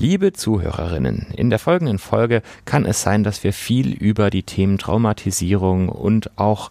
Liebe 0.00 0.32
Zuhörerinnen, 0.32 1.26
in 1.36 1.50
der 1.50 1.58
folgenden 1.58 1.98
Folge 1.98 2.42
kann 2.64 2.86
es 2.86 3.02
sein, 3.02 3.24
dass 3.24 3.42
wir 3.42 3.52
viel 3.52 3.92
über 3.92 4.30
die 4.30 4.44
Themen 4.44 4.78
Traumatisierung 4.78 5.88
und 5.88 6.30
auch 6.38 6.70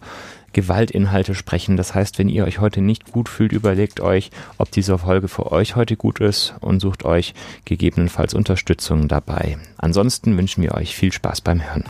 Gewaltinhalte 0.54 1.34
sprechen. 1.34 1.76
Das 1.76 1.94
heißt, 1.94 2.18
wenn 2.18 2.30
ihr 2.30 2.46
euch 2.46 2.58
heute 2.58 2.80
nicht 2.80 3.12
gut 3.12 3.28
fühlt, 3.28 3.52
überlegt 3.52 4.00
euch, 4.00 4.30
ob 4.56 4.70
diese 4.70 4.96
Folge 4.96 5.28
für 5.28 5.52
euch 5.52 5.76
heute 5.76 5.96
gut 5.96 6.20
ist 6.20 6.54
und 6.62 6.80
sucht 6.80 7.04
euch 7.04 7.34
gegebenenfalls 7.66 8.32
Unterstützung 8.32 9.08
dabei. 9.08 9.58
Ansonsten 9.76 10.38
wünschen 10.38 10.62
wir 10.62 10.72
euch 10.72 10.96
viel 10.96 11.12
Spaß 11.12 11.42
beim 11.42 11.62
Hören. 11.62 11.84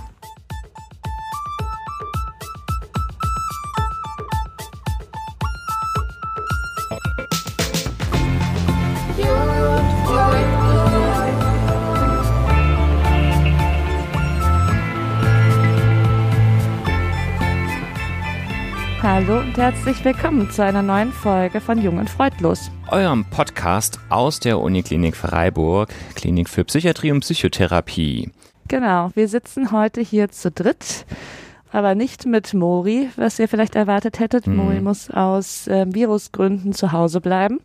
Herzlich 19.59 20.05
willkommen 20.05 20.49
zu 20.53 20.63
einer 20.63 20.83
neuen 20.83 21.11
Folge 21.11 21.61
von 21.61 21.83
Jung 21.83 21.99
und 21.99 22.09
Freudlos. 22.09 22.71
Eurem 22.93 23.25
Podcast 23.25 23.99
aus 24.09 24.39
der 24.39 24.61
Uniklinik 24.61 25.17
Freiburg, 25.17 25.93
Klinik 26.15 26.49
für 26.49 26.65
Psychiatrie 26.65 27.11
und 27.11 27.21
Psychotherapie. 27.21 28.31
Genau, 28.69 29.11
wir 29.17 29.27
sitzen 29.27 29.73
heute 29.73 30.01
hier 30.01 30.29
zu 30.29 30.53
dritt, 30.53 31.07
aber 31.73 31.97
nicht 31.97 32.25
mit 32.25 32.55
Mori, 32.55 33.09
was 33.17 33.41
ihr 33.41 33.49
vielleicht 33.49 33.75
erwartet 33.75 34.21
hättet. 34.21 34.47
Mhm. 34.47 34.57
Mori 34.57 34.81
muss 34.81 35.11
aus 35.11 35.67
äh, 35.67 35.87
Virusgründen 35.89 36.73
zu 36.73 36.93
Hause 36.93 37.21
bleiben. 37.21 37.59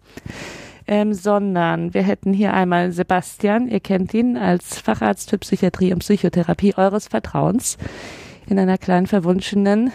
Ähm, 0.88 1.14
sondern 1.14 1.94
wir 1.94 2.02
hätten 2.02 2.34
hier 2.34 2.56
einmal 2.56 2.92
Sebastian, 2.92 3.68
ihr 3.68 3.80
kennt 3.80 4.16
ihn 4.16 4.36
als 4.36 4.80
Facharzt 4.80 5.30
für 5.30 5.38
Psychiatrie 5.38 5.94
und 5.94 6.00
Psychotherapie 6.00 6.74
eures 6.76 7.08
Vertrauens 7.08 7.78
in 8.48 8.58
einer 8.58 8.80
kleinen 8.80 9.06
verwunschenen 9.06 9.92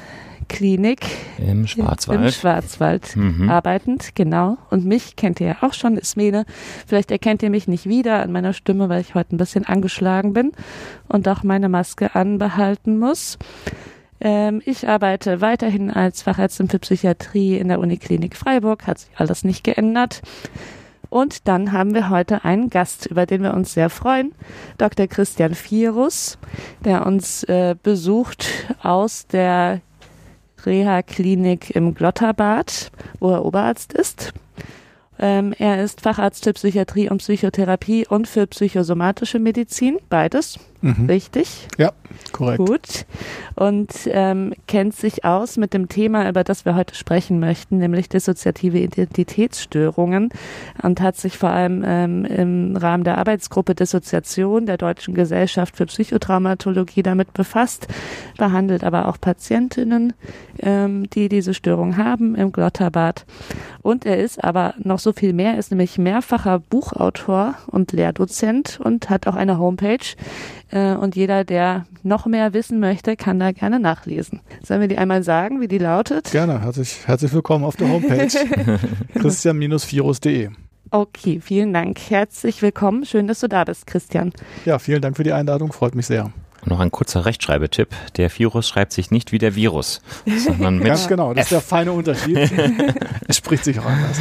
Klinik 0.48 1.00
Im 1.38 1.66
Schwarzwald. 1.66 2.20
im 2.20 2.30
Schwarzwald 2.30 3.16
Mhm. 3.16 3.48
arbeitend, 3.48 4.14
genau. 4.14 4.56
Und 4.70 4.84
mich 4.84 5.16
kennt 5.16 5.40
ihr 5.40 5.46
ja 5.48 5.56
auch 5.60 5.72
schon, 5.74 5.96
Ismene. 5.96 6.44
Vielleicht 6.86 7.10
erkennt 7.10 7.42
ihr 7.42 7.50
mich 7.50 7.68
nicht 7.68 7.86
wieder 7.86 8.22
an 8.22 8.32
meiner 8.32 8.52
Stimme, 8.52 8.88
weil 8.88 9.00
ich 9.00 9.14
heute 9.14 9.34
ein 9.34 9.38
bisschen 9.38 9.64
angeschlagen 9.66 10.32
bin 10.32 10.52
und 11.08 11.28
auch 11.28 11.42
meine 11.42 11.68
Maske 11.68 12.14
anbehalten 12.14 12.98
muss. 12.98 13.38
Ähm, 14.20 14.60
ich 14.64 14.88
arbeite 14.88 15.40
weiterhin 15.40 15.90
als 15.90 16.22
Fachärztin 16.22 16.68
für 16.68 16.78
Psychiatrie 16.80 17.56
in 17.56 17.68
der 17.68 17.78
Uniklinik 17.78 18.36
Freiburg, 18.36 18.86
hat 18.86 18.98
sich 18.98 19.10
alles 19.16 19.44
nicht 19.44 19.62
geändert. 19.64 20.22
Und 21.10 21.48
dann 21.48 21.72
haben 21.72 21.94
wir 21.94 22.10
heute 22.10 22.44
einen 22.44 22.68
Gast, 22.68 23.06
über 23.06 23.24
den 23.24 23.42
wir 23.42 23.54
uns 23.54 23.72
sehr 23.72 23.88
freuen, 23.88 24.32
Dr. 24.76 25.06
Christian 25.06 25.52
Virus, 25.54 26.36
der 26.84 27.06
uns 27.06 27.44
äh, 27.44 27.76
besucht 27.82 28.46
aus 28.82 29.26
der 29.26 29.80
Reha-Klinik 30.68 31.70
im 31.70 31.94
Glotterbad, 31.94 32.92
wo 33.18 33.30
er 33.30 33.44
Oberarzt 33.44 33.92
ist. 33.92 34.32
Ähm, 35.18 35.52
er 35.58 35.82
ist 35.82 36.00
Facharzt 36.00 36.44
für 36.44 36.52
Psychiatrie 36.52 37.10
und 37.10 37.18
Psychotherapie 37.18 38.06
und 38.06 38.28
für 38.28 38.46
psychosomatische 38.46 39.40
Medizin, 39.40 39.98
beides, 40.08 40.60
Mhm. 40.80 41.06
richtig. 41.06 41.66
Ja, 41.76 41.92
korrekt. 42.32 42.58
Gut. 42.58 43.06
Und 43.56 43.90
ähm, 44.06 44.54
kennt 44.68 44.94
sich 44.94 45.24
aus 45.24 45.56
mit 45.56 45.74
dem 45.74 45.88
Thema, 45.88 46.28
über 46.28 46.44
das 46.44 46.64
wir 46.64 46.76
heute 46.76 46.94
sprechen 46.94 47.40
möchten, 47.40 47.78
nämlich 47.78 48.08
dissoziative 48.08 48.78
Identitätsstörungen 48.78 50.30
und 50.82 51.00
hat 51.00 51.16
sich 51.16 51.36
vor 51.36 51.50
allem 51.50 51.82
ähm, 51.84 52.24
im 52.24 52.76
Rahmen 52.76 53.02
der 53.02 53.18
Arbeitsgruppe 53.18 53.74
Dissoziation 53.74 54.66
der 54.66 54.76
Deutschen 54.76 55.14
Gesellschaft 55.14 55.76
für 55.76 55.86
Psychotraumatologie 55.86 57.02
damit 57.02 57.32
befasst, 57.32 57.88
behandelt 58.36 58.84
aber 58.84 59.08
auch 59.08 59.20
Patientinnen, 59.20 60.12
ähm, 60.60 61.10
die 61.10 61.28
diese 61.28 61.54
Störung 61.54 61.96
haben 61.96 62.36
im 62.36 62.52
Glotterbad. 62.52 63.26
Und 63.82 64.06
er 64.06 64.18
ist 64.18 64.44
aber 64.44 64.74
noch 64.78 64.98
so 65.00 65.12
viel 65.12 65.32
mehr, 65.32 65.52
er 65.54 65.58
ist 65.58 65.70
nämlich 65.70 65.98
mehrfacher 65.98 66.60
Buchautor 66.60 67.54
und 67.66 67.92
Lehrdozent 67.92 68.78
und 68.82 69.10
hat 69.10 69.26
auch 69.26 69.34
eine 69.34 69.58
Homepage, 69.58 69.98
und 70.70 71.16
jeder, 71.16 71.44
der 71.44 71.86
noch 72.02 72.26
mehr 72.26 72.52
wissen 72.52 72.78
möchte, 72.80 73.16
kann 73.16 73.40
da 73.40 73.52
gerne 73.52 73.80
nachlesen. 73.80 74.40
Sollen 74.62 74.80
wir 74.80 74.88
die 74.88 74.98
einmal 74.98 75.22
sagen, 75.22 75.60
wie 75.60 75.68
die 75.68 75.78
lautet? 75.78 76.30
Gerne. 76.30 76.60
Herzlich, 76.60 77.06
herzlich 77.06 77.32
willkommen 77.32 77.64
auf 77.64 77.76
der 77.76 77.88
Homepage 77.88 78.28
christian-virus.de. 79.14 80.50
Okay, 80.90 81.40
vielen 81.42 81.72
Dank. 81.74 81.98
Herzlich 82.08 82.62
willkommen. 82.62 83.04
Schön, 83.04 83.26
dass 83.26 83.40
du 83.40 83.48
da 83.48 83.64
bist, 83.64 83.86
Christian. 83.86 84.32
Ja, 84.64 84.78
vielen 84.78 85.02
Dank 85.02 85.16
für 85.16 85.22
die 85.24 85.32
Einladung. 85.32 85.72
Freut 85.72 85.94
mich 85.94 86.06
sehr. 86.06 86.32
Und 86.62 86.68
noch 86.68 86.80
ein 86.80 86.90
kurzer 86.90 87.24
Rechtschreibetipp. 87.24 87.88
Der 88.16 88.30
Virus 88.36 88.68
schreibt 88.68 88.92
sich 88.92 89.10
nicht 89.10 89.30
wie 89.30 89.38
der 89.38 89.54
Virus, 89.54 90.00
sondern 90.26 90.78
mit 90.78 90.86
Ganz 90.86 91.06
genau. 91.06 91.34
Das 91.34 91.44
ist 91.44 91.52
der 91.52 91.60
feine 91.60 91.92
Unterschied. 91.92 92.36
es 93.28 93.36
spricht 93.36 93.64
sich 93.64 93.78
auch 93.78 93.84
anders. 93.84 94.18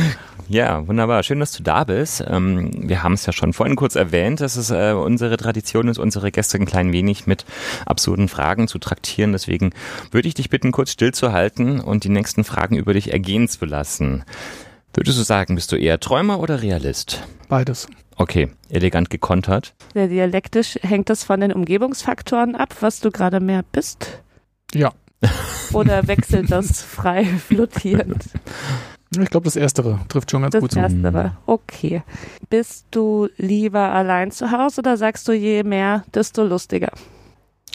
Ja, 0.49 0.87
wunderbar. 0.87 1.23
Schön, 1.23 1.41
dass 1.41 1.51
du 1.51 1.61
da 1.61 1.83
bist. 1.83 2.23
Ähm, 2.25 2.71
wir 2.87 3.03
haben 3.03 3.13
es 3.13 3.25
ja 3.25 3.33
schon 3.33 3.51
vorhin 3.51 3.75
kurz 3.75 3.95
erwähnt, 3.95 4.39
dass 4.39 4.55
es 4.55 4.71
äh, 4.71 4.93
unsere 4.93 5.35
Tradition 5.35 5.89
ist, 5.89 5.97
unsere 5.97 6.31
Gäste 6.31 6.57
ein 6.57 6.65
klein 6.65 6.93
wenig 6.93 7.27
mit 7.27 7.45
absurden 7.85 8.29
Fragen 8.29 8.67
zu 8.69 8.79
traktieren. 8.79 9.33
Deswegen 9.33 9.71
würde 10.11 10.27
ich 10.27 10.35
dich 10.35 10.49
bitten, 10.49 10.71
kurz 10.71 10.91
stillzuhalten 10.91 11.81
und 11.81 12.05
die 12.05 12.09
nächsten 12.09 12.45
Fragen 12.45 12.77
über 12.77 12.93
dich 12.93 13.11
ergehen 13.11 13.49
zu 13.49 13.65
lassen. 13.65 14.23
Würdest 14.93 15.19
du 15.19 15.23
sagen, 15.23 15.55
bist 15.55 15.71
du 15.71 15.75
eher 15.75 15.99
Träumer 15.99 16.39
oder 16.39 16.61
Realist? 16.61 17.23
Beides. 17.49 17.87
Okay, 18.15 18.49
elegant 18.69 19.09
gekontert. 19.09 19.75
Sehr 19.93 20.07
dialektisch 20.07 20.79
hängt 20.81 21.09
das 21.09 21.23
von 21.23 21.39
den 21.39 21.51
Umgebungsfaktoren 21.51 22.55
ab, 22.55 22.73
was 22.79 22.99
du 22.99 23.11
gerade 23.11 23.39
mehr 23.39 23.63
bist? 23.71 24.23
Ja. 24.73 24.93
Oder 25.73 26.07
wechselt 26.07 26.51
das 26.51 26.81
frei 26.81 27.25
flottierend? 27.25 28.23
Ich 29.11 29.29
glaube, 29.29 29.45
das 29.45 29.55
Erstere 29.55 29.99
trifft 30.09 30.31
schon 30.31 30.41
ganz 30.41 30.51
Das 30.53 30.61
gut 30.61 30.71
zu. 30.71 30.79
Erstere. 30.79 31.37
Okay. 31.45 32.03
Bist 32.49 32.85
du 32.91 33.29
lieber 33.37 33.91
allein 33.93 34.31
zu 34.31 34.51
Hause 34.51 34.81
oder 34.81 34.97
sagst 34.97 35.27
du, 35.27 35.31
je 35.31 35.63
mehr, 35.63 36.03
desto 36.13 36.43
lustiger? 36.43 36.91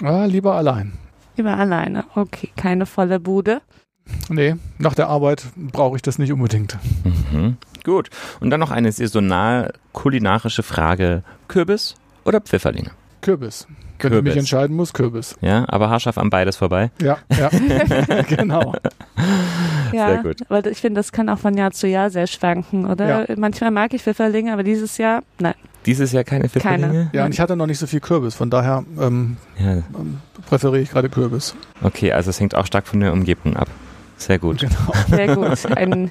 Ah, 0.03 0.25
lieber 0.27 0.55
allein. 0.55 0.93
Lieber 1.37 1.57
alleine. 1.57 2.05
Okay, 2.15 2.51
keine 2.57 2.85
volle 2.87 3.19
Bude. 3.19 3.63
Nee, 4.29 4.57
nach 4.79 4.95
der 4.95 5.09
Arbeit 5.09 5.45
brauche 5.57 5.97
ich 5.97 6.03
das 6.03 6.19
nicht 6.19 6.33
unbedingt. 6.33 6.77
Mhm. 7.05 7.57
Gut. 7.85 8.11
Und 8.41 8.51
dann 8.51 8.61
noch 8.61 8.71
eine 8.71 8.91
saisonal 8.93 9.73
kulinarische 9.93 10.63
Frage. 10.63 11.23
Kürbis 11.49 11.95
oder 12.25 12.41
Pfifferlinge? 12.41 12.91
Kürbis. 13.23 13.67
Wenn 14.03 14.09
ich 14.11 14.15
Kürbis. 14.17 14.35
mich 14.35 14.39
entscheiden 14.41 14.77
muss, 14.77 14.93
Kürbis. 14.93 15.37
Ja, 15.41 15.65
aber 15.69 15.91
haarscharf 15.91 16.19
an 16.19 16.31
beides 16.31 16.57
vorbei. 16.57 16.91
Ja, 17.01 17.19
ja. 17.39 17.49
genau. 18.29 18.75
Ja, 19.93 20.09
Sehr 20.09 20.23
gut. 20.23 20.37
aber 20.49 20.67
ich 20.71 20.79
finde, 20.79 20.99
das 21.01 21.13
kann 21.13 21.29
auch 21.29 21.39
von 21.39 21.57
Jahr 21.57 21.71
zu 21.73 21.87
Jahr 21.87 22.11
sehr 22.11 22.27
schwanken, 22.27 22.87
oder? 22.87 23.27
Manchmal 23.37 23.71
mag 23.71 23.93
ich 23.95 24.03
Pfifferlinge, 24.03 24.53
aber 24.53 24.63
dieses 24.63 24.99
Jahr, 24.99 25.23
nein. 25.39 25.55
Dieses 25.87 26.13
Jahr 26.13 26.25
keine 26.25 26.49
Pfifferlinge? 26.49 27.11
Ja, 27.13 27.25
und 27.25 27.33
ich 27.35 27.41
hatte 27.41 27.57
noch 27.57 27.67
nicht 27.67 27.79
so 27.79 27.87
viel 27.87 28.01
Kürbis. 28.01 28.35
Von 28.35 28.51
daher 28.51 28.85
ähm, 29.01 29.37
Ja. 29.59 29.73
ähm, 29.73 30.21
präferiere 30.47 30.81
ich 30.83 30.91
gerade 30.91 31.09
Kürbis. 31.09 31.55
Okay, 31.83 32.13
also 32.13 32.31
es 32.31 32.39
hängt 32.41 32.55
auch 32.55 32.67
stark 32.67 32.87
von 32.87 33.01
der 33.01 33.13
Umgebung 33.13 33.57
ab. 33.57 33.69
Sehr 34.27 34.39
gut. 34.39 34.61
Genau. 35.09 35.17
Sehr 35.17 35.37
gut. 35.37 35.77
Ein, 35.77 36.11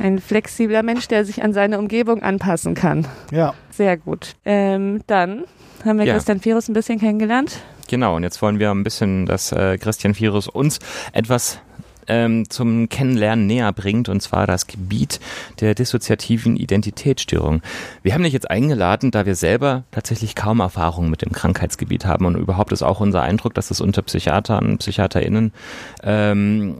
ein 0.00 0.18
flexibler 0.18 0.82
Mensch, 0.82 1.08
der 1.08 1.24
sich 1.24 1.42
an 1.42 1.52
seine 1.52 1.78
Umgebung 1.78 2.22
anpassen 2.22 2.74
kann. 2.74 3.06
Ja. 3.30 3.54
Sehr 3.70 3.96
gut. 3.96 4.34
Ähm, 4.44 5.02
dann 5.06 5.44
haben 5.84 5.98
wir 5.98 6.06
Ja. 6.06 6.14
Christian 6.14 6.44
Virus 6.44 6.68
ein 6.68 6.74
bisschen 6.74 6.98
kennengelernt. 6.98 7.60
Genau, 7.88 8.16
und 8.16 8.22
jetzt 8.22 8.42
wollen 8.42 8.58
wir 8.58 8.70
ein 8.70 8.82
bisschen, 8.82 9.26
dass 9.26 9.52
äh, 9.52 9.78
Christian 9.78 10.18
Virus 10.18 10.48
uns 10.48 10.78
etwas 11.12 11.58
ähm, 12.06 12.48
zum 12.50 12.88
Kennenlernen 12.88 13.46
näher 13.46 13.72
bringt, 13.72 14.08
und 14.08 14.20
zwar 14.20 14.46
das 14.46 14.66
Gebiet 14.66 15.20
der 15.60 15.74
dissoziativen 15.74 16.56
Identitätsstörung. 16.56 17.62
Wir 18.02 18.14
haben 18.14 18.22
dich 18.24 18.32
jetzt 18.32 18.50
eingeladen, 18.50 19.10
da 19.10 19.26
wir 19.26 19.34
selber 19.36 19.84
tatsächlich 19.92 20.34
kaum 20.34 20.60
Erfahrung 20.60 21.08
mit 21.10 21.22
dem 21.22 21.32
Krankheitsgebiet 21.32 22.06
haben 22.06 22.26
und 22.26 22.36
überhaupt 22.36 22.72
ist 22.72 22.82
auch 22.82 23.00
unser 23.00 23.22
Eindruck, 23.22 23.54
dass 23.54 23.70
es 23.70 23.80
unter 23.80 24.02
Psychiatern, 24.02 24.78
PsychiaterInnen 24.78 25.52
ähm, 26.02 26.74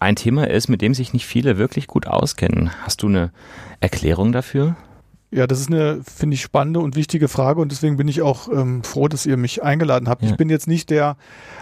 ein 0.00 0.16
Thema 0.16 0.48
ist, 0.48 0.68
mit 0.68 0.82
dem 0.82 0.94
sich 0.94 1.12
nicht 1.12 1.26
viele 1.26 1.58
wirklich 1.58 1.86
gut 1.86 2.06
auskennen. 2.06 2.70
Hast 2.82 3.02
du 3.02 3.08
eine 3.08 3.32
Erklärung 3.80 4.32
dafür? 4.32 4.76
Ja, 5.30 5.46
das 5.46 5.60
ist 5.60 5.68
eine, 5.70 6.00
finde 6.02 6.34
ich, 6.34 6.42
spannende 6.42 6.80
und 6.80 6.94
wichtige 6.94 7.28
Frage 7.28 7.60
und 7.60 7.72
deswegen 7.72 7.96
bin 7.96 8.06
ich 8.06 8.22
auch 8.22 8.48
ähm, 8.48 8.84
froh, 8.84 9.08
dass 9.08 9.26
ihr 9.26 9.36
mich 9.36 9.62
eingeladen 9.62 10.08
habt. 10.08 10.22
Ja. 10.22 10.30
Ich 10.30 10.36
bin 10.36 10.48
jetzt 10.48 10.68
nicht 10.68 10.88
der 10.90 11.16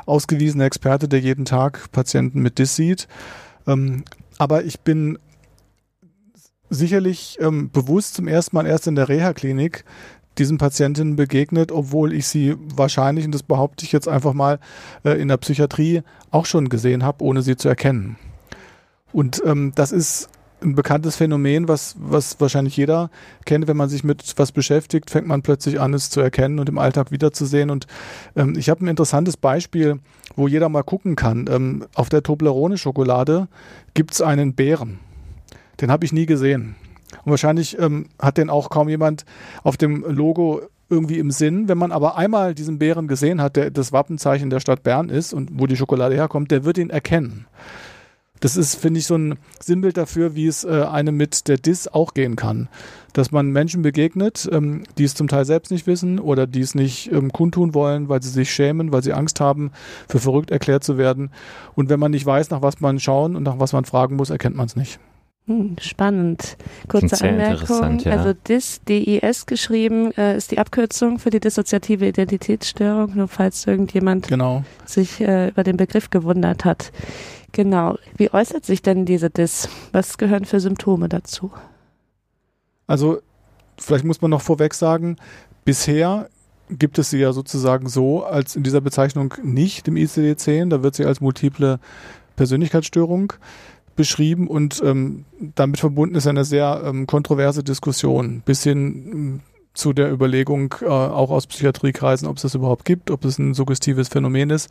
ausgewiesene 0.04 0.64
Experte, 0.64 1.08
der 1.08 1.20
jeden 1.20 1.44
Tag 1.44 1.90
Patienten 1.90 2.40
mit 2.40 2.58
DIS 2.58 2.76
sieht, 2.76 3.08
ähm, 3.66 4.04
aber 4.36 4.64
ich 4.64 4.81
bin 4.81 5.19
sicherlich 6.69 7.38
ähm, 7.40 7.70
bewusst 7.70 8.14
zum 8.14 8.28
ersten 8.28 8.54
Mal 8.56 8.66
erst 8.66 8.86
in 8.86 8.96
der 8.96 9.08
Reha-Klinik 9.08 9.84
diesen 10.38 10.58
Patientinnen 10.58 11.16
begegnet, 11.16 11.72
obwohl 11.72 12.12
ich 12.12 12.26
sie 12.26 12.56
wahrscheinlich, 12.58 13.25
und 13.25 13.32
das 13.32 13.42
behaupte 13.42 13.84
ich 13.84 13.92
jetzt 13.92 14.08
einfach 14.08 14.32
mal, 14.32 14.58
äh, 15.04 15.20
in 15.20 15.28
der 15.28 15.36
Psychiatrie 15.36 16.02
auch 16.31 16.46
schon 16.46 16.69
gesehen 16.69 17.04
habe, 17.04 17.25
ohne 17.25 17.42
sie 17.42 17.56
zu 17.56 17.69
erkennen. 17.69 18.16
Und 19.12 19.42
ähm, 19.46 19.72
das 19.75 19.92
ist 19.92 20.28
ein 20.64 20.75
bekanntes 20.75 21.16
Phänomen, 21.16 21.69
was, 21.69 21.94
was 21.98 22.40
wahrscheinlich 22.40 22.76
jeder 22.76 23.10
kennt, 23.44 23.69
wenn 23.69 23.76
man 23.76 23.88
sich 23.88 24.02
mit 24.02 24.34
was 24.36 24.50
beschäftigt, 24.50 25.10
fängt 25.10 25.26
man 25.26 25.42
plötzlich 25.42 25.81
an, 25.81 25.94
es 25.94 26.10
zu 26.10 26.20
erkennen 26.20 26.58
und 26.58 26.69
im 26.69 26.78
Alltag 26.78 27.10
wiederzusehen. 27.10 27.70
Und 27.70 27.86
ähm, 28.34 28.54
ich 28.56 28.70
habe 28.70 28.84
ein 28.84 28.88
interessantes 28.88 29.36
Beispiel, 29.36 30.00
wo 30.36 30.48
jeder 30.48 30.69
mal 30.69 30.82
gucken 30.82 31.16
kann. 31.16 31.46
Ähm, 31.50 31.86
auf 31.94 32.08
der 32.08 32.22
Toblerone-Schokolade 32.22 33.48
gibt 33.92 34.12
es 34.14 34.20
einen 34.20 34.54
Bären. 34.54 34.98
Den 35.81 35.90
habe 35.90 36.04
ich 36.04 36.12
nie 36.12 36.26
gesehen. 36.26 36.76
Und 37.25 37.31
wahrscheinlich 37.31 37.78
ähm, 37.78 38.06
hat 38.20 38.38
den 38.38 38.50
auch 38.50 38.70
kaum 38.70 38.88
jemand 38.88 39.25
auf 39.62 39.76
dem 39.76 40.05
Logo 40.05 40.62
irgendwie 40.88 41.19
im 41.19 41.31
Sinn. 41.31 41.69
Wenn 41.69 41.78
man 41.78 41.93
aber 41.93 42.16
einmal 42.16 42.55
diesen 42.55 42.78
Bären 42.78 43.08
gesehen 43.08 43.40
hat, 43.40 43.56
der 43.56 43.70
das 43.70 43.93
Wappenzeichen 43.93 44.50
der 44.50 44.61
Stadt 44.61 44.82
Bern 44.82 45.08
ist 45.08 45.32
und 45.32 45.50
wo 45.55 45.66
die 45.66 45.76
Schokolade 45.76 46.14
herkommt, 46.14 46.50
der 46.50 46.64
wird 46.64 46.78
ihn 46.78 46.90
erkennen. 46.90 47.46
Das 48.40 48.58
ist, 48.58 48.75
finde 48.75 49.00
ich, 49.00 49.06
so 49.06 49.16
ein 49.16 49.38
Sinnbild 49.58 49.96
dafür, 49.96 50.34
wie 50.34 50.46
es 50.46 50.64
äh, 50.64 50.82
einem 50.82 51.16
mit 51.16 51.49
der 51.49 51.56
DIS 51.56 51.88
auch 51.88 52.12
gehen 52.12 52.37
kann. 52.37 52.69
Dass 53.14 53.31
man 53.31 53.50
Menschen 53.50 53.81
begegnet, 53.81 54.46
ähm, 54.52 54.82
die 54.99 55.05
es 55.05 55.14
zum 55.14 55.28
Teil 55.28 55.46
selbst 55.46 55.70
nicht 55.70 55.87
wissen 55.87 56.19
oder 56.19 56.46
die 56.46 56.60
es 56.60 56.75
nicht 56.75 57.10
ähm, 57.10 57.32
kundtun 57.32 57.72
wollen, 57.72 58.10
weil 58.10 58.22
sie 58.22 58.28
sich 58.28 58.52
schämen, 58.52 58.93
weil 58.93 59.02
sie 59.02 59.14
Angst 59.14 59.40
haben, 59.40 59.70
für 60.08 60.19
verrückt 60.19 60.50
erklärt 60.50 60.84
zu 60.84 60.99
werden. 60.99 61.31
Und 61.75 61.88
wenn 61.88 62.00
man 62.00 62.10
nicht 62.10 62.26
weiß, 62.26 62.50
nach 62.50 62.60
was 62.60 62.81
man 62.81 63.00
schauen 63.00 63.34
und 63.34 63.44
nach 63.44 63.60
was 63.60 63.72
man 63.72 63.87
fragen 63.87 64.17
muss, 64.17 64.28
erkennt 64.28 64.56
man 64.56 64.67
es 64.67 64.76
nicht. 64.76 64.99
Hm, 65.46 65.76
spannend. 65.79 66.56
Kurze 66.88 67.23
Anmerkung. 67.23 67.99
Ja. 67.99 68.12
Also 68.12 68.32
DIS, 68.32 68.81
DIS 68.88 69.44
geschrieben, 69.44 70.11
äh, 70.17 70.37
ist 70.37 70.50
die 70.52 70.58
Abkürzung 70.58 71.19
für 71.19 71.29
die 71.29 71.41
dissoziative 71.41 72.06
Identitätsstörung, 72.06 73.14
nur 73.14 73.29
falls 73.29 73.67
irgendjemand 73.67 74.29
genau. 74.29 74.64
sich 74.87 75.20
äh, 75.20 75.49
über 75.49 75.62
den 75.62 75.76
Begriff 75.76 76.08
gewundert 76.08 76.64
hat. 76.64 76.93
Genau. 77.52 77.99
Wie 78.17 78.32
äußert 78.32 78.64
sich 78.64 78.81
denn 78.81 79.05
diese 79.05 79.29
DIS? 79.29 79.69
Was 79.93 80.17
gehören 80.17 80.46
für 80.46 80.61
Symptome 80.61 81.11
dazu? 81.11 81.52
Also, 82.87 83.19
vielleicht 83.79 84.05
muss 84.05 84.23
man 84.23 84.31
noch 84.31 84.41
vorweg 84.41 84.73
sagen, 84.73 85.17
bisher 85.67 86.31
gibt 86.70 86.99
es 86.99 87.11
sie 87.11 87.19
ja 87.19 87.35
sozusagen 87.35 87.88
so 87.91 88.25
als 88.25 88.56
in 88.56 88.62
dieser 88.62 88.81
Bezeichnung 88.81 89.35
nicht 89.43 89.88
im 89.88 89.96
ICD-10. 89.96 90.70
Da 90.70 90.82
wird 90.82 90.94
sie 90.94 91.05
als 91.05 91.20
multiple 91.20 91.81
Persönlichkeitsstörung 92.37 93.35
beschrieben 93.96 94.49
und 94.49 94.82
ähm, 94.85 95.25
damit 95.55 95.81
verbunden 95.81 96.14
ist 96.14 96.26
eine 96.26 96.44
sehr 96.44 96.82
ähm, 96.85 97.06
kontroverse 97.06 97.62
Diskussion 97.62 98.43
bis 98.44 98.62
hin 98.62 99.11
ähm, 99.12 99.41
zu 99.75 99.93
der 99.93 100.11
Überlegung 100.12 100.75
äh, 100.82 100.87
auch 100.87 101.31
aus 101.31 101.46
Psychiatriekreisen, 101.46 102.29
ob 102.29 102.37
es 102.37 102.43
das 102.43 102.55
überhaupt 102.55 102.85
gibt, 102.85 103.11
ob 103.11 103.25
es 103.25 103.38
ein 103.38 103.55
suggestives 103.55 104.08
Phänomen 104.08 104.50
ist. 104.50 104.70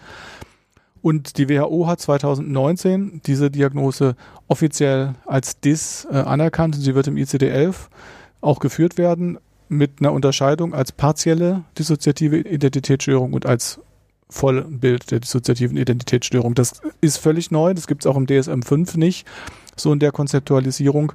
Und 1.02 1.38
die 1.38 1.50
WHO 1.50 1.88
hat 1.88 2.00
2019 2.00 3.22
diese 3.26 3.52
Diagnose 3.52 4.16
offiziell 4.48 5.16
als 5.26 5.60
DIS 5.60 6.08
äh, 6.10 6.16
anerkannt 6.16 6.76
sie 6.76 6.96
wird 6.96 7.08
im 7.08 7.16
ICD-11 7.16 7.76
auch 8.40 8.60
geführt 8.60 8.98
werden 8.98 9.38
mit 9.68 10.00
einer 10.00 10.14
Unterscheidung 10.14 10.74
als 10.74 10.94
partielle 10.94 11.64
dissoziative 11.78 12.38
Identitätsstörung 12.38 13.34
und 13.34 13.46
als 13.46 13.82
Vollbild 14.34 15.12
der 15.12 15.20
dissoziativen 15.20 15.78
Identitätsstörung. 15.78 16.56
Das 16.56 16.82
ist 17.02 17.18
völlig 17.18 17.52
neu, 17.52 17.74
das 17.74 17.88
gibt 17.88 18.04
es 18.04 18.08
auch 18.08 18.18
im 18.18 18.26
DSM-5 18.26 18.98
nicht, 18.98 19.28
so 19.76 19.94
in 19.94 20.00
der 20.00 20.12
Konzeptualisierung. 20.12 21.14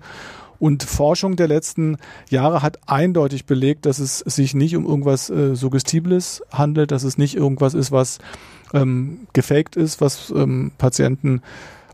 Und 0.61 0.83
Forschung 0.83 1.37
der 1.37 1.47
letzten 1.47 1.99
Jahre 2.31 2.63
hat 2.63 2.79
eindeutig 2.87 3.45
belegt, 3.45 3.87
dass 3.87 3.99
es 3.99 4.19
sich 4.19 4.55
nicht 4.55 4.77
um 4.77 4.87
irgendwas 4.87 5.31
äh, 5.31 5.55
Suggestibles 5.55 6.43
handelt, 6.53 6.91
dass 6.91 7.05
es 7.05 7.19
nicht 7.19 7.37
irgendwas 7.37 7.75
ist, 7.75 7.93
was 7.93 8.19
ähm, 8.75 9.27
gefaked 9.33 9.77
ist, 9.77 10.01
was 10.01 10.33
ähm, 10.35 10.73
Patienten 10.79 11.43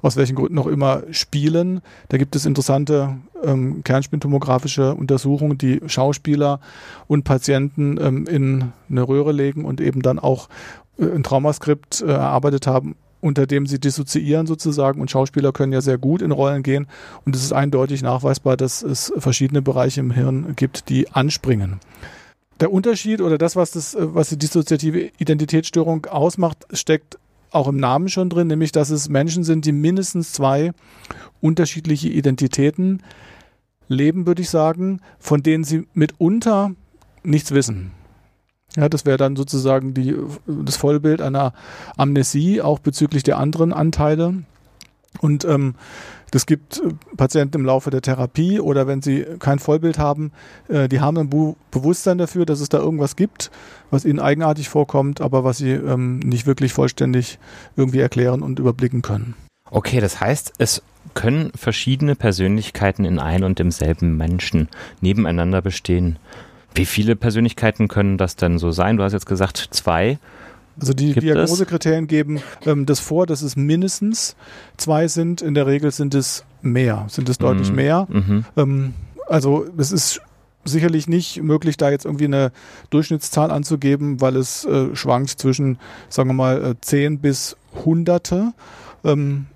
aus 0.04 0.16
welchen 0.16 0.36
Gründen 0.36 0.58
auch 0.58 0.66
immer 0.66 1.02
spielen. 1.12 1.80
Da 2.10 2.18
gibt 2.18 2.36
es 2.36 2.44
interessante 2.44 3.16
ähm, 3.42 3.82
kernspintomografische 3.84 4.94
Untersuchungen, 4.94 5.56
die 5.56 5.80
Schauspieler 5.86 6.60
und 7.06 7.24
Patienten 7.24 7.98
ähm, 7.98 8.26
in 8.26 8.72
eine 8.90 9.08
Röhre 9.08 9.32
legen 9.32 9.64
und 9.64 9.80
eben 9.80 10.02
dann 10.02 10.18
auch 10.18 10.50
ein 10.98 11.22
Traumaskript 11.22 12.02
äh, 12.02 12.06
erarbeitet 12.06 12.66
haben, 12.66 12.96
unter 13.20 13.46
dem 13.46 13.66
sie 13.66 13.78
dissoziieren 13.78 14.46
sozusagen 14.46 15.00
und 15.00 15.10
Schauspieler 15.10 15.52
können 15.52 15.72
ja 15.72 15.80
sehr 15.80 15.98
gut 15.98 16.22
in 16.22 16.30
Rollen 16.30 16.62
gehen 16.62 16.86
und 17.24 17.34
es 17.34 17.42
ist 17.42 17.52
eindeutig 17.52 18.02
nachweisbar, 18.02 18.56
dass 18.56 18.82
es 18.82 19.12
verschiedene 19.16 19.62
Bereiche 19.62 20.00
im 20.00 20.10
Hirn 20.10 20.54
gibt, 20.56 20.88
die 20.88 21.10
anspringen. 21.10 21.80
Der 22.60 22.70
Unterschied 22.72 23.20
oder 23.20 23.38
das, 23.38 23.56
was, 23.56 23.72
das, 23.72 23.94
äh, 23.94 24.14
was 24.14 24.28
die 24.28 24.38
dissoziative 24.38 25.10
Identitätsstörung 25.18 26.06
ausmacht, 26.06 26.66
steckt 26.72 27.18
auch 27.50 27.68
im 27.68 27.76
Namen 27.76 28.08
schon 28.08 28.30
drin, 28.30 28.48
nämlich 28.48 28.72
dass 28.72 28.90
es 28.90 29.08
Menschen 29.08 29.44
sind, 29.44 29.64
die 29.64 29.72
mindestens 29.72 30.32
zwei 30.32 30.72
unterschiedliche 31.40 32.08
Identitäten 32.08 33.02
leben, 33.88 34.26
würde 34.26 34.42
ich 34.42 34.50
sagen, 34.50 35.00
von 35.18 35.42
denen 35.42 35.64
sie 35.64 35.86
mitunter 35.94 36.72
nichts 37.22 37.52
wissen. 37.52 37.92
Ja, 38.76 38.88
das 38.88 39.06
wäre 39.06 39.16
dann 39.16 39.36
sozusagen 39.36 39.94
die, 39.94 40.16
das 40.46 40.76
Vollbild 40.76 41.22
einer 41.22 41.52
Amnesie, 41.96 42.60
auch 42.60 42.80
bezüglich 42.80 43.22
der 43.22 43.38
anderen 43.38 43.72
Anteile. 43.72 44.42
Und 45.20 45.44
ähm, 45.44 45.76
das 46.32 46.46
gibt 46.46 46.78
äh, 46.78 46.88
Patienten 47.16 47.58
im 47.58 47.64
Laufe 47.64 47.90
der 47.90 48.02
Therapie 48.02 48.58
oder 48.58 48.88
wenn 48.88 49.02
sie 49.02 49.24
kein 49.38 49.60
Vollbild 49.60 49.98
haben, 49.98 50.32
äh, 50.68 50.88
die 50.88 51.00
haben 51.00 51.16
ein 51.18 51.30
Bu 51.30 51.54
Bewusstsein 51.70 52.18
dafür, 52.18 52.46
dass 52.46 52.60
es 52.60 52.68
da 52.68 52.78
irgendwas 52.78 53.14
gibt, 53.14 53.52
was 53.90 54.04
ihnen 54.04 54.18
eigenartig 54.18 54.68
vorkommt, 54.68 55.20
aber 55.20 55.44
was 55.44 55.58
sie 55.58 55.70
ähm, 55.70 56.18
nicht 56.18 56.46
wirklich 56.46 56.72
vollständig 56.72 57.38
irgendwie 57.76 58.00
erklären 58.00 58.42
und 58.42 58.58
überblicken 58.58 59.02
können. 59.02 59.34
Okay, 59.70 60.00
das 60.00 60.20
heißt, 60.20 60.54
es 60.58 60.82
können 61.14 61.52
verschiedene 61.54 62.16
Persönlichkeiten 62.16 63.04
in 63.04 63.18
ein 63.18 63.44
und 63.44 63.58
demselben 63.58 64.16
Menschen 64.16 64.68
nebeneinander 65.00 65.62
bestehen. 65.62 66.18
Wie 66.74 66.86
viele 66.86 67.16
Persönlichkeiten 67.16 67.88
können 67.88 68.18
das 68.18 68.36
denn 68.36 68.58
so 68.58 68.72
sein? 68.72 68.96
Du 68.96 69.04
hast 69.04 69.12
jetzt 69.12 69.26
gesagt 69.26 69.68
zwei. 69.70 70.18
Also 70.80 70.92
die 70.92 71.12
Gibt 71.12 71.22
Diagnosekriterien 71.22 72.08
geben 72.08 72.40
ähm, 72.66 72.84
das 72.84 72.98
vor, 72.98 73.26
dass 73.26 73.42
es 73.42 73.54
mindestens 73.54 74.34
zwei 74.76 75.06
sind. 75.06 75.40
In 75.40 75.54
der 75.54 75.66
Regel 75.66 75.92
sind 75.92 76.14
es 76.14 76.44
mehr, 76.62 77.06
sind 77.08 77.28
es 77.28 77.38
deutlich 77.38 77.70
mhm. 77.70 77.76
mehr. 77.76 78.06
Mhm. 78.10 78.44
Ähm, 78.56 78.94
also 79.28 79.66
es 79.76 79.92
ist 79.92 80.20
sicherlich 80.64 81.06
nicht 81.06 81.42
möglich, 81.42 81.76
da 81.76 81.90
jetzt 81.90 82.06
irgendwie 82.06 82.24
eine 82.24 82.50
Durchschnittszahl 82.90 83.50
anzugeben, 83.50 84.20
weil 84.20 84.36
es 84.36 84.64
äh, 84.64 84.94
schwankt 84.96 85.30
zwischen, 85.30 85.78
sagen 86.08 86.30
wir 86.30 86.34
mal, 86.34 86.64
äh, 86.64 86.74
10 86.80 87.20
bis 87.20 87.56
Hunderte. 87.84 88.52
Ähm, 89.04 89.46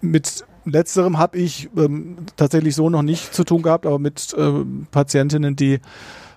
mit 0.00 0.44
letzterem 0.64 1.18
habe 1.18 1.38
ich 1.38 1.68
ähm, 1.76 2.16
tatsächlich 2.36 2.74
so 2.74 2.88
noch 2.90 3.02
nicht 3.02 3.34
zu 3.34 3.44
tun 3.44 3.62
gehabt, 3.62 3.86
aber 3.86 3.98
mit 3.98 4.34
äh, 4.34 4.52
Patientinnen, 4.90 5.56
die 5.56 5.80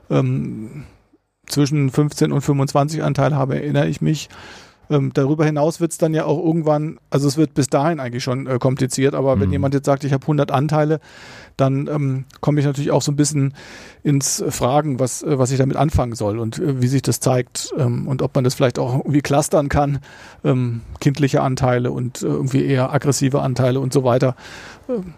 ähm, 0.09 0.85
zwischen 1.47 1.89
15 1.89 2.31
und 2.31 2.41
25 2.41 3.03
Anteil 3.03 3.35
habe, 3.35 3.55
erinnere 3.55 3.87
ich 3.87 4.01
mich. 4.01 4.29
Ähm, 4.91 5.11
darüber 5.13 5.45
hinaus 5.45 5.79
wird 5.79 5.91
es 5.91 5.99
dann 5.99 6.15
ja 6.15 6.25
auch 6.25 6.43
irgendwann, 6.43 6.99
also 7.11 7.27
es 7.27 7.37
wird 7.37 7.53
bis 7.53 7.67
dahin 7.67 7.99
eigentlich 7.99 8.23
schon 8.23 8.47
äh, 8.47 8.57
kompliziert, 8.57 9.13
aber 9.13 9.35
mhm. 9.35 9.41
wenn 9.41 9.51
jemand 9.51 9.75
jetzt 9.75 9.85
sagt, 9.85 10.03
ich 10.03 10.13
habe 10.13 10.23
100 10.23 10.51
Anteile, 10.51 10.99
dann 11.57 11.87
ähm, 11.87 12.25
komme 12.41 12.59
ich 12.59 12.65
natürlich 12.65 12.89
auch 12.89 13.03
so 13.03 13.11
ein 13.11 13.15
bisschen 13.15 13.53
ins 14.01 14.43
Fragen, 14.49 14.99
was, 14.99 15.21
äh, 15.21 15.37
was 15.37 15.51
ich 15.51 15.59
damit 15.59 15.77
anfangen 15.77 16.15
soll 16.15 16.39
und 16.39 16.57
äh, 16.57 16.81
wie 16.81 16.87
sich 16.87 17.03
das 17.03 17.19
zeigt 17.19 17.71
ähm, 17.77 18.07
und 18.07 18.23
ob 18.23 18.33
man 18.33 18.43
das 18.43 18.55
vielleicht 18.55 18.79
auch 18.79 18.95
irgendwie 18.95 19.21
clustern 19.21 19.69
kann, 19.69 19.99
ähm, 20.43 20.81
kindliche 20.99 21.41
Anteile 21.41 21.91
und 21.91 22.23
äh, 22.23 22.25
irgendwie 22.25 22.65
eher 22.65 22.91
aggressive 22.91 23.41
Anteile 23.41 23.79
und 23.79 23.93
so 23.93 24.03
weiter. 24.03 24.35
Ähm, 24.89 25.13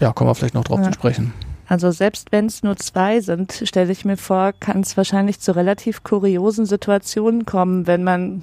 ja, 0.00 0.12
kommen 0.12 0.28
wir 0.28 0.34
vielleicht 0.34 0.54
noch 0.54 0.64
drauf 0.64 0.80
ja. 0.80 0.86
zu 0.86 0.92
sprechen. 0.92 1.32
Also 1.66 1.90
selbst 1.90 2.32
wenn 2.32 2.46
es 2.46 2.62
nur 2.62 2.76
zwei 2.76 3.20
sind, 3.20 3.62
stelle 3.64 3.92
ich 3.92 4.04
mir 4.04 4.16
vor, 4.16 4.52
kann 4.58 4.80
es 4.80 4.96
wahrscheinlich 4.96 5.40
zu 5.40 5.54
relativ 5.54 6.02
kuriosen 6.02 6.66
Situationen 6.66 7.46
kommen, 7.46 7.86
wenn 7.86 8.04
man, 8.04 8.42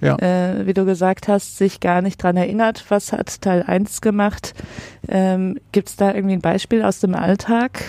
ja. 0.00 0.16
äh, 0.18 0.66
wie 0.66 0.72
du 0.72 0.84
gesagt 0.84 1.28
hast, 1.28 1.58
sich 1.58 1.80
gar 1.80 2.02
nicht 2.02 2.22
dran 2.22 2.36
erinnert, 2.36 2.84
was 2.88 3.12
hat 3.12 3.42
Teil 3.42 3.62
1 3.62 4.00
gemacht. 4.00 4.54
Ähm, 5.08 5.58
Gibt 5.72 5.90
es 5.90 5.96
da 5.96 6.14
irgendwie 6.14 6.34
ein 6.34 6.40
Beispiel 6.40 6.82
aus 6.82 7.00
dem 7.00 7.14
Alltag, 7.14 7.84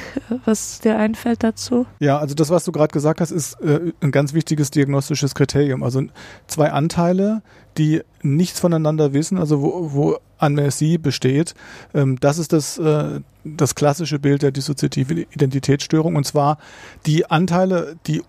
was 0.45 0.79
dir 0.79 0.97
einfällt 0.97 1.43
dazu? 1.43 1.85
Ja, 1.99 2.17
also 2.17 2.35
das, 2.35 2.49
was 2.49 2.65
du 2.65 2.71
gerade 2.71 2.91
gesagt 2.91 3.21
hast, 3.21 3.31
ist 3.31 3.53
äh, 3.61 3.93
ein 4.01 4.11
ganz 4.11 4.33
wichtiges 4.33 4.71
diagnostisches 4.71 5.33
Kriterium. 5.35 5.83
Also 5.83 6.03
zwei 6.47 6.71
Anteile, 6.71 7.41
die 7.77 8.01
nichts 8.21 8.59
voneinander 8.59 9.13
wissen, 9.13 9.37
also 9.37 9.61
wo, 9.61 9.93
wo 9.93 10.17
Amnesie 10.37 10.97
besteht. 10.97 11.55
Ähm, 11.93 12.19
das 12.19 12.37
ist 12.37 12.53
das, 12.53 12.77
äh, 12.77 13.21
das 13.43 13.75
klassische 13.75 14.19
Bild 14.19 14.41
der 14.41 14.51
dissoziativen 14.51 15.25
Identitätsstörung. 15.31 16.15
Und 16.15 16.25
zwar 16.25 16.57
die 17.05 17.29
Anteile, 17.29 17.95
die 18.07 18.21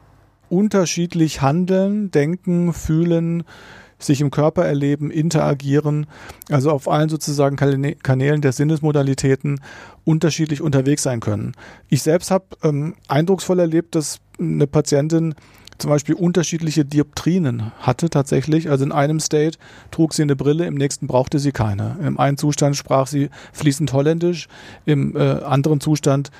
unterschiedlich 0.48 1.42
handeln, 1.42 2.10
denken, 2.10 2.72
fühlen, 2.72 3.44
sich 3.98 4.20
im 4.20 4.30
Körper 4.30 4.64
erleben, 4.64 5.10
interagieren, 5.10 6.06
also 6.50 6.70
auf 6.70 6.88
allen 6.88 7.08
sozusagen 7.08 7.56
Kanälen 7.56 8.40
der 8.40 8.52
Sinnesmodalitäten 8.52 9.60
unterschiedlich 10.04 10.60
unterwegs 10.60 11.02
sein 11.02 11.20
können. 11.20 11.52
Ich 11.88 12.02
selbst 12.02 12.30
habe 12.30 12.44
ähm, 12.62 12.94
eindrucksvoll 13.08 13.60
erlebt, 13.60 13.94
dass 13.94 14.18
eine 14.38 14.66
Patientin 14.66 15.34
zum 15.78 15.90
Beispiel 15.90 16.14
unterschiedliche 16.14 16.84
Dioptrinen 16.84 17.72
hatte 17.80 18.10
tatsächlich. 18.10 18.70
Also 18.70 18.84
in 18.84 18.92
einem 18.92 19.20
State 19.20 19.58
trug 19.90 20.14
sie 20.14 20.22
eine 20.22 20.36
Brille, 20.36 20.66
im 20.66 20.74
nächsten 20.74 21.06
brauchte 21.06 21.38
sie 21.38 21.52
keine. 21.52 21.96
Im 22.02 22.18
einen 22.18 22.36
Zustand 22.36 22.76
sprach 22.76 23.06
sie 23.06 23.30
fließend 23.52 23.92
Holländisch, 23.92 24.48
im 24.84 25.16
äh, 25.16 25.20
anderen 25.20 25.80
Zustand 25.80 26.30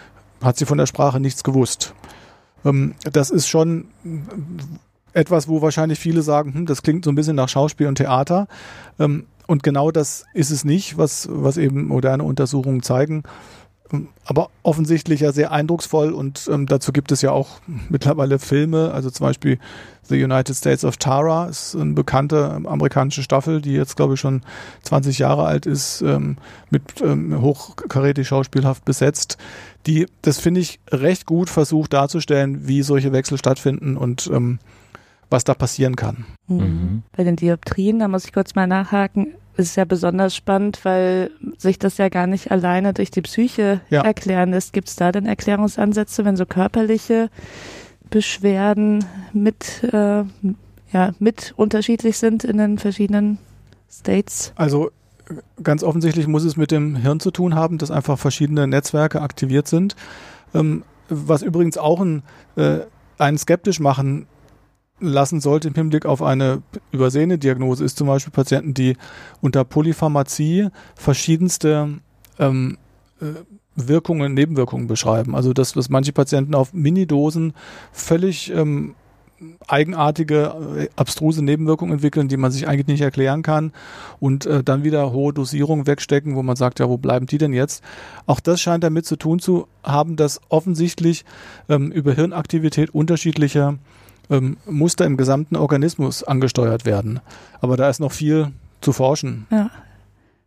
hat 0.43 0.57
sie 0.57 0.67
von 0.67 0.79
der 0.79 0.87
Sprache 0.87 1.21
nichts 1.21 1.43
gewusst. 1.43 1.95
Ähm, 2.65 2.95
das 3.13 3.31
ist 3.31 3.49
schon 3.49 3.89
etwas, 5.13 5.49
wo 5.49 5.63
wahrscheinlich 5.63 5.99
viele 5.99 6.23
sagen, 6.23 6.55
hm, 6.55 6.67
das 6.67 6.83
klingt 6.83 7.05
so 7.05 7.11
ein 7.11 7.15
bisschen 7.15 7.37
nach 7.37 7.49
Schauspiel 7.49 7.87
und 7.87 7.97
Theater. 7.97 8.49
Ähm, 8.99 9.27
und 9.47 9.63
genau 9.63 9.91
das 9.91 10.25
ist 10.33 10.51
es 10.51 10.65
nicht, 10.65 10.97
was, 10.97 11.29
was 11.31 11.57
eben 11.57 11.87
moderne 11.87 12.25
Untersuchungen 12.25 12.83
zeigen 12.83 13.25
aber 14.25 14.49
offensichtlich 14.63 15.21
ja 15.21 15.33
sehr 15.33 15.53
eindrucksvoll 15.53 16.13
und 16.13 16.49
ähm, 16.51 16.67
dazu 16.67 16.93
gibt 16.93 17.13
es 17.13 17.23
ja 17.23 17.31
auch 17.33 17.61
mittlerweile 17.89 18.39
Filme, 18.39 18.93
also 18.93 19.11
zum 19.11 19.27
Beispiel 19.27 19.59
The 20.07 20.23
United 20.23 20.55
States 20.55 20.85
of 20.85 20.97
Tara 20.97 21.47
ist 21.47 21.75
eine 21.75 21.95
bekannte 21.95 22.61
amerikanische 22.65 23.23
Staffel, 23.23 23.61
die 23.61 23.73
jetzt 23.73 23.97
glaube 23.97 24.15
ich 24.15 24.21
schon 24.21 24.43
20 24.83 25.19
Jahre 25.19 25.45
alt 25.45 25.67
ist, 25.67 26.03
ähm, 26.03 26.37
mit 26.71 27.01
ähm, 27.03 27.41
hochkarätig 27.41 28.27
schauspielhaft 28.27 28.85
besetzt, 28.85 29.39
die, 29.87 30.07
das 30.23 30.41
finde 30.41 30.61
ich 30.61 30.81
recht 30.91 31.27
gut 31.27 31.51
versucht 31.51 31.93
darzustellen, 31.93 32.67
wie 32.67 32.83
solche 32.83 33.13
Wechsel 33.13 33.39
stattfinden 33.39 33.97
und 33.97 34.31
ähm, 34.33 34.59
was 35.31 35.45
da 35.45 35.55
passieren 35.55 35.97
kann. 35.97 36.25
Mhm. 36.47 37.03
Bei 37.17 37.25
den 37.25 37.37
Dioptrien, 37.37 37.99
da 37.99 38.09
muss 38.09 38.25
ich 38.25 38.33
kurz 38.33 38.55
mal 38.55 38.67
nachhaken, 38.67 39.35
ist 39.57 39.77
ja 39.77 39.85
besonders 39.85 40.35
spannend, 40.35 40.85
weil 40.85 41.31
sich 41.59 41.79
das 41.79 41.99
ja 41.99 42.09
gar 42.09 42.27
nicht 42.27 42.51
alleine 42.51 42.93
durch 42.93 43.11
die 43.11 43.23
Psyche 43.23 43.81
ja. 43.91 44.03
erklären 44.03 44.51
lässt. 44.51 44.73
Gibt 44.73 44.89
es 44.89 44.97
da 44.97 45.13
denn 45.13 45.27
Erklärungsansätze, 45.27 46.25
wenn 46.25 46.37
so 46.37 46.47
körperliche 46.47 47.31
Beschwerden 48.11 49.05
mit, 49.33 49.85
äh, 49.85 50.25
ja, 50.93 51.13
mit 51.19 51.55
unterschiedlich 51.57 52.19
sind 52.19 52.45
in 52.45 52.59
den 52.59 52.79
verschiedenen 52.79 53.39
States? 53.91 54.53
Also 54.57 54.91
ganz 55.63 55.83
offensichtlich 55.83 56.27
muss 56.27 56.45
es 56.45 56.57
mit 56.57 56.71
dem 56.71 56.97
Hirn 56.97 57.21
zu 57.21 57.31
tun 57.31 57.55
haben, 57.55 57.79
dass 57.79 57.91
einfach 57.91 58.19
verschiedene 58.19 58.67
Netzwerke 58.67 59.23
aktiviert 59.23 59.69
sind. 59.69 59.97
Ähm, 60.55 60.83
was 61.09 61.43
übrigens 61.43 61.79
auch 61.79 62.01
ein, 62.01 62.23
äh, 62.57 62.81
einen 63.19 63.39
skeptisch 63.39 63.81
machen 63.81 64.27
lassen 65.01 65.41
sollte 65.41 65.69
im 65.69 65.75
Hinblick 65.75 66.07
auf 66.07 66.23
eine 66.23 66.63
übersehene 66.93 67.39
Diagnose, 67.39 67.85
ist 67.85 67.99
zum 67.99 68.07
Beispiel 68.07 68.33
Patienten, 68.33 68.75
die 68.75 68.97
unter 69.41 69.65
Polypharmazie 69.65 70.69
verschiedenste 70.95 72.01
ähm, 72.39 72.79
äh, 73.21 73.27
Wirkungen, 73.77 74.35
Nebenwirkungen 74.35 74.87
beschreiben. 74.87 75.35
Also 75.35 75.53
das, 75.53 75.77
was 75.77 75.89
manche 75.89 76.13
Patienten 76.13 76.55
auf 76.55 76.73
Minidosen 76.73 77.55
völlig 77.93 78.53
ähm, 78.53 78.95
eigenartige, 79.67 80.55
äh, 80.79 80.89
abstruse 80.97 81.43
Nebenwirkungen 81.43 81.95
entwickeln, 81.95 82.29
die 82.29 82.37
man 82.37 82.53
sich 82.53 82.69
eigentlich 82.69 82.87
nicht 82.87 83.01
erklären 83.01 83.43
kann 83.43 83.73
und 84.21 84.47
äh, 84.47 84.63
dann 84.63 84.85
wieder 84.85 85.13
hohe 85.13 85.33
Dosierungen 85.33 85.87
wegstecken, 85.87 86.37
wo 86.37 86.43
man 86.43 86.57
sagt, 86.57 86.79
ja, 86.79 86.89
wo 86.89 86.99
bleiben 86.99 87.27
die 87.27 87.39
denn 87.39 87.53
jetzt? 87.53 87.83
Auch 88.27 88.41
das 88.41 88.61
scheint 88.61 88.85
damit 88.85 89.07
zu 89.07 89.17
tun 89.17 89.41
zu 89.41 89.67
haben, 89.83 90.17
dass 90.17 90.41
offensichtlich 90.49 91.25
ähm, 91.69 91.91
über 91.91 92.13
Hirnaktivität 92.13 92.91
unterschiedliche 92.91 93.79
ähm, 94.31 94.57
Muster 94.67 95.05
im 95.05 95.17
gesamten 95.17 95.57
Organismus 95.57 96.23
angesteuert 96.23 96.85
werden. 96.85 97.21
Aber 97.61 97.77
da 97.77 97.89
ist 97.89 98.01
noch 98.01 98.13
viel 98.13 98.53
zu 98.81 98.93
forschen. 98.93 99.47
Ja. 99.51 99.71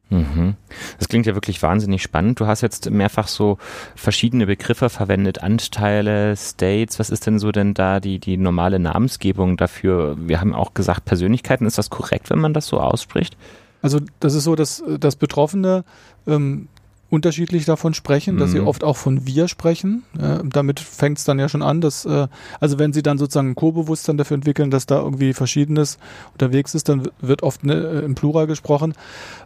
Mhm. 0.09 0.55
Das 0.97 1.09
klingt 1.09 1.25
ja 1.25 1.35
wirklich 1.35 1.61
wahnsinnig 1.61 2.01
spannend. 2.01 2.39
Du 2.39 2.47
hast 2.47 2.61
jetzt 2.61 2.89
mehrfach 2.89 3.27
so 3.27 3.57
verschiedene 3.95 4.45
Begriffe 4.45 4.89
verwendet, 4.89 5.43
Anteile, 5.43 6.35
States. 6.37 6.97
Was 6.99 7.09
ist 7.09 7.25
denn 7.27 7.39
so 7.39 7.51
denn 7.51 7.73
da 7.73 7.99
die, 7.99 8.19
die 8.19 8.37
normale 8.37 8.79
Namensgebung 8.79 9.57
dafür? 9.57 10.15
Wir 10.17 10.39
haben 10.39 10.53
auch 10.53 10.73
gesagt 10.73 11.05
Persönlichkeiten. 11.05 11.65
Ist 11.65 11.77
das 11.77 11.89
korrekt, 11.89 12.29
wenn 12.29 12.39
man 12.39 12.53
das 12.53 12.67
so 12.67 12.79
ausspricht? 12.79 13.35
Also 13.81 13.99
das 14.19 14.33
ist 14.33 14.45
so, 14.45 14.55
dass 14.55 14.83
das 14.99 15.17
Betroffene 15.17 15.83
ähm, 16.25 16.67
unterschiedlich 17.09 17.65
davon 17.65 17.93
sprechen, 17.93 18.35
mhm. 18.35 18.39
dass 18.39 18.51
sie 18.51 18.59
mhm. 18.59 18.67
oft 18.67 18.83
auch 18.83 18.97
von 18.97 19.25
wir 19.25 19.47
sprechen. 19.47 20.03
Äh, 20.19 20.39
damit 20.43 20.79
fängt 20.79 21.17
es 21.17 21.23
dann 21.23 21.39
ja 21.39 21.47
schon 21.47 21.61
an, 21.61 21.81
dass, 21.81 22.05
äh, 22.05 22.27
also 22.59 22.79
wenn 22.79 22.93
sie 22.93 23.03
dann 23.03 23.17
sozusagen 23.17 23.51
ein 23.51 23.55
Co-Bewusstsein 23.55 24.17
dafür 24.17 24.35
entwickeln, 24.35 24.71
dass 24.71 24.85
da 24.85 24.99
irgendwie 24.99 25.33
Verschiedenes 25.33 25.97
unterwegs 26.33 26.75
ist, 26.75 26.89
dann 26.89 27.09
wird 27.21 27.43
oft 27.43 27.63
ne, 27.63 27.73
äh, 27.73 28.05
im 28.05 28.15
Plural 28.15 28.47
gesprochen. 28.47 28.93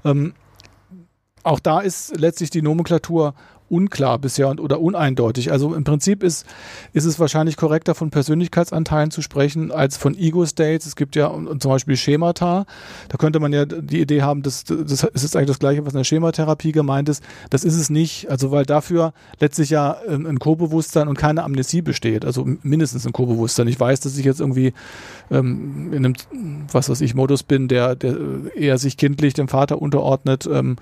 Ähm, 0.03 0.33
auch 1.43 1.59
da 1.59 1.79
ist 1.79 2.17
letztlich 2.17 2.49
die 2.49 2.61
Nomenklatur 2.61 3.33
unklar 3.71 4.19
bisher 4.19 4.49
und, 4.49 4.59
oder 4.59 4.81
uneindeutig. 4.81 5.51
Also 5.51 5.73
im 5.73 5.83
Prinzip 5.83 6.23
ist, 6.23 6.45
ist 6.93 7.05
es 7.05 7.19
wahrscheinlich 7.19 7.57
korrekter, 7.57 7.95
von 7.95 8.11
Persönlichkeitsanteilen 8.11 9.11
zu 9.11 9.21
sprechen, 9.21 9.71
als 9.71 9.97
von 9.97 10.15
Ego-States. 10.17 10.85
Es 10.85 10.95
gibt 10.95 11.15
ja 11.15 11.31
zum 11.59 11.71
Beispiel 11.71 11.95
Schemata. 11.95 12.65
Da 13.09 13.17
könnte 13.17 13.39
man 13.39 13.53
ja 13.53 13.65
die 13.65 14.01
Idee 14.01 14.21
haben, 14.21 14.41
dass 14.41 14.65
das 14.65 15.03
ist 15.03 15.35
eigentlich 15.35 15.47
das 15.47 15.59
Gleiche, 15.59 15.85
was 15.85 15.93
in 15.93 15.99
der 15.99 16.03
Schematherapie 16.03 16.71
gemeint 16.71 17.09
ist. 17.09 17.23
Das 17.49 17.63
ist 17.63 17.75
es 17.75 17.89
nicht. 17.89 18.29
Also 18.29 18.51
weil 18.51 18.65
dafür 18.65 19.13
letztlich 19.39 19.69
ja 19.69 19.97
ein 20.07 20.39
Co-Bewusstsein 20.39 21.07
und 21.07 21.17
keine 21.17 21.43
Amnesie 21.43 21.81
besteht. 21.81 22.25
Also 22.25 22.45
mindestens 22.63 23.05
ein 23.05 23.13
Co-Bewusstsein. 23.13 23.67
Ich 23.67 23.79
weiß, 23.79 24.01
dass 24.01 24.17
ich 24.17 24.25
jetzt 24.25 24.41
irgendwie 24.41 24.73
ähm, 25.29 25.93
in 25.93 26.05
einem, 26.05 26.15
was 26.71 26.89
weiß 26.89 27.01
ich, 27.01 27.15
Modus 27.15 27.43
bin, 27.43 27.67
der, 27.67 27.95
der 27.95 28.15
eher 28.55 28.77
sich 28.77 28.97
kindlich 28.97 29.33
dem 29.33 29.47
Vater 29.47 29.81
unterordnet. 29.81 30.47
Ähm, 30.51 30.75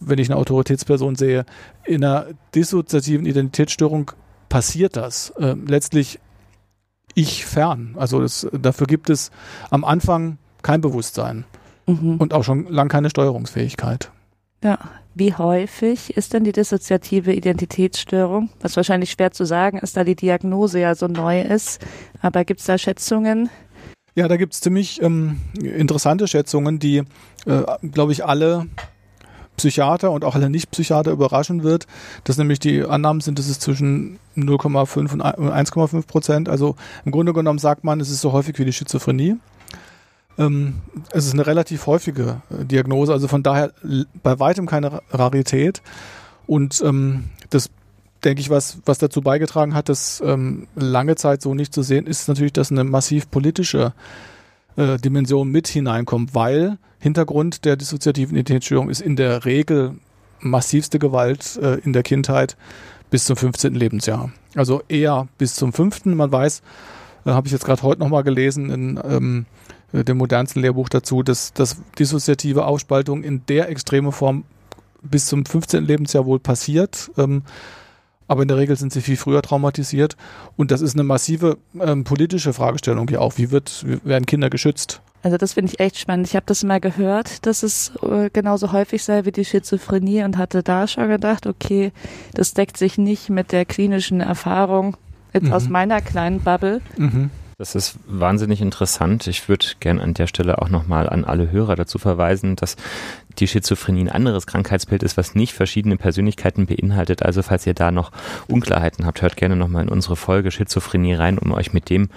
wenn 0.00 0.18
ich 0.18 0.30
eine 0.30 0.38
Autoritätsperson 0.38 1.16
sehe, 1.16 1.44
in 1.84 2.04
einer 2.04 2.26
dissoziativen 2.54 3.26
Identitätsstörung 3.26 4.12
passiert 4.48 4.96
das. 4.96 5.30
Äh, 5.38 5.54
letztlich 5.66 6.20
ich 7.14 7.44
fern. 7.44 7.94
Also 7.98 8.20
das, 8.20 8.46
dafür 8.52 8.86
gibt 8.86 9.10
es 9.10 9.30
am 9.70 9.84
Anfang 9.84 10.38
kein 10.62 10.80
Bewusstsein 10.80 11.44
mhm. 11.86 12.16
und 12.16 12.32
auch 12.32 12.44
schon 12.44 12.66
lang 12.68 12.88
keine 12.88 13.10
Steuerungsfähigkeit. 13.10 14.10
Ja. 14.62 14.78
Wie 15.14 15.34
häufig 15.34 16.16
ist 16.16 16.32
denn 16.32 16.44
die 16.44 16.52
dissoziative 16.52 17.32
Identitätsstörung? 17.32 18.50
Was 18.60 18.76
wahrscheinlich 18.76 19.10
schwer 19.10 19.32
zu 19.32 19.44
sagen 19.44 19.78
ist, 19.78 19.96
da 19.96 20.04
die 20.04 20.14
Diagnose 20.14 20.78
ja 20.78 20.94
so 20.94 21.08
neu 21.08 21.40
ist. 21.40 21.84
Aber 22.20 22.44
gibt 22.44 22.60
es 22.60 22.66
da 22.66 22.78
Schätzungen? 22.78 23.50
Ja, 24.14 24.28
da 24.28 24.36
gibt 24.36 24.52
es 24.52 24.60
ziemlich 24.60 25.02
ähm, 25.02 25.40
interessante 25.60 26.28
Schätzungen, 26.28 26.78
die, 26.78 27.02
äh, 27.46 27.62
glaube 27.90 28.12
ich, 28.12 28.24
alle 28.24 28.66
Psychiater 29.58 30.10
und 30.10 30.24
auch 30.24 30.34
alle 30.34 30.48
Nicht-Psychiater 30.48 31.10
überraschen 31.10 31.62
wird, 31.62 31.86
dass 32.24 32.38
nämlich 32.38 32.58
die 32.58 32.82
Annahmen 32.82 33.20
sind, 33.20 33.38
dass 33.38 33.48
es 33.48 33.58
zwischen 33.58 34.18
0,5 34.36 35.12
und 35.12 35.22
1,5 35.22 36.06
Prozent. 36.06 36.48
Also 36.48 36.76
im 37.04 37.12
Grunde 37.12 37.34
genommen 37.34 37.58
sagt 37.58 37.84
man, 37.84 38.00
es 38.00 38.10
ist 38.10 38.22
so 38.22 38.32
häufig 38.32 38.58
wie 38.58 38.64
die 38.64 38.72
Schizophrenie. 38.72 39.36
Ähm, 40.38 40.74
es 41.10 41.26
ist 41.26 41.34
eine 41.34 41.46
relativ 41.46 41.86
häufige 41.86 42.40
äh, 42.50 42.64
Diagnose, 42.64 43.12
also 43.12 43.28
von 43.28 43.42
daher 43.42 43.72
bei 44.22 44.38
weitem 44.38 44.66
keine 44.66 45.02
Rarität. 45.10 45.82
Und 46.46 46.80
ähm, 46.84 47.24
das 47.50 47.70
denke 48.24 48.40
ich, 48.40 48.50
was, 48.50 48.78
was 48.84 48.98
dazu 48.98 49.20
beigetragen 49.20 49.74
hat, 49.74 49.88
das 49.88 50.22
ähm, 50.24 50.68
lange 50.76 51.16
Zeit 51.16 51.42
so 51.42 51.54
nicht 51.54 51.74
zu 51.74 51.82
sehen, 51.82 52.06
ist 52.06 52.28
natürlich, 52.28 52.52
dass 52.52 52.70
eine 52.70 52.84
massiv 52.84 53.30
politische 53.30 53.92
äh, 54.78 54.96
Dimension 54.96 55.48
mit 55.50 55.68
hineinkommt, 55.68 56.34
weil 56.34 56.78
Hintergrund 57.00 57.64
der 57.64 57.76
dissoziativen 57.76 58.36
Identitätsstörung 58.36 58.88
ist 58.88 59.00
in 59.00 59.16
der 59.16 59.44
Regel 59.44 59.96
massivste 60.40 60.98
Gewalt 60.98 61.58
äh, 61.60 61.74
in 61.80 61.92
der 61.92 62.02
Kindheit 62.02 62.56
bis 63.10 63.24
zum 63.24 63.36
15. 63.36 63.74
Lebensjahr. 63.74 64.30
Also 64.54 64.82
eher 64.88 65.28
bis 65.36 65.54
zum 65.54 65.72
5. 65.72 66.06
Man 66.06 66.30
weiß, 66.30 66.62
äh, 67.26 67.30
habe 67.30 67.46
ich 67.46 67.52
jetzt 67.52 67.64
gerade 67.64 67.82
heute 67.82 68.00
nochmal 68.00 68.22
gelesen 68.22 68.70
in 68.70 69.00
ähm, 69.04 69.46
äh, 69.92 70.04
dem 70.04 70.16
modernsten 70.16 70.60
Lehrbuch 70.60 70.88
dazu, 70.88 71.22
dass, 71.22 71.52
dass 71.52 71.76
dissoziative 71.98 72.64
Aufspaltung 72.64 73.22
in 73.22 73.44
der 73.46 73.68
extreme 73.68 74.12
Form 74.12 74.44
bis 75.02 75.26
zum 75.26 75.44
15. 75.44 75.84
Lebensjahr 75.84 76.26
wohl 76.26 76.38
passiert. 76.38 77.10
Ähm, 77.16 77.42
aber 78.28 78.42
in 78.42 78.48
der 78.48 78.58
Regel 78.58 78.76
sind 78.76 78.92
sie 78.92 79.00
viel 79.00 79.16
früher 79.16 79.42
traumatisiert. 79.42 80.16
Und 80.56 80.70
das 80.70 80.80
ist 80.80 80.94
eine 80.94 81.02
massive 81.02 81.56
ähm, 81.80 82.04
politische 82.04 82.52
Fragestellung 82.52 83.08
hier 83.08 83.20
auch. 83.20 83.38
Wie 83.38 83.50
wird, 83.50 83.84
wie 83.86 83.98
werden 84.04 84.26
Kinder 84.26 84.50
geschützt? 84.50 85.00
Also 85.22 85.36
das 85.36 85.54
finde 85.54 85.72
ich 85.72 85.80
echt 85.80 85.98
spannend. 85.98 86.28
Ich 86.28 86.36
habe 86.36 86.46
das 86.46 86.62
mal 86.62 86.78
gehört, 86.78 87.44
dass 87.46 87.64
es 87.64 87.92
äh, 88.02 88.30
genauso 88.30 88.70
häufig 88.72 89.02
sei 89.02 89.24
wie 89.24 89.32
die 89.32 89.44
Schizophrenie 89.44 90.22
und 90.22 90.36
hatte 90.36 90.62
da 90.62 90.86
schon 90.86 91.08
gedacht, 91.08 91.46
okay, 91.46 91.90
das 92.34 92.54
deckt 92.54 92.76
sich 92.76 92.98
nicht 92.98 93.28
mit 93.28 93.50
der 93.50 93.64
klinischen 93.64 94.20
Erfahrung 94.20 94.96
jetzt 95.32 95.46
mhm. 95.46 95.52
aus 95.52 95.68
meiner 95.68 96.00
kleinen 96.00 96.40
Bubble. 96.40 96.80
Mhm. 96.96 97.30
Das 97.60 97.74
ist 97.74 97.98
wahnsinnig 98.06 98.60
interessant. 98.60 99.26
Ich 99.26 99.48
würde 99.48 99.66
gern 99.80 99.98
an 99.98 100.14
der 100.14 100.28
Stelle 100.28 100.62
auch 100.62 100.68
nochmal 100.68 101.08
an 101.08 101.24
alle 101.24 101.50
Hörer 101.50 101.74
dazu 101.74 101.98
verweisen, 101.98 102.54
dass 102.54 102.76
die 103.40 103.48
Schizophrenie 103.48 104.02
ein 104.02 104.08
anderes 104.08 104.46
Krankheitsbild 104.46 105.02
ist, 105.02 105.16
was 105.16 105.34
nicht 105.34 105.54
verschiedene 105.54 105.96
Persönlichkeiten 105.96 106.66
beinhaltet. 106.66 107.24
Also 107.24 107.42
falls 107.42 107.66
ihr 107.66 107.74
da 107.74 107.90
noch 107.90 108.12
Unklarheiten 108.46 109.06
habt, 109.06 109.22
hört 109.22 109.36
gerne 109.36 109.56
nochmal 109.56 109.82
in 109.82 109.88
unsere 109.88 110.14
Folge 110.14 110.52
Schizophrenie 110.52 111.14
rein, 111.14 111.36
um 111.36 111.50
euch 111.50 111.72
mit 111.72 111.90
dem 111.90 112.10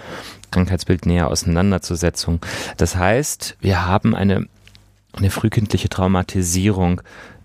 Krankheitsbild 0.52 1.06
näher 1.06 1.26
auseinanderzusetzen. 1.26 2.38
Das 2.76 2.94
heißt, 2.94 3.56
wir 3.60 3.84
haben 3.84 4.14
eine, 4.14 4.46
eine 5.12 5.30
frühkindliche 5.30 5.88
Traumatisierung 5.88 7.02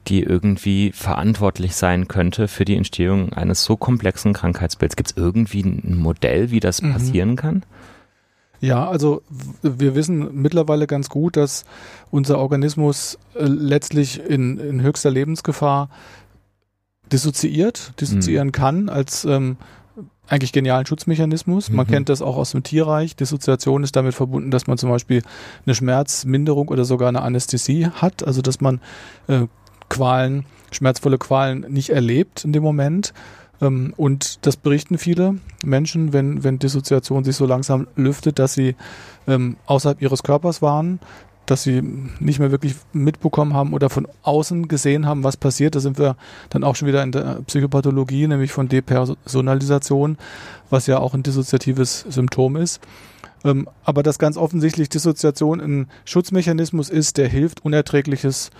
die 0.07 0.23
irgendwie 0.23 0.91
verantwortlich 0.93 1.75
sein 1.75 2.07
könnte 2.07 2.47
für 2.47 2.65
die 2.65 2.75
Entstehung 2.75 3.33
eines 3.33 3.63
so 3.63 3.75
komplexen 3.77 4.33
Krankheitsbilds. 4.33 4.95
Gibt 4.95 5.11
es 5.11 5.17
irgendwie 5.17 5.61
ein 5.61 5.97
Modell, 5.97 6.51
wie 6.51 6.59
das 6.59 6.81
mhm. 6.81 6.93
passieren 6.93 7.35
kann? 7.35 7.63
Ja, 8.59 8.87
also 8.87 9.21
wir 9.61 9.93
wissen 9.93 10.41
mittlerweile 10.41 10.87
ganz 10.87 11.09
gut, 11.09 11.37
dass 11.37 11.65
unser 12.09 12.39
Organismus 12.39 13.19
äh, 13.35 13.43
letztlich 13.43 14.19
in, 14.19 14.57
in 14.57 14.81
höchster 14.81 15.11
Lebensgefahr 15.11 15.89
dissoziiert, 17.11 17.93
dissoziieren 18.01 18.47
mhm. 18.47 18.53
kann 18.53 18.89
als 18.89 19.25
ähm, 19.25 19.57
eigentlich 20.27 20.51
genialen 20.51 20.85
Schutzmechanismus. 20.85 21.69
Man 21.69 21.85
mhm. 21.87 21.91
kennt 21.91 22.09
das 22.09 22.21
auch 22.21 22.35
aus 22.35 22.51
dem 22.51 22.63
Tierreich. 22.63 23.15
Dissoziation 23.15 23.83
ist 23.83 23.95
damit 23.95 24.13
verbunden, 24.13 24.51
dass 24.51 24.67
man 24.67 24.77
zum 24.77 24.89
Beispiel 24.89 25.21
eine 25.65 25.75
Schmerzminderung 25.75 26.69
oder 26.69 26.83
sogar 26.83 27.09
eine 27.09 27.21
Anästhesie 27.21 27.87
hat, 27.87 28.25
also 28.25 28.41
dass 28.41 28.59
man 28.59 28.81
äh, 29.27 29.45
Qualen, 29.89 30.45
schmerzvolle 30.71 31.17
Qualen 31.17 31.65
nicht 31.69 31.89
erlebt 31.89 32.43
in 32.43 32.53
dem 32.53 32.63
Moment. 32.63 33.13
Ähm, 33.61 33.93
und 33.97 34.45
das 34.45 34.57
berichten 34.57 34.97
viele 34.97 35.37
Menschen, 35.63 36.13
wenn, 36.13 36.43
wenn 36.43 36.59
Dissoziation 36.59 37.23
sich 37.23 37.35
so 37.35 37.45
langsam 37.45 37.87
lüftet, 37.95 38.39
dass 38.39 38.53
sie 38.53 38.75
ähm, 39.27 39.57
außerhalb 39.65 40.01
ihres 40.01 40.23
Körpers 40.23 40.61
waren, 40.61 40.99
dass 41.45 41.63
sie 41.63 41.81
nicht 42.19 42.39
mehr 42.39 42.51
wirklich 42.51 42.75
mitbekommen 42.91 43.53
haben 43.53 43.73
oder 43.73 43.89
von 43.89 44.07
außen 44.23 44.67
gesehen 44.67 45.05
haben, 45.05 45.23
was 45.23 45.37
passiert. 45.37 45.75
Da 45.75 45.79
sind 45.79 45.97
wir 45.97 46.17
dann 46.49 46.63
auch 46.63 46.75
schon 46.75 46.89
wieder 46.89 47.03
in 47.03 47.13
der 47.13 47.41
Psychopathologie, 47.47 48.27
nämlich 48.27 48.51
von 48.51 48.67
Depersonalisation, 48.67 50.17
was 50.69 50.87
ja 50.87 50.99
auch 50.99 51.13
ein 51.13 51.23
dissoziatives 51.23 52.05
Symptom 52.09 52.57
ist. 52.57 52.81
Ähm, 53.45 53.69
aber 53.85 54.03
dass 54.03 54.19
ganz 54.19 54.35
offensichtlich 54.35 54.89
Dissoziation 54.89 55.61
ein 55.61 55.87
Schutzmechanismus 56.03 56.89
ist, 56.89 57.17
der 57.17 57.29
hilft, 57.29 57.63
Unerträgliches 57.63 58.51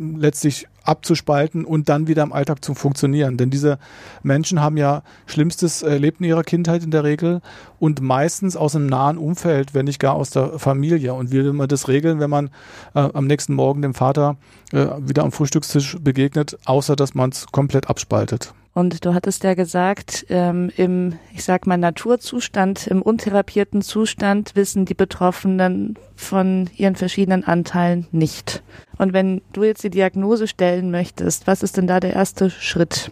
letztlich 0.00 0.66
abzuspalten 0.82 1.64
und 1.64 1.88
dann 1.88 2.06
wieder 2.06 2.22
im 2.22 2.32
Alltag 2.32 2.64
zu 2.64 2.74
funktionieren. 2.74 3.36
Denn 3.36 3.50
diese 3.50 3.78
Menschen 4.22 4.60
haben 4.60 4.76
ja 4.76 5.02
Schlimmstes 5.26 5.82
erlebt 5.82 6.20
in 6.20 6.26
ihrer 6.26 6.42
Kindheit 6.42 6.82
in 6.82 6.90
der 6.90 7.04
Regel 7.04 7.42
und 7.78 8.00
meistens 8.00 8.56
aus 8.56 8.74
einem 8.74 8.86
nahen 8.86 9.18
Umfeld, 9.18 9.74
wenn 9.74 9.84
nicht 9.84 10.00
gar 10.00 10.14
aus 10.14 10.30
der 10.30 10.58
Familie. 10.58 11.14
Und 11.14 11.30
wie 11.30 11.44
will 11.44 11.52
man 11.52 11.68
das 11.68 11.88
regeln, 11.88 12.18
wenn 12.18 12.30
man 12.30 12.48
äh, 12.94 13.08
am 13.12 13.26
nächsten 13.26 13.54
Morgen 13.54 13.82
dem 13.82 13.94
Vater 13.94 14.36
äh, 14.72 14.86
wieder 14.98 15.22
am 15.22 15.32
Frühstückstisch 15.32 15.98
begegnet, 16.00 16.58
außer 16.64 16.96
dass 16.96 17.14
man 17.14 17.30
es 17.30 17.46
komplett 17.46 17.88
abspaltet? 17.88 18.54
Und 18.72 19.04
du 19.04 19.14
hattest 19.14 19.42
ja 19.42 19.54
gesagt, 19.54 20.26
ähm, 20.28 20.70
im, 20.76 21.14
ich 21.34 21.42
sag 21.42 21.66
mal, 21.66 21.76
Naturzustand, 21.76 22.86
im 22.86 23.02
untherapierten 23.02 23.82
Zustand 23.82 24.54
wissen 24.54 24.84
die 24.84 24.94
Betroffenen 24.94 25.98
von 26.14 26.70
ihren 26.76 26.94
verschiedenen 26.94 27.42
Anteilen 27.44 28.06
nicht. 28.12 28.62
Und 28.96 29.12
wenn 29.12 29.42
du 29.52 29.64
jetzt 29.64 29.82
die 29.82 29.90
Diagnose 29.90 30.46
stellen 30.46 30.92
möchtest, 30.92 31.48
was 31.48 31.64
ist 31.64 31.76
denn 31.78 31.88
da 31.88 31.98
der 31.98 32.12
erste 32.12 32.48
Schritt? 32.48 33.10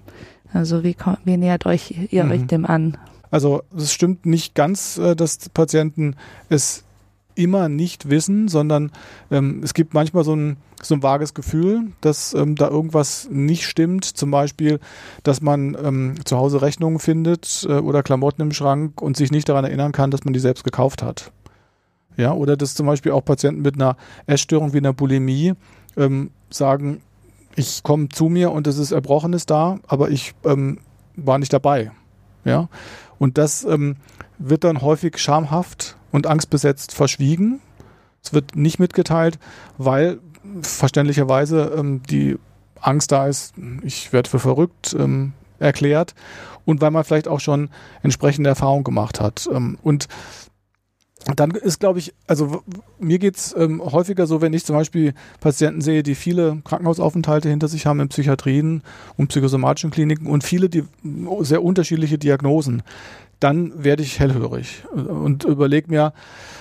Also 0.52 0.84
wie, 0.84 0.96
wie 1.24 1.36
nähert 1.36 1.66
euch 1.66 2.08
ihr 2.10 2.24
mhm. 2.24 2.30
euch 2.30 2.46
dem 2.46 2.64
an? 2.64 2.96
Also 3.30 3.62
es 3.76 3.92
stimmt 3.92 4.26
nicht 4.26 4.54
ganz, 4.54 4.96
äh, 4.96 5.16
dass 5.16 5.48
Patienten 5.48 6.16
es 6.48 6.84
immer 7.38 7.68
nicht 7.68 8.10
wissen, 8.10 8.48
sondern 8.48 8.90
ähm, 9.30 9.60
es 9.62 9.72
gibt 9.72 9.94
manchmal 9.94 10.24
so 10.24 10.34
ein, 10.34 10.56
so 10.82 10.94
ein 10.94 11.02
vages 11.02 11.32
Gefühl, 11.34 11.92
dass 12.00 12.34
ähm, 12.34 12.56
da 12.56 12.68
irgendwas 12.68 13.28
nicht 13.30 13.64
stimmt. 13.64 14.04
Zum 14.04 14.30
Beispiel, 14.30 14.80
dass 15.22 15.40
man 15.40 15.76
ähm, 15.82 16.14
zu 16.24 16.36
Hause 16.36 16.60
Rechnungen 16.60 16.98
findet 16.98 17.66
äh, 17.68 17.74
oder 17.74 18.02
Klamotten 18.02 18.42
im 18.42 18.52
Schrank 18.52 19.00
und 19.00 19.16
sich 19.16 19.30
nicht 19.30 19.48
daran 19.48 19.64
erinnern 19.64 19.92
kann, 19.92 20.10
dass 20.10 20.24
man 20.24 20.34
die 20.34 20.40
selbst 20.40 20.64
gekauft 20.64 21.02
hat. 21.02 21.32
Ja, 22.16 22.32
oder 22.32 22.56
dass 22.56 22.74
zum 22.74 22.86
Beispiel 22.86 23.12
auch 23.12 23.24
Patienten 23.24 23.62
mit 23.62 23.76
einer 23.76 23.96
Essstörung 24.26 24.72
wie 24.72 24.78
einer 24.78 24.92
Bulimie 24.92 25.54
ähm, 25.96 26.32
sagen, 26.50 27.00
ich 27.54 27.82
komme 27.84 28.08
zu 28.08 28.28
mir 28.28 28.50
und 28.50 28.66
es 28.66 28.78
ist 28.78 28.90
Erbrochenes 28.90 29.46
da, 29.46 29.78
aber 29.86 30.10
ich 30.10 30.34
ähm, 30.44 30.78
war 31.14 31.38
nicht 31.38 31.52
dabei. 31.52 31.92
Ja, 32.44 32.68
und 33.18 33.38
das 33.38 33.64
ähm, 33.64 33.96
wird 34.38 34.64
dann 34.64 34.82
häufig 34.82 35.18
schamhaft 35.18 35.96
und 36.12 36.26
angstbesetzt 36.26 36.94
verschwiegen. 36.94 37.60
Es 38.22 38.32
wird 38.32 38.56
nicht 38.56 38.78
mitgeteilt, 38.78 39.38
weil 39.76 40.18
verständlicherweise 40.62 41.72
ähm, 41.76 42.02
die 42.02 42.38
Angst 42.80 43.12
da 43.12 43.26
ist, 43.26 43.54
ich 43.82 44.12
werde 44.12 44.30
für 44.30 44.38
verrückt 44.38 44.94
ähm, 44.98 45.32
erklärt 45.58 46.14
und 46.64 46.80
weil 46.80 46.90
man 46.90 47.04
vielleicht 47.04 47.28
auch 47.28 47.40
schon 47.40 47.70
entsprechende 48.02 48.50
Erfahrungen 48.50 48.84
gemacht 48.84 49.20
hat. 49.20 49.48
Ähm, 49.52 49.78
und 49.82 50.08
dann 51.36 51.50
ist, 51.50 51.80
glaube 51.80 51.98
ich, 51.98 52.14
also 52.26 52.62
mir 52.98 53.18
geht's 53.18 53.54
ähm, 53.56 53.82
häufiger 53.82 54.26
so, 54.26 54.40
wenn 54.40 54.52
ich 54.54 54.64
zum 54.64 54.76
Beispiel 54.76 55.14
Patienten 55.40 55.82
sehe, 55.82 56.02
die 56.02 56.14
viele 56.14 56.60
Krankenhausaufenthalte 56.64 57.48
hinter 57.48 57.68
sich 57.68 57.86
haben 57.86 58.00
in 58.00 58.08
Psychiatrien 58.08 58.82
und 59.16 59.28
psychosomatischen 59.28 59.90
Kliniken 59.90 60.26
und 60.26 60.42
viele 60.42 60.68
die 60.68 60.84
sehr 61.40 61.62
unterschiedliche 61.62 62.18
Diagnosen, 62.18 62.82
dann 63.40 63.84
werde 63.84 64.02
ich 64.02 64.18
hellhörig 64.18 64.84
und 64.92 65.44
überlege 65.44 65.88
mir, 65.88 66.12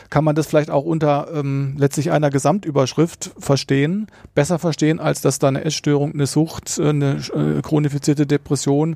kann 0.10 0.24
man 0.24 0.36
das 0.36 0.48
vielleicht 0.48 0.70
auch 0.70 0.84
unter 0.84 1.28
ähm, 1.34 1.76
letztlich 1.78 2.12
einer 2.12 2.30
Gesamtüberschrift 2.30 3.32
verstehen, 3.40 4.08
besser 4.36 4.60
verstehen, 4.60 5.00
als 5.00 5.22
dass 5.22 5.40
da 5.40 5.48
eine 5.48 5.66
Essstörung, 5.66 6.14
eine 6.14 6.28
Sucht, 6.28 6.78
äh, 6.78 6.90
eine 6.90 7.22
äh, 7.34 7.62
chronifizierte 7.62 8.28
Depression 8.28 8.96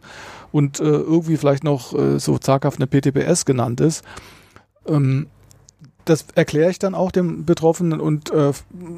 und 0.51 0.79
äh, 0.79 0.83
irgendwie 0.83 1.37
vielleicht 1.37 1.63
noch 1.63 1.97
äh, 1.97 2.19
so 2.19 2.37
zaghaft 2.37 2.79
eine 2.79 2.87
PTBS 2.87 3.45
genannt 3.45 3.81
ist. 3.81 4.03
Ähm, 4.87 5.27
das 6.11 6.25
erkläre 6.35 6.69
ich 6.69 6.77
dann 6.77 6.93
auch 6.93 7.11
dem 7.11 7.45
Betroffenen 7.45 7.99
und 7.99 8.31
äh, 8.31 8.51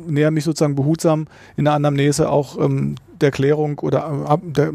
näher 0.08 0.32
mich 0.32 0.44
sozusagen 0.44 0.76
behutsam 0.76 1.28
in 1.56 1.66
der 1.66 1.74
Anamnese 1.74 2.30
auch 2.30 2.58
ähm, 2.60 2.96
der 3.22 3.32
Klärung 3.32 3.80
oder 3.80 4.28
äh, 4.30 4.38
der, 4.52 4.74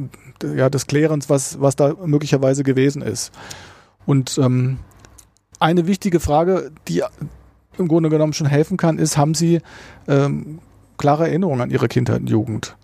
ja, 0.54 0.70
des 0.70 0.86
Klärens, 0.86 1.28
was, 1.28 1.60
was 1.60 1.76
da 1.76 1.94
möglicherweise 2.04 2.62
gewesen 2.62 3.02
ist. 3.02 3.32
Und 4.06 4.38
ähm, 4.38 4.78
eine 5.58 5.86
wichtige 5.86 6.20
Frage, 6.20 6.70
die 6.86 7.02
im 7.76 7.88
Grunde 7.88 8.08
genommen 8.08 8.32
schon 8.32 8.46
helfen 8.46 8.76
kann, 8.76 8.98
ist, 8.98 9.16
haben 9.16 9.34
Sie 9.34 9.60
ähm, 10.06 10.60
klare 10.96 11.28
Erinnerungen 11.28 11.60
an 11.60 11.70
Ihre 11.70 11.88
Kindheit 11.88 12.20
und 12.20 12.30
Jugend? 12.30 12.76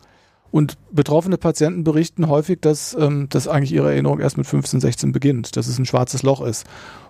Und 0.55 0.79
betroffene 0.93 1.37
Patienten 1.37 1.83
berichten 1.83 2.29
häufig, 2.29 2.61
dass, 2.61 2.95
ähm, 2.95 3.27
dass 3.29 3.49
eigentlich 3.49 3.73
ihre 3.73 3.91
Erinnerung 3.91 4.21
erst 4.21 4.37
mit 4.37 4.47
15, 4.47 4.79
16 4.79 5.11
beginnt, 5.11 5.57
dass 5.57 5.67
es 5.67 5.81
ein 5.81 5.85
schwarzes 5.85 6.23
Loch 6.23 6.41
ist. 6.41 6.65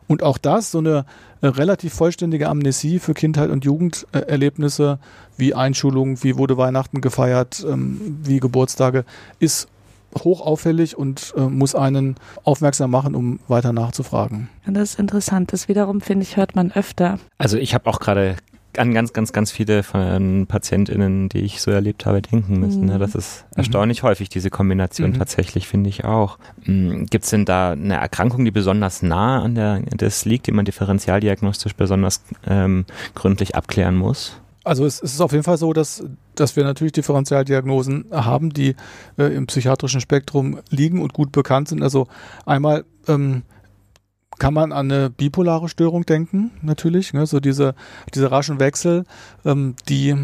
Und 0.06 0.22
auch 0.22 0.38
das, 0.38 0.70
so 0.70 0.78
eine 0.78 1.04
äh, 1.42 1.48
relativ 1.48 1.92
vollständige 1.92 2.48
Amnesie 2.48 3.00
für 3.00 3.12
Kindheit 3.12 3.50
und 3.50 3.66
Jugenderlebnisse 3.66 4.98
wie 5.36 5.52
Einschulung, 5.52 6.24
wie 6.24 6.38
wurde 6.38 6.56
Weihnachten 6.56 7.02
gefeiert, 7.02 7.62
ähm, 7.68 8.18
wie 8.22 8.40
Geburtstage, 8.40 9.04
ist 9.40 9.68
hochauffällig 10.16 10.96
und 10.96 11.34
äh, 11.36 11.42
muss 11.42 11.74
einen 11.74 12.14
aufmerksam 12.44 12.92
machen, 12.92 13.14
um 13.14 13.40
weiter 13.46 13.74
nachzufragen. 13.74 14.48
Das 14.66 14.92
ist 14.92 14.98
interessant. 14.98 15.52
Das 15.52 15.68
wiederum, 15.68 16.00
finde 16.00 16.22
ich, 16.22 16.38
hört 16.38 16.56
man 16.56 16.72
öfter. 16.72 17.18
Also 17.36 17.58
ich 17.58 17.74
habe 17.74 17.90
auch 17.90 18.00
gerade 18.00 18.36
an 18.78 18.94
ganz, 18.94 19.12
ganz, 19.12 19.32
ganz 19.32 19.50
viele 19.50 19.82
von 19.82 20.46
PatientInnen, 20.46 21.28
die 21.28 21.40
ich 21.40 21.60
so 21.60 21.70
erlebt 21.70 22.06
habe, 22.06 22.22
denken 22.22 22.60
müssen. 22.60 22.86
Ne? 22.86 22.94
Mhm. 22.94 22.98
Das 22.98 23.14
ist 23.14 23.44
erstaunlich 23.56 24.02
mhm. 24.02 24.08
häufig, 24.08 24.28
diese 24.28 24.50
Kombination 24.50 25.10
mhm. 25.10 25.18
tatsächlich, 25.18 25.68
finde 25.68 25.90
ich 25.90 26.04
auch. 26.04 26.38
Mhm. 26.64 27.06
Gibt 27.06 27.24
es 27.24 27.30
denn 27.30 27.44
da 27.44 27.72
eine 27.72 27.94
Erkrankung, 27.94 28.44
die 28.44 28.50
besonders 28.50 29.02
nah 29.02 29.42
an 29.42 29.54
der 29.54 29.80
das 29.96 30.24
liegt, 30.24 30.46
die 30.46 30.52
man 30.52 30.64
differentialdiagnostisch 30.64 31.74
besonders 31.74 32.22
ähm, 32.46 32.84
gründlich 33.14 33.54
abklären 33.54 33.96
muss? 33.96 34.40
Also 34.64 34.86
es, 34.86 35.00
ist 35.00 35.20
auf 35.20 35.32
jeden 35.32 35.44
Fall 35.44 35.58
so, 35.58 35.74
dass, 35.74 36.04
dass 36.34 36.56
wir 36.56 36.64
natürlich 36.64 36.92
Differentialdiagnosen 36.92 38.06
haben, 38.10 38.50
die 38.50 38.76
äh, 39.18 39.24
im 39.24 39.46
psychiatrischen 39.46 40.00
Spektrum 40.00 40.58
liegen 40.70 41.02
und 41.02 41.12
gut 41.12 41.32
bekannt 41.32 41.68
sind. 41.68 41.82
Also 41.82 42.08
einmal 42.46 42.84
ähm, 43.06 43.42
kann 44.38 44.54
man 44.54 44.72
an 44.72 44.90
eine 44.90 45.10
bipolare 45.10 45.68
Störung 45.68 46.06
denken, 46.06 46.50
natürlich. 46.62 47.12
Ne? 47.12 47.26
So 47.26 47.40
diese, 47.40 47.74
diese 48.14 48.30
raschen 48.30 48.58
Wechsel, 48.58 49.04
ähm, 49.44 49.74
die 49.88 50.16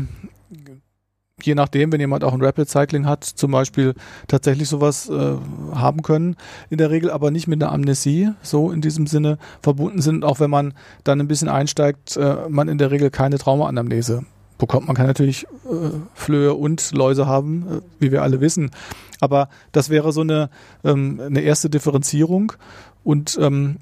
je 1.43 1.55
nachdem, 1.55 1.93
wenn 1.93 2.01
jemand 2.01 2.25
auch 2.25 2.33
ein 2.33 2.43
Rapid 2.43 2.69
Cycling 2.69 3.07
hat, 3.07 3.25
zum 3.25 3.51
Beispiel 3.51 3.95
tatsächlich 4.29 4.69
sowas 4.69 5.09
äh, 5.09 5.37
haben 5.75 6.03
können. 6.03 6.37
In 6.69 6.79
der 6.79 6.91
Regel 6.91 7.11
aber 7.11 7.31
nicht 7.31 7.47
mit 7.47 7.63
einer 7.63 7.73
Amnesie, 7.73 8.31
so 8.43 8.71
in 8.71 8.81
diesem 8.81 9.07
Sinne 9.07 9.39
verbunden 9.63 10.03
sind, 10.03 10.25
auch 10.25 10.41
wenn 10.41 10.51
man 10.51 10.75
dann 11.05 11.21
ein 11.21 11.29
bisschen 11.29 11.49
einsteigt, 11.49 12.17
äh, 12.17 12.49
man 12.49 12.69
in 12.69 12.79
der 12.79 12.91
Regel 12.91 13.11
keine 13.11 13.39
Traumaanamnese 13.39 14.25
bekommt. 14.59 14.87
Man 14.87 14.97
kann 14.97 15.07
natürlich 15.07 15.45
äh, 15.45 15.91
Flöhe 16.15 16.55
und 16.55 16.93
Läuse 16.93 17.27
haben, 17.27 17.67
äh, 17.69 17.81
wie 17.99 18.13
wir 18.13 18.23
alle 18.23 18.41
wissen. 18.41 18.71
Aber 19.21 19.49
das 19.73 19.91
wäre 19.91 20.13
so 20.13 20.21
eine, 20.21 20.51
ähm, 20.85 21.21
eine 21.25 21.41
erste 21.41 21.71
Differenzierung. 21.71 22.53
Und 23.03 23.39
ähm, 23.41 23.77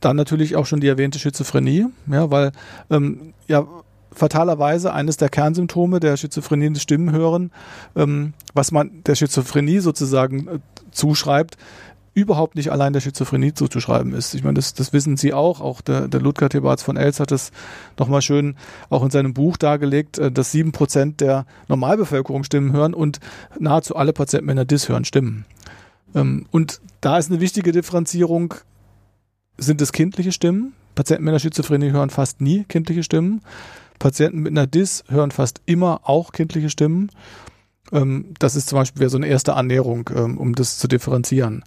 dann 0.00 0.16
natürlich 0.16 0.56
auch 0.56 0.66
schon 0.66 0.80
die 0.80 0.88
erwähnte 0.88 1.18
Schizophrenie, 1.18 1.86
ja, 2.10 2.30
weil 2.30 2.52
ähm, 2.90 3.34
ja 3.46 3.66
fatalerweise 4.12 4.92
eines 4.92 5.16
der 5.16 5.28
Kernsymptome 5.28 6.00
der 6.00 6.16
Schizophrenie 6.16 6.72
das 6.72 6.82
Stimmen 6.82 7.12
hören, 7.12 7.52
ähm, 7.96 8.34
was 8.54 8.72
man 8.72 9.02
der 9.04 9.14
Schizophrenie 9.14 9.78
sozusagen 9.78 10.48
äh, 10.48 10.58
zuschreibt, 10.90 11.56
überhaupt 12.12 12.56
nicht 12.56 12.72
allein 12.72 12.92
der 12.92 13.00
Schizophrenie 13.00 13.54
zuzuschreiben 13.54 14.12
ist. 14.12 14.34
Ich 14.34 14.42
meine, 14.42 14.54
das, 14.54 14.74
das 14.74 14.92
wissen 14.92 15.16
Sie 15.16 15.32
auch. 15.32 15.60
Auch 15.60 15.80
der, 15.80 16.08
der 16.08 16.20
Ludger 16.20 16.48
Thebarts 16.48 16.82
von 16.82 16.96
Els 16.96 17.20
hat 17.20 17.30
das 17.30 17.52
nochmal 17.98 18.20
schön 18.20 18.56
auch 18.88 19.04
in 19.04 19.10
seinem 19.10 19.32
Buch 19.32 19.56
dargelegt, 19.56 20.18
äh, 20.18 20.32
dass 20.32 20.50
sieben 20.50 20.72
Prozent 20.72 21.20
der 21.20 21.46
Normalbevölkerung 21.68 22.44
Stimmen 22.44 22.72
hören 22.72 22.94
und 22.94 23.20
nahezu 23.58 23.96
alle 23.96 24.12
Patienten 24.12 24.46
mit 24.46 24.54
einer 24.54 24.64
Dis 24.64 24.88
hören 24.88 25.04
Stimmen. 25.04 25.44
Ähm, 26.14 26.46
und 26.50 26.80
da 27.00 27.18
ist 27.18 27.30
eine 27.30 27.40
wichtige 27.40 27.72
Differenzierung 27.72 28.54
sind 29.58 29.80
es 29.80 29.92
kindliche 29.92 30.32
Stimmen. 30.32 30.74
Patienten 30.94 31.24
mit 31.24 31.32
einer 31.32 31.38
Schizophrenie 31.38 31.90
hören 31.90 32.10
fast 32.10 32.40
nie 32.40 32.64
kindliche 32.64 33.02
Stimmen. 33.02 33.42
Patienten 33.98 34.40
mit 34.40 34.52
einer 34.52 34.66
DIS 34.66 35.04
hören 35.08 35.30
fast 35.30 35.60
immer 35.66 36.00
auch 36.04 36.32
kindliche 36.32 36.70
Stimmen. 36.70 37.10
Ähm, 37.92 38.34
das 38.38 38.56
ist 38.56 38.68
zum 38.68 38.78
Beispiel 38.78 39.08
so 39.08 39.16
eine 39.16 39.26
erste 39.26 39.54
Annäherung, 39.54 40.10
ähm, 40.14 40.38
um 40.38 40.54
das 40.54 40.78
zu 40.78 40.88
differenzieren. 40.88 41.64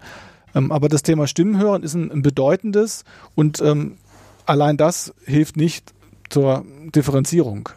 Ähm, 0.56 0.72
aber 0.72 0.90
das 0.90 1.04
Thema 1.04 1.28
Stimmenhören 1.28 1.84
ist 1.84 1.94
ein, 1.94 2.22
bedeutendes 2.22 3.04
und 3.36 3.64
allein 4.46 4.78
das 4.78 5.14
hilft 5.26 5.58
nicht 5.58 5.94
zur 6.30 6.66
Differenzierung. 6.94 7.70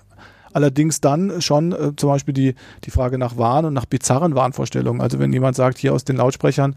Allerdings 0.57 1.03
dann 1.03 1.43
schon 1.43 1.73
äh, 1.73 1.93
zum 1.97 2.09
Beispiel 2.09 2.33
die, 2.33 2.55
die 2.85 2.91
Frage 2.91 3.19
nach 3.19 3.37
Wahn 3.37 3.67
und 3.67 3.75
nach 3.75 3.85
bizarren 3.85 4.35
Wahnvorstellungen. 4.35 5.03
Also 5.03 5.19
wenn 5.19 5.31
jemand 5.31 5.55
sagt, 5.55 5.77
hier 5.77 5.93
aus 5.93 6.05
den 6.05 6.17
Lautsprechern, 6.17 6.77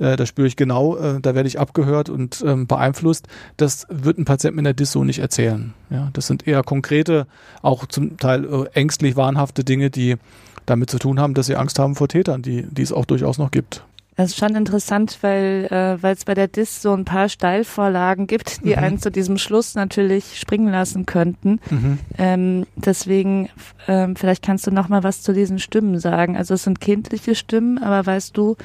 äh, 0.00 0.16
da 0.16 0.24
spüre 0.24 0.46
ich 0.46 0.56
genau, 0.56 0.96
äh, 0.96 1.20
da 1.20 1.34
werde 1.34 1.46
ich 1.46 1.60
abgehört 1.60 2.08
und 2.08 2.42
ähm, 2.46 2.66
beeinflusst, 2.66 3.28
das 3.58 3.86
wird 3.90 4.16
ein 4.16 4.24
Patient 4.24 4.56
mit 4.56 4.64
einer 4.64 4.72
Dis 4.72 4.92
so 4.92 5.04
nicht 5.04 5.18
erzählen. 5.18 5.74
Ja, 5.90 6.08
das 6.14 6.26
sind 6.26 6.48
eher 6.48 6.62
konkrete, 6.62 7.26
auch 7.60 7.84
zum 7.84 8.16
Teil 8.16 8.46
äh, 8.46 8.64
ängstlich 8.72 9.14
wahnhafte 9.14 9.62
Dinge, 9.62 9.90
die 9.90 10.16
damit 10.64 10.88
zu 10.88 10.98
tun 10.98 11.20
haben, 11.20 11.34
dass 11.34 11.48
sie 11.48 11.56
Angst 11.56 11.78
haben 11.78 11.96
vor 11.96 12.08
Tätern, 12.08 12.40
die, 12.40 12.62
die 12.62 12.80
es 12.80 12.94
auch 12.94 13.04
durchaus 13.04 13.36
noch 13.36 13.50
gibt. 13.50 13.84
Das 14.18 14.30
ist 14.30 14.38
schon 14.38 14.56
interessant, 14.56 15.18
weil 15.20 15.68
äh, 15.70 16.02
weil 16.02 16.12
es 16.12 16.24
bei 16.24 16.34
der 16.34 16.48
DIS 16.48 16.82
so 16.82 16.92
ein 16.92 17.04
paar 17.04 17.28
Steilvorlagen 17.28 18.26
gibt, 18.26 18.64
die 18.64 18.70
mhm. 18.70 18.82
einen 18.82 18.98
zu 18.98 19.12
diesem 19.12 19.38
Schluss 19.38 19.76
natürlich 19.76 20.40
springen 20.40 20.72
lassen 20.72 21.06
könnten. 21.06 21.60
Mhm. 21.70 21.98
Ähm, 22.18 22.66
deswegen, 22.74 23.48
ähm, 23.86 24.16
vielleicht 24.16 24.44
kannst 24.44 24.66
du 24.66 24.72
noch 24.72 24.88
mal 24.88 25.04
was 25.04 25.22
zu 25.22 25.32
diesen 25.32 25.60
Stimmen 25.60 26.00
sagen. 26.00 26.36
Also 26.36 26.54
es 26.54 26.64
sind 26.64 26.80
kindliche 26.80 27.36
Stimmen, 27.36 27.78
aber 27.78 28.04
weißt 28.04 28.36
du, 28.36 28.56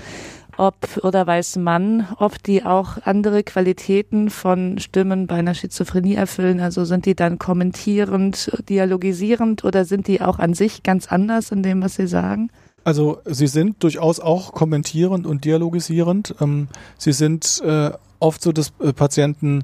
ob 0.58 0.76
oder 1.04 1.28
weiß 1.28 1.58
man, 1.58 2.08
ob 2.18 2.42
die 2.42 2.66
auch 2.66 2.98
andere 3.06 3.44
Qualitäten 3.44 4.32
von 4.32 4.80
Stimmen 4.80 5.28
bei 5.28 5.36
einer 5.36 5.54
Schizophrenie 5.54 6.16
erfüllen? 6.16 6.62
Also 6.62 6.84
sind 6.84 7.06
die 7.06 7.16
dann 7.16 7.38
kommentierend, 7.38 8.52
dialogisierend 8.70 9.64
oder 9.64 9.86
sind 9.86 10.08
die 10.08 10.20
auch 10.20 10.40
an 10.40 10.56
sich 10.56 10.82
ganz 10.82 11.12
anders 11.12 11.52
in 11.52 11.62
dem, 11.62 11.84
was 11.84 11.94
sie 11.94 12.08
sagen? 12.08 12.50
Also 12.84 13.22
sie 13.26 13.48
sind 13.48 13.82
durchaus 13.84 14.20
auch 14.20 14.52
kommentierend 14.52 15.26
und 15.26 15.46
dialogisierend. 15.46 16.36
Ähm, 16.42 16.68
sie 16.98 17.14
sind 17.14 17.62
äh, 17.64 17.92
oft 18.20 18.42
so, 18.42 18.52
dass 18.52 18.74
äh, 18.80 18.94
Patienten 18.94 19.64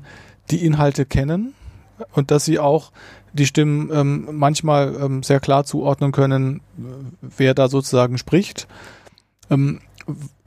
die 0.52 0.66
Inhalte 0.66 1.06
kennen 1.06 1.54
und 2.14 2.32
dass 2.32 2.46
sie 2.46 2.60
auch 2.60 2.92
die 3.34 3.46
Stimmen 3.46 3.90
ähm, 3.94 4.30
manchmal 4.32 4.96
ähm, 4.96 5.24
sehr 5.24 5.40
klar 5.40 5.64
zuordnen 5.64 6.12
können, 6.12 6.62
wer 7.22 7.54
da 7.54 7.68
sozusagen 7.68 8.18
spricht. 8.18 8.68
Ähm, 9.50 9.82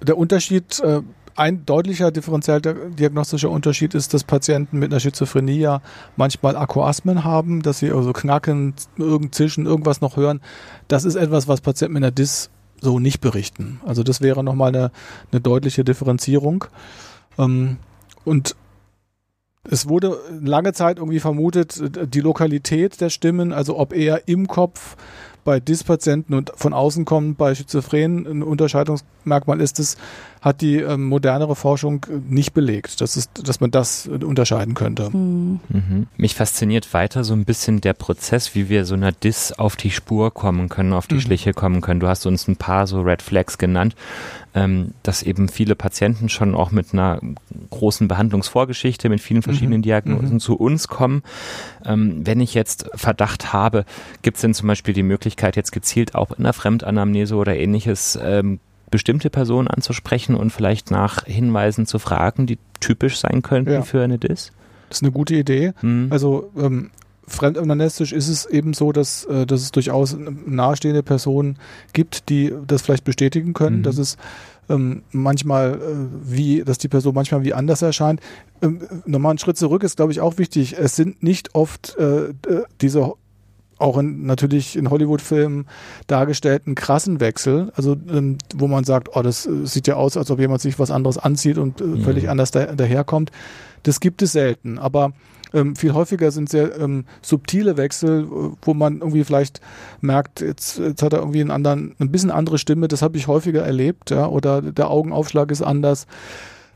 der 0.00 0.18
Unterschied, 0.18 0.80
äh, 0.80 1.02
ein 1.36 1.64
deutlicher 1.64 2.10
differenzieller 2.10 2.60
diagnostischer 2.60 3.50
Unterschied 3.50 3.94
ist, 3.94 4.12
dass 4.12 4.24
Patienten 4.24 4.78
mit 4.78 4.92
einer 4.92 5.00
Schizophrenie 5.00 5.58
ja 5.58 5.80
manchmal 6.16 6.56
Akkoasmen 6.56 7.24
haben, 7.24 7.62
dass 7.62 7.78
sie 7.78 7.90
also 7.90 8.12
knacken, 8.12 8.74
irgend 8.98 9.34
zischen, 9.34 9.64
irgendwas 9.64 10.00
noch 10.00 10.16
hören. 10.16 10.40
Das 10.88 11.04
ist 11.04 11.14
etwas, 11.14 11.48
was 11.48 11.60
Patienten 11.60 11.94
mit 11.94 12.02
einer 12.02 12.10
Dis 12.10 12.50
so 12.82 12.98
nicht 12.98 13.20
berichten. 13.20 13.80
Also 13.86 14.02
das 14.02 14.20
wäre 14.20 14.44
nochmal 14.44 14.68
eine, 14.68 14.90
eine 15.30 15.40
deutliche 15.40 15.84
Differenzierung. 15.84 16.66
Ähm, 17.38 17.78
und 18.24 18.56
es 19.64 19.88
wurde 19.88 20.18
lange 20.40 20.72
Zeit 20.72 20.98
irgendwie 20.98 21.20
vermutet, 21.20 21.80
die 22.12 22.20
Lokalität 22.20 23.00
der 23.00 23.10
Stimmen, 23.10 23.52
also 23.52 23.78
ob 23.78 23.92
eher 23.92 24.26
im 24.28 24.48
Kopf 24.48 24.96
bei 25.44 25.60
Dyspatienten 25.60 26.34
und 26.34 26.52
von 26.56 26.72
außen 26.72 27.04
kommen 27.04 27.36
bei 27.36 27.54
Schizophrenen 27.54 28.26
ein 28.26 28.42
Unterscheidungsmerkmal 28.42 29.60
ist 29.60 29.78
es, 29.78 29.96
hat 30.42 30.60
die 30.60 30.78
ähm, 30.78 31.06
modernere 31.06 31.54
Forschung 31.54 32.04
nicht 32.28 32.52
belegt, 32.52 33.00
dass, 33.00 33.14
es, 33.14 33.32
dass 33.32 33.60
man 33.60 33.70
das 33.70 34.08
unterscheiden 34.08 34.74
könnte. 34.74 35.08
Mhm. 35.10 35.60
Mhm. 35.68 36.06
Mich 36.16 36.34
fasziniert 36.34 36.92
weiter 36.92 37.22
so 37.22 37.32
ein 37.32 37.44
bisschen 37.44 37.80
der 37.80 37.92
Prozess, 37.92 38.56
wie 38.56 38.68
wir 38.68 38.84
so 38.84 38.94
einer 38.94 39.12
Dis 39.12 39.52
auf 39.52 39.76
die 39.76 39.92
Spur 39.92 40.34
kommen 40.34 40.68
können, 40.68 40.94
auf 40.94 41.06
die 41.06 41.14
mhm. 41.14 41.20
Schliche 41.20 41.52
kommen 41.54 41.80
können. 41.80 42.00
Du 42.00 42.08
hast 42.08 42.26
uns 42.26 42.48
ein 42.48 42.56
paar 42.56 42.88
so 42.88 43.02
Red 43.02 43.22
Flags 43.22 43.56
genannt, 43.56 43.94
ähm, 44.52 44.94
dass 45.04 45.22
eben 45.22 45.48
viele 45.48 45.76
Patienten 45.76 46.28
schon 46.28 46.56
auch 46.56 46.72
mit 46.72 46.92
einer 46.92 47.20
großen 47.70 48.08
Behandlungsvorgeschichte, 48.08 49.08
mit 49.08 49.20
vielen 49.20 49.42
verschiedenen 49.42 49.78
mhm. 49.78 49.84
Diagnosen 49.84 50.34
mhm. 50.34 50.40
zu 50.40 50.56
uns 50.56 50.88
kommen. 50.88 51.22
Ähm, 51.86 52.26
wenn 52.26 52.40
ich 52.40 52.52
jetzt 52.54 52.90
Verdacht 52.96 53.52
habe, 53.52 53.84
gibt 54.22 54.38
es 54.38 54.40
denn 54.40 54.54
zum 54.54 54.66
Beispiel 54.66 54.92
die 54.92 55.04
Möglichkeit, 55.04 55.54
jetzt 55.54 55.70
gezielt 55.70 56.16
auch 56.16 56.32
in 56.32 56.42
der 56.42 56.52
Fremdanamnese 56.52 57.36
oder 57.36 57.56
ähnliches 57.56 58.18
ähm, 58.20 58.58
bestimmte 58.92 59.30
Personen 59.30 59.66
anzusprechen 59.66 60.36
und 60.36 60.50
vielleicht 60.50 60.92
nach 60.92 61.24
Hinweisen 61.24 61.86
zu 61.86 61.98
fragen, 61.98 62.46
die 62.46 62.58
typisch 62.78 63.18
sein 63.18 63.42
könnten 63.42 63.72
ja. 63.72 63.82
für 63.82 64.04
eine 64.04 64.18
DIS? 64.18 64.52
Das 64.88 64.98
ist 64.98 65.02
eine 65.02 65.10
gute 65.10 65.34
Idee. 65.34 65.72
Mhm. 65.82 66.08
Also 66.10 66.52
ähm, 66.56 66.90
fremdanamnestisch 67.26 68.12
ist 68.12 68.28
es 68.28 68.46
eben 68.46 68.74
so, 68.74 68.92
dass, 68.92 69.24
äh, 69.24 69.46
dass 69.46 69.62
es 69.62 69.72
durchaus 69.72 70.16
nahestehende 70.46 71.02
Personen 71.02 71.58
gibt, 71.94 72.28
die 72.28 72.52
das 72.66 72.82
vielleicht 72.82 73.04
bestätigen 73.04 73.54
können, 73.54 73.78
mhm. 73.78 73.82
dass 73.82 73.98
es 73.98 74.18
ähm, 74.68 75.02
manchmal 75.10 75.74
äh, 75.74 75.78
wie, 76.24 76.62
dass 76.62 76.78
die 76.78 76.88
Person 76.88 77.14
manchmal 77.14 77.42
wie 77.44 77.54
anders 77.54 77.82
erscheint. 77.82 78.20
Ähm, 78.60 78.82
nochmal 79.06 79.30
einen 79.30 79.38
Schritt 79.38 79.56
zurück 79.56 79.82
ist, 79.82 79.96
glaube 79.96 80.12
ich, 80.12 80.20
auch 80.20 80.38
wichtig. 80.38 80.76
Es 80.78 80.96
sind 80.96 81.22
nicht 81.22 81.54
oft 81.54 81.96
äh, 81.96 82.34
diese 82.80 83.14
auch 83.82 83.98
in, 83.98 84.24
natürlich 84.24 84.76
in 84.76 84.90
Hollywood-Filmen 84.90 85.66
dargestellten 86.06 86.74
krassen 86.74 87.20
Wechsel, 87.20 87.72
also 87.74 87.96
ähm, 88.08 88.38
wo 88.54 88.68
man 88.68 88.84
sagt, 88.84 89.14
oh, 89.14 89.22
das 89.22 89.46
äh, 89.46 89.66
sieht 89.66 89.86
ja 89.86 89.96
aus, 89.96 90.16
als 90.16 90.30
ob 90.30 90.38
jemand 90.38 90.62
sich 90.62 90.78
was 90.78 90.90
anderes 90.90 91.18
anzieht 91.18 91.58
und 91.58 91.80
äh, 91.80 91.84
mhm. 91.84 92.02
völlig 92.02 92.30
anders 92.30 92.50
da, 92.50 92.66
daherkommt. 92.66 93.30
Das 93.82 94.00
gibt 94.00 94.22
es 94.22 94.32
selten, 94.32 94.78
aber 94.78 95.12
ähm, 95.52 95.76
viel 95.76 95.92
häufiger 95.92 96.30
sind 96.30 96.48
sehr 96.48 96.78
ähm, 96.78 97.04
subtile 97.20 97.76
Wechsel, 97.76 98.26
wo 98.62 98.74
man 98.74 98.98
irgendwie 98.98 99.24
vielleicht 99.24 99.60
merkt, 100.00 100.40
jetzt, 100.40 100.78
jetzt 100.78 101.02
hat 101.02 101.12
er 101.12 101.18
irgendwie 101.18 101.40
einen 101.40 101.50
anderen, 101.50 101.94
ein 101.98 102.10
bisschen 102.10 102.30
andere 102.30 102.58
Stimme, 102.58 102.88
das 102.88 103.02
habe 103.02 103.18
ich 103.18 103.26
häufiger 103.26 103.62
erlebt, 103.62 104.10
ja, 104.10 104.26
oder 104.26 104.62
der 104.62 104.90
Augenaufschlag 104.90 105.50
ist 105.50 105.62
anders, 105.62 106.06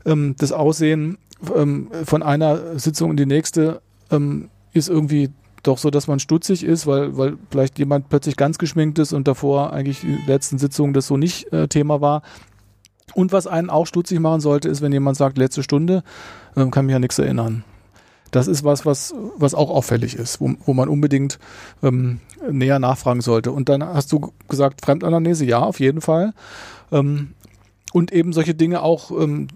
ähm, 0.05 0.35
das 0.37 0.51
Aussehen 0.51 1.17
ähm, 1.55 1.89
von 2.03 2.21
einer 2.21 2.77
Sitzung 2.79 3.11
in 3.11 3.17
die 3.17 3.25
nächste 3.25 3.81
ähm, 4.11 4.49
ist 4.73 4.89
irgendwie 4.89 5.29
doch 5.67 5.77
so, 5.77 5.89
dass 5.89 6.07
man 6.07 6.19
stutzig 6.19 6.63
ist, 6.63 6.87
weil, 6.87 7.17
weil 7.17 7.37
vielleicht 7.51 7.77
jemand 7.79 8.09
plötzlich 8.09 8.35
ganz 8.37 8.57
geschminkt 8.57 8.99
ist 8.99 9.13
und 9.13 9.27
davor 9.27 9.73
eigentlich 9.73 10.01
die 10.01 10.17
letzten 10.27 10.57
Sitzungen 10.57 10.93
das 10.93 11.07
so 11.07 11.17
nicht 11.17 11.51
äh, 11.51 11.67
Thema 11.67 12.01
war. 12.01 12.21
Und 13.13 13.31
was 13.31 13.47
einen 13.47 13.69
auch 13.69 13.85
stutzig 13.85 14.19
machen 14.19 14.41
sollte, 14.41 14.69
ist, 14.69 14.81
wenn 14.81 14.91
jemand 14.91 15.17
sagt, 15.17 15.37
letzte 15.37 15.63
Stunde, 15.63 16.03
äh, 16.55 16.65
kann 16.67 16.85
mich 16.85 16.93
ja 16.93 16.99
nichts 16.99 17.19
erinnern. 17.19 17.63
Das 18.31 18.47
ist 18.47 18.63
was, 18.63 18.85
was, 18.85 19.13
was 19.37 19.53
auch 19.53 19.69
auffällig 19.69 20.15
ist, 20.15 20.41
wo, 20.41 20.53
wo 20.65 20.73
man 20.73 20.89
unbedingt 20.89 21.39
ähm, 21.81 22.19
näher 22.49 22.79
nachfragen 22.79 23.21
sollte. 23.21 23.51
Und 23.51 23.69
dann 23.69 23.83
hast 23.83 24.11
du 24.11 24.33
gesagt, 24.49 24.81
Fremdanamnese, 24.81 25.45
ja, 25.45 25.59
auf 25.59 25.79
jeden 25.79 26.01
Fall. 26.01 26.33
Ähm, 26.91 27.29
und 27.93 28.11
eben 28.11 28.33
solche 28.33 28.53
Dinge 28.53 28.81
auch 28.81 29.11
ähm, 29.11 29.47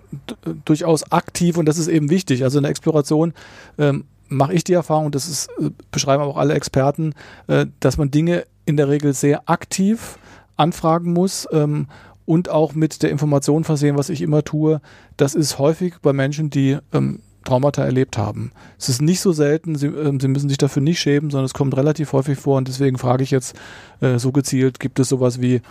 durchaus 0.65 1.11
aktiv 1.11 1.57
und 1.57 1.65
das 1.65 1.77
ist 1.77 1.89
eben 1.89 2.09
wichtig. 2.09 2.43
Also 2.43 2.59
eine 2.59 2.69
Exploration 2.69 3.33
ähm, 3.77 4.05
mache 4.31 4.53
ich 4.53 4.63
die 4.63 4.73
Erfahrung, 4.73 5.11
das 5.11 5.27
ist, 5.27 5.49
äh, 5.59 5.69
beschreiben 5.91 6.23
auch 6.23 6.37
alle 6.37 6.53
Experten, 6.53 7.13
äh, 7.47 7.67
dass 7.79 7.97
man 7.97 8.11
Dinge 8.11 8.45
in 8.65 8.77
der 8.77 8.89
Regel 8.89 9.13
sehr 9.13 9.49
aktiv 9.49 10.17
anfragen 10.55 11.13
muss 11.13 11.47
ähm, 11.51 11.87
und 12.25 12.49
auch 12.49 12.73
mit 12.73 13.03
der 13.03 13.09
Information 13.09 13.63
versehen, 13.63 13.97
was 13.97 14.09
ich 14.09 14.21
immer 14.21 14.43
tue. 14.43 14.81
Das 15.17 15.35
ist 15.35 15.59
häufig 15.59 15.95
bei 16.01 16.13
Menschen, 16.13 16.49
die 16.49 16.77
ähm, 16.93 17.19
Traumata 17.43 17.83
erlebt 17.83 18.17
haben. 18.17 18.51
Es 18.77 18.89
ist 18.89 19.01
nicht 19.01 19.19
so 19.19 19.31
selten, 19.31 19.75
sie, 19.75 19.87
äh, 19.87 20.17
sie, 20.19 20.27
müssen 20.27 20.49
sich 20.49 20.57
dafür 20.57 20.81
nicht 20.81 20.99
schämen, 20.99 21.31
sondern 21.31 21.45
es 21.45 21.53
kommt 21.53 21.75
relativ 21.75 22.13
häufig 22.13 22.37
vor 22.37 22.57
und 22.57 22.67
deswegen 22.67 22.97
frage 22.97 23.23
ich 23.23 23.31
jetzt 23.31 23.55
äh, 23.99 24.19
so 24.19 24.31
gezielt, 24.31 24.79
gibt 24.79 24.99
es 24.99 25.09
sowas 25.09 25.41
wie 25.41 25.61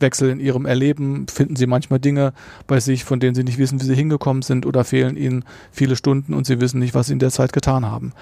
Wechsel 0.00 0.30
in 0.30 0.40
ihrem 0.40 0.66
Erleben? 0.66 1.26
Finden 1.28 1.56
sie 1.56 1.66
manchmal 1.66 2.00
Dinge 2.00 2.32
bei 2.66 2.80
sich, 2.80 3.04
von 3.04 3.20
denen 3.20 3.34
sie 3.34 3.44
nicht 3.44 3.58
wissen, 3.58 3.80
wie 3.80 3.84
sie 3.84 3.94
hingekommen 3.94 4.42
sind 4.42 4.66
oder 4.66 4.84
fehlen 4.84 5.16
ihnen 5.16 5.44
viele 5.70 5.96
Stunden 5.96 6.34
und 6.34 6.46
sie 6.46 6.60
wissen 6.60 6.78
nicht, 6.78 6.94
was 6.94 7.06
sie 7.06 7.12
in 7.12 7.18
der 7.18 7.30
Zeit 7.30 7.52
getan 7.52 7.86
haben? 7.86 8.12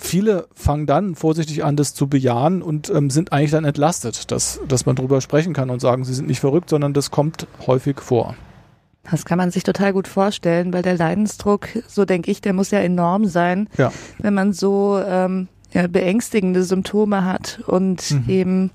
Viele 0.00 0.46
fangen 0.54 0.86
dann 0.86 1.16
vorsichtig 1.16 1.64
an, 1.64 1.74
das 1.74 1.92
zu 1.92 2.06
bejahen 2.06 2.62
und 2.62 2.88
ähm, 2.90 3.10
sind 3.10 3.32
eigentlich 3.32 3.50
dann 3.50 3.64
entlastet, 3.64 4.30
dass, 4.30 4.60
dass 4.68 4.86
man 4.86 4.94
darüber 4.94 5.20
sprechen 5.20 5.54
kann 5.54 5.70
und 5.70 5.80
sagen, 5.80 6.04
sie 6.04 6.14
sind 6.14 6.28
nicht 6.28 6.38
verrückt, 6.38 6.70
sondern 6.70 6.94
das 6.94 7.10
kommt 7.10 7.48
häufig 7.66 8.00
vor. 8.00 8.36
Das 9.10 9.24
kann 9.24 9.38
man 9.38 9.50
sich 9.50 9.62
total 9.62 9.92
gut 9.92 10.06
vorstellen, 10.06 10.72
weil 10.72 10.82
der 10.82 10.96
Leidensdruck, 10.96 11.68
so 11.86 12.04
denke 12.04 12.30
ich, 12.30 12.40
der 12.40 12.52
muss 12.52 12.70
ja 12.70 12.80
enorm 12.80 13.24
sein, 13.26 13.68
ja. 13.78 13.90
wenn 14.18 14.34
man 14.34 14.52
so 14.52 15.00
ähm, 15.04 15.48
ja, 15.72 15.86
beängstigende 15.86 16.62
Symptome 16.62 17.24
hat 17.24 17.60
und 17.66 18.10
mhm. 18.10 18.24
eben 18.28 18.70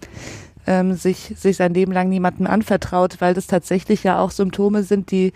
ähm, 0.65 0.93
sich, 0.93 1.33
sich 1.37 1.57
sein 1.57 1.73
Leben 1.73 1.91
lang 1.91 2.09
niemandem 2.09 2.47
anvertraut, 2.47 3.17
weil 3.19 3.33
das 3.33 3.47
tatsächlich 3.47 4.03
ja 4.03 4.19
auch 4.19 4.31
Symptome 4.31 4.83
sind, 4.83 5.11
die, 5.11 5.33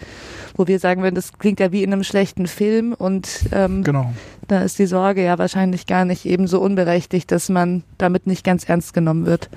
wo 0.55 0.67
wir 0.67 0.79
sagen 0.79 1.03
würden, 1.03 1.15
das 1.15 1.33
klingt 1.37 1.59
ja 1.59 1.71
wie 1.71 1.83
in 1.83 1.93
einem 1.93 2.03
schlechten 2.03 2.47
Film 2.47 2.93
und 2.93 3.41
ähm, 3.51 3.83
genau. 3.83 4.13
da 4.47 4.61
ist 4.61 4.79
die 4.79 4.85
Sorge 4.85 5.23
ja 5.23 5.37
wahrscheinlich 5.37 5.85
gar 5.85 6.05
nicht 6.05 6.25
eben 6.25 6.47
so 6.47 6.61
unberechtigt, 6.61 7.31
dass 7.31 7.49
man 7.49 7.83
damit 7.97 8.27
nicht 8.27 8.43
ganz 8.43 8.67
ernst 8.67 8.93
genommen 8.93 9.25
wird. 9.25 9.49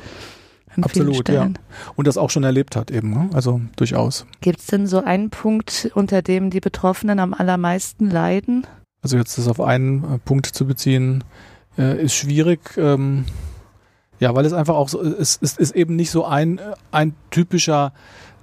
An 0.80 0.90
Absolut, 0.90 1.14
vielen 1.14 1.22
Stellen. 1.22 1.54
Ja. 1.54 1.92
Und 1.96 2.06
das 2.06 2.16
auch 2.16 2.30
schon 2.30 2.44
erlebt 2.44 2.76
hat 2.76 2.90
eben, 2.90 3.10
ne? 3.10 3.30
also 3.32 3.60
durchaus. 3.76 4.26
Gibt 4.40 4.60
es 4.60 4.66
denn 4.66 4.86
so 4.86 5.02
einen 5.02 5.30
Punkt, 5.30 5.90
unter 5.94 6.22
dem 6.22 6.50
die 6.50 6.60
Betroffenen 6.60 7.18
am 7.18 7.34
allermeisten 7.34 8.10
leiden? 8.10 8.66
Also 9.02 9.16
jetzt 9.16 9.38
das 9.38 9.48
auf 9.48 9.60
einen 9.60 10.04
äh, 10.04 10.18
Punkt 10.18 10.46
zu 10.46 10.66
beziehen, 10.66 11.24
äh, 11.78 12.02
ist 12.02 12.14
schwierig. 12.14 12.60
Ähm, 12.76 13.24
ja, 14.18 14.34
weil 14.34 14.44
es 14.44 14.52
einfach 14.52 14.74
auch 14.74 14.88
so, 14.88 15.02
es, 15.02 15.38
es 15.40 15.56
ist 15.56 15.74
eben 15.74 15.96
nicht 15.96 16.10
so 16.10 16.24
ein, 16.24 16.58
äh, 16.58 16.74
ein 16.90 17.14
typischer 17.30 17.92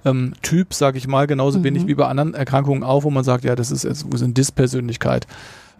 ähm, 0.04 0.32
Typ, 0.42 0.74
sage 0.74 0.98
ich 0.98 1.06
mal, 1.06 1.26
genauso 1.26 1.60
mhm. 1.60 1.64
wenig 1.64 1.86
wie 1.86 1.94
bei 1.94 2.06
anderen 2.06 2.34
Erkrankungen 2.34 2.82
auch, 2.82 3.04
wo 3.04 3.10
man 3.10 3.24
sagt, 3.24 3.44
ja, 3.44 3.54
das 3.54 3.70
ist, 3.70 3.84
das 3.84 4.02
ist 4.02 4.22
eine 4.22 4.32
Dispersönlichkeit. 4.32 5.26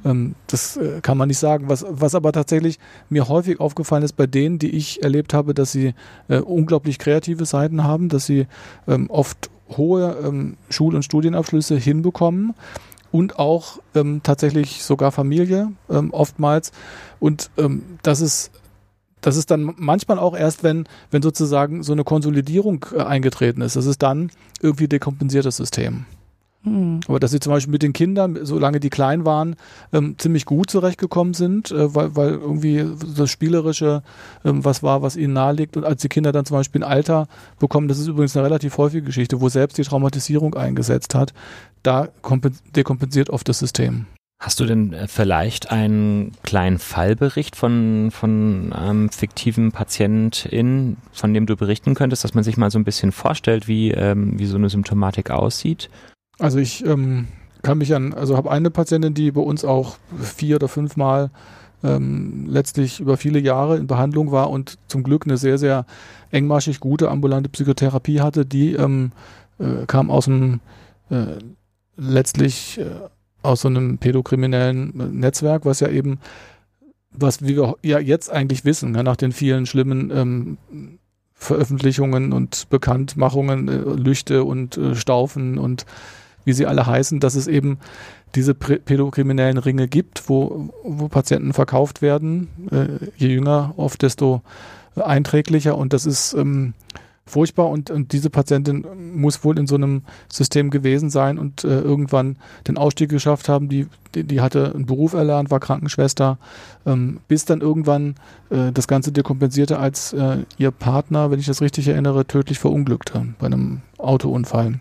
Ähm, 0.05 0.35
das 0.47 0.77
äh, 0.77 1.01
kann 1.03 1.19
man 1.19 1.29
nicht 1.29 1.39
sagen. 1.39 1.69
Was, 1.69 1.85
was 1.89 2.15
aber 2.15 2.33
tatsächlich 2.33 2.79
mir 3.09 3.29
häufig 3.29 3.61
aufgefallen 3.61 4.03
ist 4.03 4.17
bei 4.17 4.27
denen, 4.27 4.59
die 4.59 4.71
ich 4.71 5.03
erlebt 5.03 5.35
habe, 5.35 5.55
dass 5.55 5.73
sie 5.73 5.95
äh, 6.29 6.39
unglaublich 6.39 6.99
kreative 6.99 7.45
Seiten 7.45 7.85
haben, 7.85 8.09
dass 8.09 8.27
sie 8.27 8.47
ähm, 8.87 9.11
oft 9.11 9.51
hohe 9.77 10.17
ähm, 10.25 10.57
Schul- 10.71 10.95
und 10.95 11.03
Studienabschlüsse 11.03 11.77
hinbekommen 11.77 12.55
und 13.11 13.39
auch 13.39 13.79
ähm, 13.95 14.21
tatsächlich 14.23 14.83
sogar 14.83 15.13
Familie 15.13 15.73
ähm, 15.91 16.13
oftmals. 16.13 16.73
Und 17.21 17.51
ähm, 17.59 17.83
das 18.03 18.21
ist 18.21 18.51
das 19.21 19.37
ist 19.37 19.51
dann 19.51 19.75
manchmal 19.77 20.19
auch 20.19 20.37
erst, 20.37 20.63
wenn, 20.63 20.85
wenn 21.11 21.23
sozusagen 21.23 21.83
so 21.83 21.93
eine 21.93 22.05
Konsolidierung 22.05 22.87
äh, 22.95 23.03
eingetreten 23.03 23.63
ist. 23.63 23.75
Das 23.75 23.87
ist 23.87 24.03
dann 24.03 24.31
irgendwie 24.61 24.87
dekompensiertes 24.87 25.57
System. 25.57 26.07
Mhm. 26.63 27.01
Aber 27.07 27.21
dass 27.21 27.31
sie 27.31 27.41
zum 27.41 27.53
Beispiel 27.53 27.73
mit 27.73 27.83
den 27.83 27.93
Kindern, 27.93 28.39
solange 28.43 28.81
die 28.81 28.91
klein 28.91 29.25
waren, 29.25 29.57
ähm, 29.93 30.17
ziemlich 30.19 30.45
gut 30.45 30.71
zurechtgekommen 30.71 31.35
sind, 31.35 31.71
äh, 31.71 31.95
weil, 31.95 32.17
weil 32.17 32.31
irgendwie 32.31 32.85
das 33.17 33.31
Spielerische 33.31 34.03
ähm, 34.45 34.65
was 34.65 34.83
war, 34.83 35.03
was 35.03 35.17
ihnen 35.17 35.35
naheliegt. 35.35 35.77
Und 35.77 35.85
als 35.85 36.03
die 36.03 36.09
Kinder 36.09 36.33
dann 36.33 36.45
zum 36.45 36.57
Beispiel 36.57 36.83
ein 36.83 36.91
Alter 36.91 37.29
bekommen, 37.59 37.89
das 37.89 37.99
ist 37.99 38.09
übrigens 38.09 38.37
eine 38.37 38.47
relativ 38.47 38.77
häufige 38.79 39.03
Geschichte, 39.03 39.41
wo 39.41 39.49
selbst 39.49 39.79
die 39.79 39.83
Traumatisierung 39.83 40.55
eingesetzt 40.55 41.15
hat, 41.15 41.33
da 41.83 42.09
dekompensiert 42.75 43.31
oft 43.31 43.49
das 43.49 43.59
System. 43.61 44.07
Hast 44.41 44.61
du 44.61 44.67
denn 44.67 44.93
äh, 44.93 45.09
vielleicht 45.09 45.73
einen 45.73 46.33
kleinen 46.45 46.79
Fallbericht 46.79 47.57
von, 47.57 48.11
von 48.13 48.73
einem 48.73 49.11
fiktiven 49.11 49.73
Patientin, 49.73 50.97
von 51.13 51.35
dem 51.35 51.47
du 51.47 51.57
berichten 51.57 51.95
könntest, 51.95 52.23
dass 52.23 52.35
man 52.35 52.45
sich 52.45 52.57
mal 52.57 52.71
so 52.71 52.79
ein 52.79 52.85
bisschen 52.85 53.11
vorstellt, 53.11 53.67
wie, 53.67 53.91
ähm, 53.91 54.39
wie 54.39 54.47
so 54.47 54.57
eine 54.57 54.69
Symptomatik 54.69 55.31
aussieht? 55.31 55.91
Also 56.39 56.59
ich 56.59 56.85
ähm, 56.85 57.27
kann 57.63 57.79
mich 57.79 57.95
an, 57.95 58.15
also 58.15 58.37
habe 58.37 58.51
eine 58.51 58.71
Patientin, 58.71 59.15
die 59.15 59.33
bei 59.33 59.41
uns 59.41 59.65
auch 59.65 59.97
vier 60.21 60.57
oder 60.57 60.69
fünfmal 60.69 61.31
ähm, 61.83 62.47
letztlich 62.49 63.01
über 63.01 63.17
viele 63.17 63.39
Jahre 63.39 63.77
in 63.77 63.87
Behandlung 63.87 64.33
war 64.33 64.51
und 64.51 64.79
zum 64.89 65.03
Glück 65.03 65.27
eine 65.27 65.37
sehr, 65.37 65.59
sehr 65.59 65.87
engmaschig 66.31 66.81
gute 66.81 67.11
ambulante 67.11 67.49
Psychotherapie 67.49 68.21
hatte, 68.21 68.45
die 68.45 68.75
ähm, 68.75 69.13
äh, 69.59 69.87
kam 69.87 70.11
aus 70.11 70.27
dem 70.27 70.61
äh, 71.11 71.39
letztlich 71.97 72.79
äh, 72.79 72.87
aus 73.43 73.63
so 73.63 73.69
einem 73.69 73.99
pädokriminellen 73.99 75.19
Netzwerk, 75.21 75.65
was 75.65 75.81
ja 75.81 75.89
eben, 75.89 76.19
was 77.13 77.43
wie 77.43 77.57
wir 77.57 77.77
ja 77.83 77.99
jetzt 77.99 78.31
eigentlich 78.31 78.65
wissen, 78.65 78.95
ja, 78.95 79.03
nach 79.03 79.17
den 79.17 79.33
vielen 79.33 79.67
schlimmen 79.67 80.11
ähm, 80.11 80.59
Veröffentlichungen 81.35 82.33
und 82.33 82.69
Bekanntmachungen, 82.69 83.69
äh, 83.69 83.77
Lüchte 83.77 84.45
und 84.45 84.77
äh, 84.77 84.95
Staufen 84.97 85.59
und 85.59 85.87
wie 86.49 86.55
sie 86.55 86.67
alle 86.67 86.87
heißen, 86.87 87.21
dass 87.21 87.35
es 87.35 87.47
eben 87.47 87.79
diese 88.35 88.55
pädokriminellen 88.55 89.59
Ringe 89.59 89.87
gibt, 89.87 90.29
wo, 90.29 90.71
wo 90.83 91.09
Patienten 91.09 91.53
verkauft 91.53 92.03
werden. 92.03 92.49
Äh, 92.71 93.07
je 93.17 93.29
jünger, 93.29 93.75
oft 93.77 94.03
desto 94.03 94.43
einträglicher. 94.97 95.77
Und 95.77 95.93
das 95.93 96.07
ist 96.07 96.33
ähm, 96.33 96.73
furchtbar. 97.27 97.69
Und, 97.69 97.91
und 97.91 98.13
diese 98.13 98.31
Patientin 98.31 98.87
muss 99.15 99.45
wohl 99.45 99.59
in 99.59 99.67
so 99.67 99.75
einem 99.75 100.03
System 100.33 100.71
gewesen 100.71 101.11
sein 101.11 101.39
und 101.39 101.65
äh, 101.65 101.81
irgendwann 101.81 102.37
den 102.67 102.79
Ausstieg 102.79 103.11
geschafft 103.11 103.49
haben. 103.49 103.69
Die, 103.69 103.87
die, 104.15 104.25
die, 104.25 104.41
hatte 104.41 104.73
einen 104.75 104.87
Beruf 104.87 105.13
erlernt, 105.13 105.51
war 105.51 105.61
Krankenschwester, 105.61 106.39
ähm, 106.87 107.21
bis 107.29 107.45
dann 107.45 107.61
irgendwann 107.61 108.15
äh, 108.49 108.73
das 108.73 108.89
Ganze 108.89 109.13
dekompensierte, 109.13 109.79
als 109.79 110.15
äh, 110.15 110.39
ihr 110.57 110.71
Partner, 110.71 111.31
wenn 111.31 111.41
ich 111.41 111.47
das 111.47 111.61
richtig 111.61 111.89
erinnere, 111.89 112.27
tödlich 112.27 112.59
verunglückte 112.59 113.27
bei 113.39 113.47
einem 113.47 113.83
Autounfall. 113.99 114.81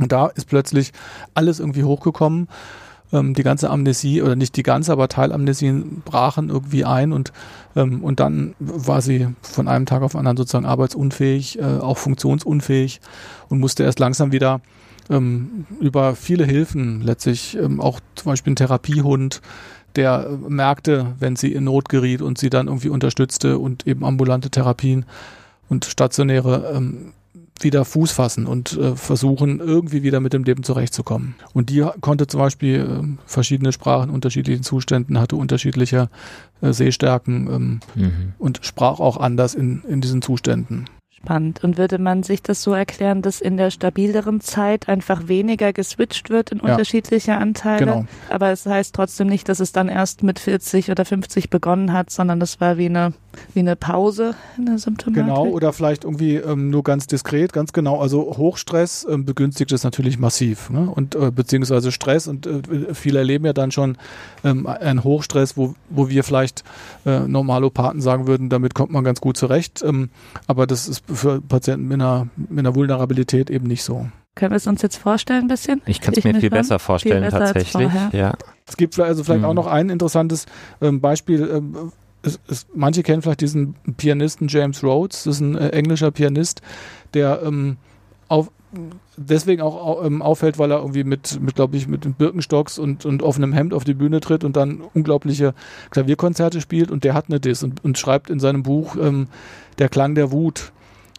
Und 0.00 0.12
da 0.12 0.26
ist 0.26 0.46
plötzlich 0.46 0.92
alles 1.34 1.60
irgendwie 1.60 1.84
hochgekommen. 1.84 2.48
Ähm, 3.12 3.34
die 3.34 3.42
ganze 3.42 3.70
Amnesie, 3.70 4.22
oder 4.22 4.36
nicht 4.36 4.56
die 4.56 4.62
ganze, 4.62 4.92
aber 4.92 5.08
Teilamnesien 5.08 6.02
brachen 6.04 6.48
irgendwie 6.48 6.84
ein 6.84 7.12
und, 7.12 7.32
ähm, 7.76 8.02
und 8.02 8.20
dann 8.20 8.54
war 8.60 9.02
sie 9.02 9.28
von 9.42 9.68
einem 9.68 9.86
Tag 9.86 10.02
auf 10.02 10.12
den 10.12 10.18
anderen 10.18 10.36
sozusagen 10.36 10.66
arbeitsunfähig, 10.66 11.58
äh, 11.58 11.62
auch 11.62 11.98
funktionsunfähig 11.98 13.00
und 13.48 13.58
musste 13.58 13.82
erst 13.82 13.98
langsam 13.98 14.32
wieder 14.32 14.60
ähm, 15.08 15.66
über 15.80 16.14
viele 16.14 16.44
Hilfen, 16.44 17.02
letztlich 17.02 17.56
ähm, 17.56 17.80
auch 17.80 17.98
zum 18.14 18.30
Beispiel 18.30 18.52
ein 18.52 18.56
Therapiehund, 18.56 19.40
der 19.96 20.28
äh, 20.30 20.48
merkte, 20.48 21.14
wenn 21.18 21.34
sie 21.34 21.52
in 21.52 21.64
Not 21.64 21.88
geriet 21.88 22.22
und 22.22 22.38
sie 22.38 22.48
dann 22.48 22.68
irgendwie 22.68 22.90
unterstützte 22.90 23.58
und 23.58 23.88
eben 23.88 24.04
ambulante 24.04 24.50
Therapien 24.50 25.04
und 25.68 25.84
stationäre 25.84 26.72
ähm, 26.76 27.12
wieder 27.64 27.84
Fuß 27.84 28.12
fassen 28.12 28.46
und 28.46 28.76
äh, 28.76 28.96
versuchen, 28.96 29.60
irgendwie 29.60 30.02
wieder 30.02 30.20
mit 30.20 30.32
dem 30.32 30.44
Leben 30.44 30.62
zurechtzukommen. 30.62 31.34
Und 31.52 31.70
die 31.70 31.86
konnte 32.00 32.26
zum 32.26 32.40
Beispiel 32.40 32.80
äh, 32.80 33.22
verschiedene 33.26 33.72
Sprachen, 33.72 34.10
unterschiedlichen 34.10 34.62
Zuständen, 34.62 35.18
hatte 35.18 35.36
unterschiedliche 35.36 36.08
äh, 36.60 36.72
Sehstärken 36.72 37.48
ähm, 37.50 37.80
mhm. 37.94 38.32
und 38.38 38.60
sprach 38.62 39.00
auch 39.00 39.16
anders 39.16 39.54
in, 39.54 39.82
in 39.88 40.00
diesen 40.00 40.22
Zuständen. 40.22 40.86
Spannend. 41.22 41.62
Und 41.62 41.76
würde 41.76 41.98
man 41.98 42.22
sich 42.22 42.42
das 42.42 42.62
so 42.62 42.72
erklären, 42.72 43.20
dass 43.20 43.42
in 43.42 43.58
der 43.58 43.70
stabileren 43.70 44.40
Zeit 44.40 44.88
einfach 44.88 45.28
weniger 45.28 45.74
geswitcht 45.74 46.30
wird 46.30 46.50
in 46.50 46.58
ja. 46.58 46.64
unterschiedliche 46.64 47.36
Anteile? 47.36 47.84
Genau. 47.84 48.04
Aber 48.30 48.50
es 48.50 48.64
heißt 48.64 48.94
trotzdem 48.94 49.26
nicht, 49.26 49.48
dass 49.50 49.60
es 49.60 49.72
dann 49.72 49.88
erst 49.88 50.22
mit 50.22 50.38
40 50.38 50.90
oder 50.90 51.04
50 51.04 51.50
begonnen 51.50 51.92
hat, 51.92 52.08
sondern 52.10 52.40
das 52.40 52.58
war 52.60 52.78
wie 52.78 52.86
eine, 52.86 53.12
wie 53.52 53.60
eine 53.60 53.76
Pause 53.76 54.34
in 54.56 54.64
der 54.64 54.78
Symptomatik. 54.78 55.26
Genau, 55.26 55.44
oder 55.44 55.74
vielleicht 55.74 56.04
irgendwie 56.04 56.36
ähm, 56.36 56.70
nur 56.70 56.82
ganz 56.84 57.06
diskret, 57.06 57.52
ganz 57.52 57.74
genau. 57.74 58.00
Also 58.00 58.38
Hochstress 58.38 59.06
ähm, 59.08 59.26
begünstigt 59.26 59.72
es 59.72 59.84
natürlich 59.84 60.18
massiv. 60.18 60.70
Ne? 60.70 60.90
Und 60.90 61.16
äh, 61.16 61.30
beziehungsweise 61.30 61.92
Stress 61.92 62.28
und 62.28 62.46
äh, 62.46 62.94
viele 62.94 63.18
erleben 63.18 63.44
ja 63.44 63.52
dann 63.52 63.72
schon 63.72 63.98
ähm, 64.42 64.66
einen 64.66 65.04
Hochstress, 65.04 65.58
wo, 65.58 65.74
wo 65.90 66.08
wir 66.08 66.24
vielleicht 66.24 66.64
äh, 67.04 67.20
Normalopathen 67.20 68.00
sagen 68.00 68.26
würden, 68.26 68.48
damit 68.48 68.74
kommt 68.74 68.90
man 68.90 69.04
ganz 69.04 69.20
gut 69.20 69.36
zurecht. 69.36 69.82
Ähm, 69.82 70.08
aber 70.46 70.66
das 70.66 70.88
ist 70.88 71.09
für 71.14 71.40
Patienten 71.40 71.88
mit 71.88 72.00
einer, 72.00 72.28
mit 72.36 72.60
einer 72.60 72.74
Vulnerabilität 72.74 73.50
eben 73.50 73.66
nicht 73.66 73.82
so. 73.82 74.06
Können 74.36 74.52
wir 74.52 74.56
es 74.56 74.66
uns 74.66 74.80
jetzt 74.82 74.96
vorstellen 74.96 75.42
ein 75.42 75.48
bisschen? 75.48 75.82
Ich 75.86 76.00
kann 76.00 76.14
es 76.16 76.24
mir 76.24 76.34
viel 76.34 76.50
besser 76.50 76.78
vorstellen 76.78 77.24
viel 77.24 77.30
besser 77.30 77.52
tatsächlich. 77.52 77.92
Ja. 78.12 78.34
Es 78.66 78.76
gibt 78.76 78.98
also 78.98 79.24
vielleicht 79.24 79.42
mhm. 79.42 79.46
auch 79.46 79.54
noch 79.54 79.66
ein 79.66 79.90
interessantes 79.90 80.46
ähm, 80.80 81.00
Beispiel. 81.00 81.50
Ähm, 81.52 81.92
es, 82.22 82.38
es, 82.48 82.66
manche 82.74 83.02
kennen 83.02 83.22
vielleicht 83.22 83.40
diesen 83.40 83.74
Pianisten 83.96 84.48
James 84.48 84.84
Rhodes. 84.84 85.24
Das 85.24 85.36
ist 85.36 85.40
ein 85.40 85.56
äh, 85.56 85.70
englischer 85.70 86.10
Pianist, 86.12 86.62
der 87.12 87.42
ähm, 87.42 87.76
auf, 88.28 88.50
deswegen 89.16 89.62
auch 89.62 90.04
ähm, 90.04 90.22
auffällt, 90.22 90.58
weil 90.58 90.70
er 90.70 90.78
irgendwie 90.78 91.02
mit, 91.02 91.40
mit 91.40 91.56
glaube 91.56 91.76
ich, 91.76 91.88
mit 91.88 92.16
Birkenstocks 92.16 92.78
und, 92.78 93.04
und 93.04 93.22
offenem 93.22 93.52
Hemd 93.52 93.74
auf 93.74 93.82
die 93.82 93.94
Bühne 93.94 94.20
tritt 94.20 94.44
und 94.44 94.56
dann 94.56 94.80
unglaubliche 94.94 95.54
Klavierkonzerte 95.90 96.60
spielt 96.60 96.90
und 96.92 97.02
der 97.02 97.14
hat 97.14 97.26
eine 97.28 97.40
Diss 97.40 97.64
und, 97.64 97.84
und 97.84 97.98
schreibt 97.98 98.30
in 98.30 98.38
seinem 98.38 98.62
Buch 98.62 98.96
ähm, 98.96 99.26
Der 99.78 99.88
Klang 99.88 100.14
der 100.14 100.30
Wut 100.30 100.72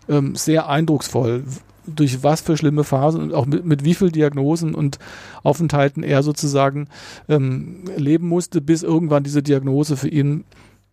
ähm, 0.09 0.35
sehr 0.35 0.67
eindrucksvoll, 0.67 1.43
durch 1.85 2.23
was 2.23 2.41
für 2.41 2.57
schlimme 2.57 2.83
Phasen 2.83 3.21
und 3.21 3.33
auch 3.33 3.45
mit, 3.45 3.65
mit 3.65 3.83
wie 3.83 3.95
viel 3.95 4.11
Diagnosen 4.11 4.75
und 4.75 4.99
Aufenthalten 5.43 6.03
er 6.03 6.23
sozusagen 6.23 6.87
ähm, 7.27 7.85
leben 7.97 8.27
musste, 8.27 8.61
bis 8.61 8.83
irgendwann 8.83 9.23
diese 9.23 9.41
Diagnose 9.41 9.97
für 9.97 10.07
ihn 10.07 10.43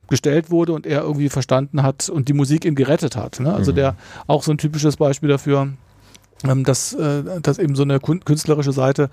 gestellt 0.08 0.50
wurde 0.50 0.72
und 0.72 0.86
er 0.86 1.02
irgendwie 1.02 1.28
verstanden 1.28 1.82
hat 1.82 2.08
und 2.08 2.28
die 2.28 2.32
Musik 2.32 2.64
ihn 2.64 2.74
gerettet 2.74 3.16
hat. 3.16 3.40
Ne? 3.40 3.52
Also 3.52 3.72
mhm. 3.72 3.76
der 3.76 3.96
auch 4.26 4.42
so 4.42 4.50
ein 4.50 4.58
typisches 4.58 4.96
Beispiel 4.96 5.28
dafür, 5.28 5.68
ähm, 6.44 6.64
dass, 6.64 6.94
äh, 6.94 7.40
dass 7.42 7.58
eben 7.58 7.76
so 7.76 7.82
eine 7.82 8.00
künstlerische 8.00 8.72
Seite 8.72 9.10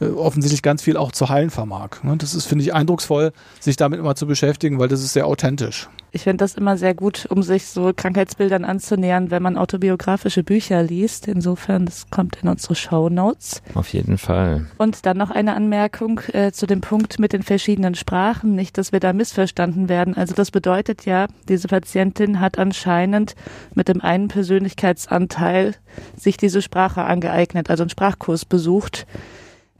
offensichtlich 0.00 0.62
ganz 0.62 0.82
viel 0.82 0.96
auch 0.96 1.12
zu 1.12 1.28
heilen 1.28 1.50
vermag. 1.50 2.02
Ne? 2.02 2.16
Das 2.16 2.34
ist, 2.34 2.46
finde 2.46 2.64
ich, 2.64 2.74
eindrucksvoll, 2.74 3.32
sich 3.60 3.76
damit 3.76 3.98
immer 3.98 4.14
zu 4.14 4.26
beschäftigen, 4.26 4.78
weil 4.78 4.88
das 4.88 5.02
ist 5.02 5.12
sehr 5.12 5.26
authentisch. 5.26 5.88
Ich 6.10 6.22
finde 6.22 6.38
das 6.38 6.54
immer 6.54 6.76
sehr 6.76 6.94
gut, 6.94 7.26
um 7.28 7.42
sich 7.42 7.66
so 7.66 7.92
Krankheitsbildern 7.94 8.64
anzunähern, 8.64 9.32
wenn 9.32 9.42
man 9.42 9.56
autobiografische 9.56 10.44
Bücher 10.44 10.80
liest. 10.80 11.26
Insofern, 11.26 11.86
das 11.86 12.08
kommt 12.08 12.38
in 12.40 12.48
unsere 12.48 12.76
Show 12.76 13.08
Notes. 13.08 13.62
Auf 13.74 13.92
jeden 13.92 14.16
Fall. 14.16 14.66
Und 14.78 15.06
dann 15.06 15.16
noch 15.16 15.32
eine 15.32 15.56
Anmerkung 15.56 16.20
äh, 16.32 16.52
zu 16.52 16.68
dem 16.68 16.82
Punkt 16.82 17.18
mit 17.18 17.32
den 17.32 17.42
verschiedenen 17.42 17.96
Sprachen. 17.96 18.54
Nicht, 18.54 18.78
dass 18.78 18.92
wir 18.92 19.00
da 19.00 19.12
missverstanden 19.12 19.88
werden. 19.88 20.16
Also 20.16 20.34
das 20.34 20.52
bedeutet 20.52 21.04
ja, 21.04 21.26
diese 21.48 21.66
Patientin 21.66 22.38
hat 22.38 22.60
anscheinend 22.60 23.34
mit 23.74 23.88
dem 23.88 24.00
einen 24.00 24.28
Persönlichkeitsanteil 24.28 25.74
sich 26.16 26.36
diese 26.36 26.62
Sprache 26.62 27.02
angeeignet, 27.02 27.70
also 27.70 27.82
einen 27.82 27.90
Sprachkurs 27.90 28.44
besucht 28.44 29.06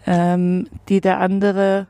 ähm, 0.06 0.68
die 0.88 1.00
der 1.00 1.20
andere 1.20 1.86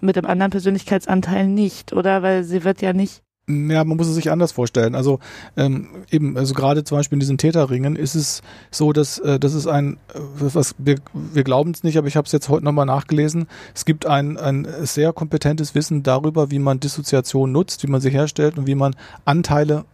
mit 0.00 0.16
dem 0.16 0.26
anderen 0.26 0.50
Persönlichkeitsanteil 0.50 1.46
nicht, 1.46 1.92
oder? 1.92 2.22
Weil 2.22 2.44
sie 2.44 2.64
wird 2.64 2.82
ja 2.82 2.92
nicht 2.92 3.22
Ja, 3.46 3.84
man 3.84 3.96
muss 3.96 4.06
es 4.06 4.14
sich 4.14 4.30
anders 4.30 4.52
vorstellen. 4.52 4.94
Also 4.94 5.18
ähm, 5.56 5.88
eben, 6.10 6.36
also 6.36 6.54
gerade 6.54 6.84
zum 6.84 6.98
Beispiel 6.98 7.16
in 7.16 7.20
diesen 7.20 7.38
Täterringen 7.38 7.96
ist 7.96 8.14
es 8.14 8.42
so, 8.70 8.92
dass 8.92 9.18
äh, 9.18 9.38
das 9.38 9.54
ist 9.54 9.66
ein, 9.66 9.98
äh, 10.14 10.18
was 10.38 10.74
wir, 10.78 10.96
wir 11.12 11.44
glauben 11.44 11.72
es 11.72 11.82
nicht, 11.82 11.96
aber 11.96 12.06
ich 12.06 12.16
habe 12.16 12.26
es 12.26 12.32
jetzt 12.32 12.48
heute 12.48 12.64
nochmal 12.64 12.86
nachgelesen. 12.86 13.46
Es 13.74 13.84
gibt 13.84 14.06
ein, 14.06 14.36
ein 14.36 14.66
sehr 14.82 15.12
kompetentes 15.12 15.74
Wissen 15.74 16.02
darüber, 16.02 16.50
wie 16.50 16.58
man 16.58 16.80
Dissoziation 16.80 17.52
nutzt, 17.52 17.82
wie 17.82 17.90
man 17.90 18.00
sie 18.00 18.10
herstellt 18.10 18.58
und 18.58 18.66
wie 18.66 18.74
man 18.74 18.94
Anteile 19.24 19.84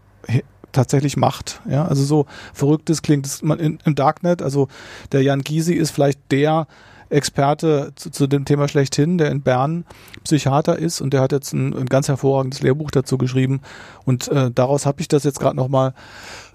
tatsächlich 0.73 1.17
macht. 1.17 1.61
Ja, 1.69 1.85
also 1.87 2.05
so 2.05 2.27
verrücktes 2.53 3.03
klingt 3.03 3.27
es 3.27 3.43
im 3.43 3.95
Darknet. 3.95 4.43
Also 4.43 4.69
der 5.13 5.23
Jan 5.23 5.43
Gysi 5.43 5.75
ist 5.75 5.91
vielleicht 5.91 6.21
der 6.31 6.67
Experte 7.11 7.93
zu, 7.97 8.11
zu, 8.11 8.27
dem 8.27 8.45
Thema 8.45 8.69
schlechthin, 8.69 9.19
der 9.19 9.31
in 9.31 9.43
Bern 9.43 9.85
Psychiater 10.25 10.79
ist 10.79 11.01
und 11.01 11.13
der 11.13 11.21
hat 11.21 11.33
jetzt 11.33 11.53
ein, 11.53 11.75
ein 11.77 11.87
ganz 11.87 12.09
hervorragendes 12.09 12.63
Lehrbuch 12.63 12.91
dazu 12.91 13.19
geschrieben 13.19 13.61
und 14.05 14.29
äh, 14.29 14.51
daraus 14.51 14.87
habe 14.87 15.01
ich 15.01 15.09
das 15.09 15.25
jetzt 15.25 15.41
gerade 15.41 15.57
nochmal 15.57 15.95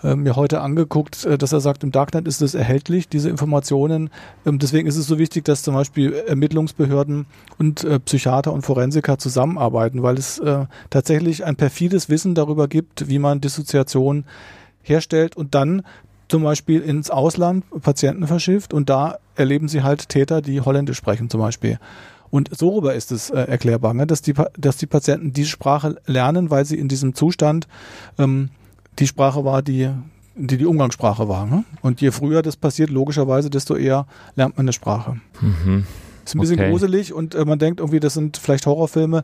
äh, 0.03 0.15
mir 0.15 0.35
heute 0.35 0.61
angeguckt, 0.61 1.25
äh, 1.25 1.37
dass 1.37 1.51
er 1.51 1.59
sagt, 1.59 1.83
im 1.83 1.91
Darknet 1.91 2.27
ist 2.27 2.41
es 2.41 2.53
erhältlich, 2.53 3.09
diese 3.09 3.29
Informationen. 3.29 4.09
Ähm, 4.45 4.59
deswegen 4.59 4.87
ist 4.87 4.97
es 4.97 5.07
so 5.07 5.17
wichtig, 5.17 5.45
dass 5.45 5.63
zum 5.63 5.73
Beispiel 5.73 6.13
Ermittlungsbehörden 6.13 7.25
und 7.57 7.83
äh, 7.83 7.99
Psychiater 7.99 8.53
und 8.53 8.61
Forensiker 8.61 9.17
zusammenarbeiten, 9.17 10.03
weil 10.03 10.17
es 10.17 10.39
äh, 10.39 10.65
tatsächlich 10.89 11.45
ein 11.45 11.55
perfides 11.55 12.09
Wissen 12.09 12.35
darüber 12.35 12.67
gibt, 12.67 13.07
wie 13.09 13.19
man 13.19 13.41
Dissoziation 13.41 14.25
herstellt 14.81 15.35
und 15.35 15.55
dann 15.55 15.81
zum 16.27 16.43
Beispiel 16.43 16.81
ins 16.81 17.09
Ausland 17.09 17.65
Patienten 17.81 18.27
verschifft 18.27 18.73
und 18.73 18.89
da 18.89 19.17
erleben 19.35 19.67
sie 19.67 19.83
halt 19.83 20.09
Täter, 20.09 20.41
die 20.41 20.61
Holländisch 20.61 20.97
sprechen 20.97 21.29
zum 21.29 21.41
Beispiel. 21.41 21.79
Und 22.31 22.49
so 22.55 22.69
rüber 22.69 22.95
ist 22.95 23.11
es 23.11 23.29
äh, 23.29 23.39
erklärbar, 23.39 23.93
ne? 23.93 24.07
dass, 24.07 24.21
die, 24.21 24.33
dass 24.57 24.77
die 24.77 24.87
Patienten 24.87 25.31
diese 25.31 25.49
Sprache 25.49 25.97
lernen, 26.05 26.49
weil 26.49 26.65
sie 26.65 26.77
in 26.77 26.87
diesem 26.87 27.13
Zustand 27.13 27.67
ähm, 28.17 28.49
die 28.99 29.07
Sprache 29.07 29.45
war, 29.45 29.61
die 29.61 29.89
die, 30.35 30.57
die 30.57 30.65
Umgangssprache 30.65 31.27
war. 31.27 31.45
Ne? 31.45 31.63
Und 31.81 32.01
je 32.01 32.11
früher 32.11 32.41
das 32.41 32.57
passiert, 32.57 32.89
logischerweise, 32.89 33.49
desto 33.49 33.75
eher 33.75 34.05
lernt 34.35 34.57
man 34.57 34.65
eine 34.65 34.73
Sprache. 34.73 35.17
Mhm. 35.41 35.85
Ist 36.25 36.35
ein 36.35 36.41
bisschen 36.41 36.59
okay. 36.59 36.69
gruselig 36.69 37.13
und 37.13 37.35
äh, 37.35 37.45
man 37.45 37.59
denkt 37.59 37.79
irgendwie, 37.79 37.99
das 37.99 38.13
sind 38.13 38.37
vielleicht 38.37 38.65
Horrorfilme. 38.65 39.23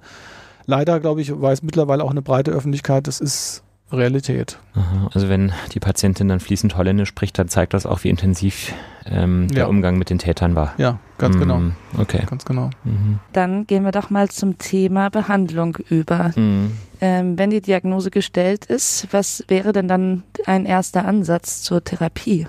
Leider, 0.65 0.99
glaube 0.99 1.21
ich, 1.21 1.31
weiß 1.33 1.63
mittlerweile 1.63 2.03
auch 2.03 2.11
eine 2.11 2.21
breite 2.21 2.51
Öffentlichkeit, 2.51 3.07
das 3.07 3.19
ist 3.19 3.63
Realität. 3.91 4.59
Aha, 4.73 5.09
also 5.13 5.29
wenn 5.29 5.51
die 5.73 5.79
Patientin 5.79 6.27
dann 6.27 6.39
fließend 6.39 6.77
Holländisch 6.77 7.09
spricht, 7.09 7.37
dann 7.37 7.47
zeigt 7.47 7.73
das 7.73 7.85
auch, 7.85 8.03
wie 8.03 8.09
intensiv 8.09 8.73
ähm, 9.05 9.47
der 9.49 9.69
Umgang 9.69 9.97
mit 9.97 10.09
den 10.09 10.19
Tätern 10.19 10.55
war. 10.55 10.73
Ja, 10.77 10.99
ganz 11.17 11.37
genau. 11.37 11.57
mm, 11.57 11.75
genau. 11.91 12.01
Okay. 12.03 12.23
Ganz 12.27 12.45
genau. 12.45 12.69
Mhm. 12.83 13.19
Dann 13.33 13.67
gehen 13.67 13.83
wir 13.83 13.91
doch 13.91 14.09
mal 14.09 14.29
zum 14.29 14.57
Thema 14.57 15.09
Behandlung 15.09 15.77
über. 15.89 16.31
Mhm. 16.35 16.71
Ähm, 17.01 17.37
wenn 17.37 17.49
die 17.49 17.61
Diagnose 17.61 18.11
gestellt 18.11 18.65
ist, 18.65 19.07
was 19.11 19.43
wäre 19.47 19.71
denn 19.73 19.87
dann 19.87 20.23
ein 20.45 20.65
erster 20.65 21.05
Ansatz 21.05 21.61
zur 21.61 21.83
Therapie? 21.83 22.47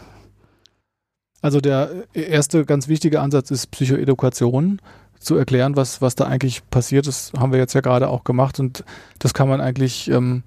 Also 1.41 1.61
der 1.61 1.91
erste 2.13 2.65
ganz 2.65 2.87
wichtige 2.87 3.21
Ansatz 3.21 3.51
ist 3.51 3.71
Psychoedukation 3.73 4.81
zu 5.19 5.37
erklären, 5.37 5.77
was, 5.77 6.03
was 6.03 6.15
da 6.15 6.25
eigentlich 6.25 6.69
passiert. 6.71 7.07
Das 7.07 7.33
haben 7.39 7.53
wir 7.53 7.59
jetzt 7.59 7.75
ja 7.75 7.81
gerade 7.81 8.09
auch 8.09 8.25
gemacht 8.25 8.61
und 8.61 8.85
das 9.19 9.35
kann 9.35 9.49
man 9.49 9.61
eigentlich 9.61 10.11
ähm, 10.11 10.43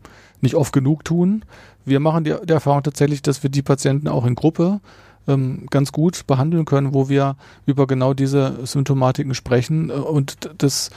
nicht 0.45 0.55
oft 0.55 0.71
genug 0.71 1.03
tun. 1.03 1.43
Wir 1.83 1.99
machen 1.99 2.23
die, 2.23 2.33
die 2.45 2.53
Erfahrung 2.53 2.83
tatsächlich, 2.83 3.21
dass 3.21 3.43
wir 3.43 3.49
die 3.49 3.61
Patienten 3.61 4.07
auch 4.07 4.25
in 4.25 4.35
Gruppe 4.35 4.79
ähm, 5.27 5.65
ganz 5.69 5.91
gut 5.91 6.27
behandeln 6.27 6.65
können, 6.65 6.93
wo 6.93 7.09
wir 7.09 7.35
über 7.65 7.87
genau 7.87 8.13
diese 8.13 8.65
Symptomatiken 8.65 9.33
sprechen 9.33 9.89
äh, 9.89 9.93
und 9.93 10.49
das 10.57 10.89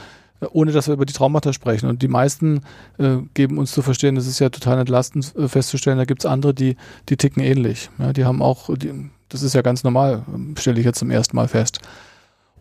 ohne 0.51 0.71
dass 0.71 0.87
wir 0.87 0.93
über 0.93 1.05
die 1.05 1.13
Traumata 1.13 1.51
sprechen. 1.51 1.89
Und 1.89 2.01
die 2.01 2.07
meisten 2.07 2.61
äh, 2.97 3.17
geben 3.33 3.57
uns 3.57 3.73
zu 3.73 3.81
verstehen, 3.81 4.15
es 4.15 4.25
ist 4.25 4.39
ja 4.39 4.49
total 4.49 4.79
entlastend 4.79 5.35
äh, 5.35 5.49
festzustellen, 5.49 5.97
da 5.97 6.05
gibt 6.05 6.23
es 6.23 6.25
andere, 6.25 6.53
die, 6.53 6.77
die 7.09 7.17
ticken 7.17 7.43
ähnlich. 7.43 7.89
Ja, 7.99 8.13
die 8.13 8.23
haben 8.23 8.41
auch, 8.41 8.73
die, 8.75 9.09
das 9.27 9.43
ist 9.43 9.53
ja 9.53 9.61
ganz 9.61 9.83
normal, 9.83 10.23
stelle 10.57 10.79
ich 10.79 10.85
jetzt 10.85 10.99
zum 10.99 11.11
ersten 11.11 11.35
Mal 11.35 11.49
fest. 11.49 11.79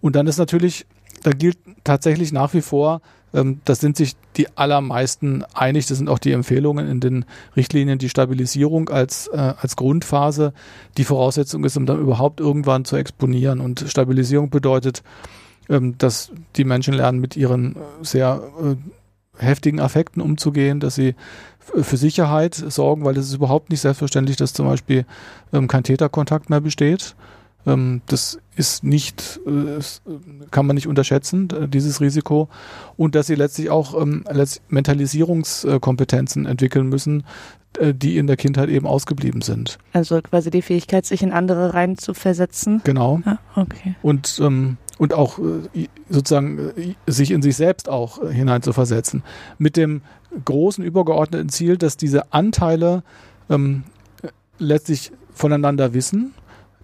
Und 0.01 0.17
dann 0.17 0.27
ist 0.27 0.39
natürlich, 0.39 0.87
da 1.23 1.31
gilt 1.31 1.59
tatsächlich 1.85 2.33
nach 2.33 2.53
wie 2.55 2.63
vor, 2.63 3.01
ähm, 3.35 3.61
da 3.65 3.75
sind 3.75 3.97
sich 3.97 4.17
die 4.37 4.57
allermeisten 4.57 5.45
einig. 5.55 5.87
Das 5.87 5.99
sind 5.99 6.09
auch 6.09 6.19
die 6.19 6.33
Empfehlungen 6.33 6.89
in 6.89 7.01
den 7.01 7.25
Richtlinien. 7.57 7.99
Die 7.99 8.09
Stabilisierung 8.09 8.89
als, 8.89 9.29
äh, 9.29 9.37
als 9.37 9.77
Grundphase 9.77 10.53
die 10.97 11.05
Voraussetzung 11.05 11.65
ist, 11.65 11.77
um 11.77 11.87
dann 11.87 12.01
überhaupt 12.01 12.41
irgendwann 12.41 12.85
zu 12.85 12.97
exponieren. 12.97 13.61
Und 13.61 13.85
Stabilisierung 13.89 14.51
bedeutet, 14.51 15.03
ähm, 15.69 15.97
dass 15.99 16.33
die 16.57 16.65
Menschen 16.65 16.95
lernen, 16.95 17.21
mit 17.21 17.37
ihren 17.37 17.77
äh, 17.77 17.79
sehr 18.03 18.43
äh, 18.63 19.45
heftigen 19.45 19.81
Affekten 19.81 20.23
umzugehen, 20.23 20.81
dass 20.81 20.95
sie 20.95 21.15
für 21.59 21.99
Sicherheit 21.99 22.55
sorgen, 22.55 23.05
weil 23.05 23.17
es 23.19 23.29
ist 23.29 23.35
überhaupt 23.35 23.71
nicht 23.71 23.81
selbstverständlich, 23.81 24.39
dass 24.39 24.55
zum 24.55 24.67
Beispiel 24.67 25.05
ähm, 25.53 25.69
kein 25.69 25.85
Täterkontakt 25.85 26.49
mehr 26.49 26.63
besteht. 26.63 27.15
Ähm, 27.67 28.01
das 28.07 28.39
ist 28.59 28.83
nicht, 28.83 29.41
äh, 29.47 29.81
kann 30.51 30.67
man 30.67 30.75
nicht 30.75 30.89
unterschätzen, 30.89 31.49
dieses 31.71 32.01
Risiko. 32.01 32.49
Und 32.97 33.15
dass 33.15 33.29
sie 33.29 33.37
letztlich 33.37 33.71
auch 33.71 34.01
ähm, 34.01 34.25
Mentalisierungskompetenzen 34.69 36.47
entwickeln 36.47 36.89
müssen, 36.89 37.25
äh, 37.79 37.95
die 37.95 38.19
in 38.19 38.27
der 38.27 38.37
Kindheit 38.37 38.69
eben 38.69 38.87
ausgeblieben 38.87 39.43
sind. 39.43 39.79
Also 39.93 40.21
quasi 40.21 40.51
die 40.51 40.63
Fähigkeit, 40.63 41.07
sich 41.07 41.23
in 41.23 41.33
andere 41.33 41.75
rein 41.75 41.97
zu 41.97 42.15
versetzen. 42.15 42.81
Genau. 42.85 43.21
Ah, 43.25 43.39
okay. 43.55 43.95
Und, 44.03 44.41
ähm, 44.43 44.77
und 44.99 45.15
auch 45.15 45.39
äh, 45.39 45.87
sozusagen 46.09 46.73
sich 47.07 47.31
in 47.31 47.43
sich 47.43 47.57
selbst 47.57 47.89
auch 47.89 48.29
hinein 48.31 48.63
zu 48.63 48.73
versetzen. 48.73 49.23
Mit 49.59 49.77
dem 49.77 50.03
großen 50.45 50.83
übergeordneten 50.85 51.49
Ziel, 51.49 51.77
dass 51.77 51.97
diese 51.97 52.33
Anteile 52.33 53.05
ähm, 53.49 53.85
letztlich 54.59 55.13
voneinander 55.33 55.95
wissen 55.95 56.35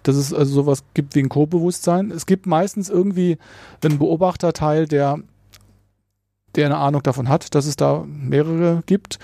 dass 0.07 0.15
es 0.15 0.33
also 0.33 0.53
sowas 0.53 0.83
gibt 0.93 1.15
wie 1.15 1.19
ein 1.19 1.29
Co-Bewusstsein. 1.29 2.11
Es 2.11 2.25
gibt 2.25 2.45
meistens 2.45 2.89
irgendwie 2.89 3.37
einen 3.83 3.97
Beobachterteil, 3.97 4.87
der, 4.87 5.19
der 6.55 6.67
eine 6.67 6.77
Ahnung 6.77 7.01
davon 7.03 7.27
hat, 7.27 7.55
dass 7.55 7.65
es 7.65 7.75
da 7.75 8.05
mehrere 8.07 8.83
gibt. 8.85 9.19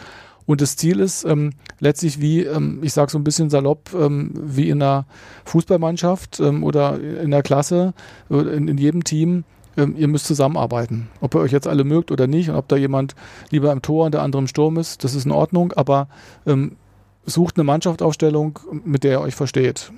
Und 0.47 0.59
das 0.59 0.75
Ziel 0.75 0.99
ist 0.99 1.23
ähm, 1.23 1.51
letztlich 1.79 2.19
wie, 2.19 2.43
ähm, 2.43 2.79
ich 2.81 2.93
sage 2.93 3.11
so 3.11 3.19
ein 3.19 3.23
bisschen 3.23 3.51
salopp, 3.51 3.91
ähm, 3.93 4.31
wie 4.33 4.69
in 4.69 4.81
einer 4.81 5.05
Fußballmannschaft 5.45 6.39
ähm, 6.39 6.63
oder 6.63 6.99
in 6.99 7.29
der 7.29 7.43
Klasse, 7.43 7.93
in, 8.29 8.67
in 8.67 8.77
jedem 8.77 9.03
Team, 9.03 9.43
ähm, 9.77 9.95
ihr 9.95 10.07
müsst 10.07 10.25
zusammenarbeiten. 10.25 11.09
Ob 11.21 11.35
ihr 11.35 11.41
euch 11.41 11.51
jetzt 11.51 11.67
alle 11.67 11.83
mögt 11.83 12.11
oder 12.11 12.25
nicht 12.25 12.49
und 12.49 12.55
ob 12.55 12.67
da 12.67 12.75
jemand 12.75 13.15
lieber 13.51 13.71
im 13.71 13.83
Tor 13.83 14.05
und 14.05 14.13
der 14.13 14.23
andere 14.23 14.41
im 14.41 14.47
Sturm 14.47 14.77
ist, 14.77 15.03
das 15.03 15.13
ist 15.13 15.25
in 15.25 15.31
Ordnung, 15.31 15.73
aber 15.73 16.07
ähm, 16.47 16.75
sucht 17.23 17.55
eine 17.55 17.63
Mannschaftsaufstellung, 17.63 18.59
mit 18.83 19.03
der 19.03 19.11
ihr 19.11 19.21
euch 19.21 19.35
versteht 19.35 19.91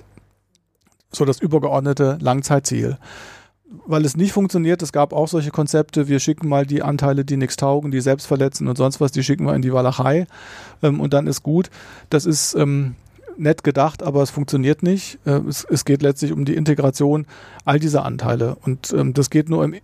so 1.13 1.25
das 1.25 1.39
übergeordnete 1.39 2.17
Langzeitziel. 2.21 2.97
Weil 3.85 4.05
es 4.05 4.15
nicht 4.15 4.33
funktioniert, 4.33 4.81
es 4.83 4.91
gab 4.91 5.13
auch 5.13 5.27
solche 5.27 5.49
Konzepte, 5.49 6.07
wir 6.07 6.19
schicken 6.19 6.47
mal 6.47 6.65
die 6.65 6.83
Anteile, 6.83 7.25
die 7.25 7.37
nichts 7.37 7.55
taugen, 7.55 7.89
die 7.89 8.01
selbst 8.01 8.27
verletzen 8.27 8.67
und 8.67 8.77
sonst 8.77 9.01
was, 9.01 9.11
die 9.11 9.23
schicken 9.23 9.45
wir 9.45 9.55
in 9.55 9.63
die 9.63 9.73
Walachei 9.73 10.27
ähm, 10.83 10.99
und 10.99 11.13
dann 11.13 11.25
ist 11.25 11.41
gut. 11.41 11.71
Das 12.09 12.25
ist 12.25 12.53
ähm, 12.53 12.95
nett 13.35 13.63
gedacht, 13.63 14.03
aber 14.03 14.21
es 14.21 14.29
funktioniert 14.29 14.83
nicht. 14.83 15.17
Äh, 15.25 15.39
es, 15.47 15.63
es, 15.63 15.85
geht 15.85 16.03
letztlich 16.03 16.31
um 16.31 16.45
die 16.45 16.55
Integration 16.55 17.25
all 17.65 17.79
dieser 17.79 18.05
Anteile 18.05 18.57
und 18.63 18.93
ähm, 18.93 19.13
das 19.13 19.31
geht 19.31 19.49
nur 19.49 19.63
im 19.63 19.75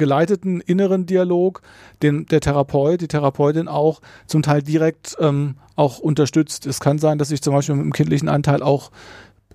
geleiteten 0.00 0.62
inneren 0.62 1.04
Dialog, 1.04 1.60
den 2.02 2.24
der 2.26 2.40
Therapeut, 2.40 3.02
die 3.02 3.06
Therapeutin 3.06 3.68
auch 3.68 4.00
zum 4.26 4.42
Teil 4.42 4.62
direkt 4.62 5.16
ähm, 5.20 5.56
auch 5.76 5.98
unterstützt. 5.98 6.66
Es 6.66 6.80
kann 6.80 6.98
sein, 6.98 7.18
dass 7.18 7.30
ich 7.30 7.42
zum 7.42 7.52
Beispiel 7.52 7.74
mit 7.74 7.84
dem 7.84 7.92
kindlichen 7.92 8.28
Anteil 8.28 8.62
auch 8.62 8.90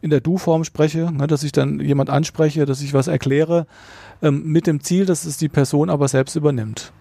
in 0.05 0.11
der 0.11 0.21
Du-Form 0.21 0.63
spreche, 0.63 1.11
ne, 1.11 1.25
dass 1.25 1.41
ich 1.41 1.51
dann 1.51 1.79
jemand 1.79 2.11
anspreche, 2.11 2.65
dass 2.65 2.81
ich 2.81 2.93
was 2.93 3.07
erkläre, 3.07 3.65
ähm, 4.21 4.43
mit 4.45 4.67
dem 4.67 4.81
Ziel, 4.81 5.07
dass 5.07 5.25
es 5.25 5.37
die 5.37 5.49
Person 5.49 5.89
aber 5.89 6.07
selbst 6.07 6.35
übernimmt. 6.35 6.93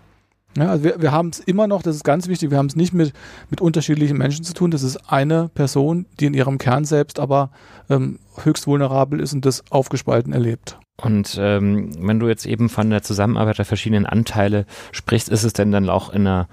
Ja, 0.56 0.70
also 0.70 0.84
wir, 0.84 1.02
wir 1.02 1.12
haben 1.12 1.28
es 1.28 1.40
immer 1.40 1.66
noch, 1.66 1.82
das 1.82 1.96
ist 1.96 2.04
ganz 2.04 2.28
wichtig, 2.28 2.50
wir 2.50 2.56
haben 2.56 2.68
es 2.68 2.76
nicht 2.76 2.94
mit, 2.94 3.12
mit 3.50 3.60
unterschiedlichen 3.60 4.16
Menschen 4.16 4.42
zu 4.42 4.54
tun. 4.54 4.70
Das 4.70 4.82
ist 4.82 5.12
eine 5.12 5.50
Person, 5.54 6.06
die 6.18 6.24
in 6.24 6.32
ihrem 6.32 6.56
Kern 6.56 6.86
selbst 6.86 7.20
aber 7.20 7.50
ähm, 7.90 8.20
höchst 8.42 8.66
vulnerabel 8.66 9.20
ist 9.20 9.34
und 9.34 9.44
das 9.44 9.64
aufgespalten 9.70 10.32
erlebt. 10.32 10.78
Und 10.96 11.36
ähm, 11.38 11.90
wenn 11.98 12.20
du 12.20 12.28
jetzt 12.28 12.46
eben 12.46 12.70
von 12.70 12.88
der 12.88 13.02
Zusammenarbeit 13.02 13.58
der 13.58 13.66
verschiedenen 13.66 14.06
Anteile 14.06 14.64
sprichst, 14.92 15.28
ist 15.28 15.44
es 15.44 15.52
denn 15.52 15.72
dann 15.72 15.90
auch 15.90 16.08
in 16.08 16.26
einer 16.26 16.48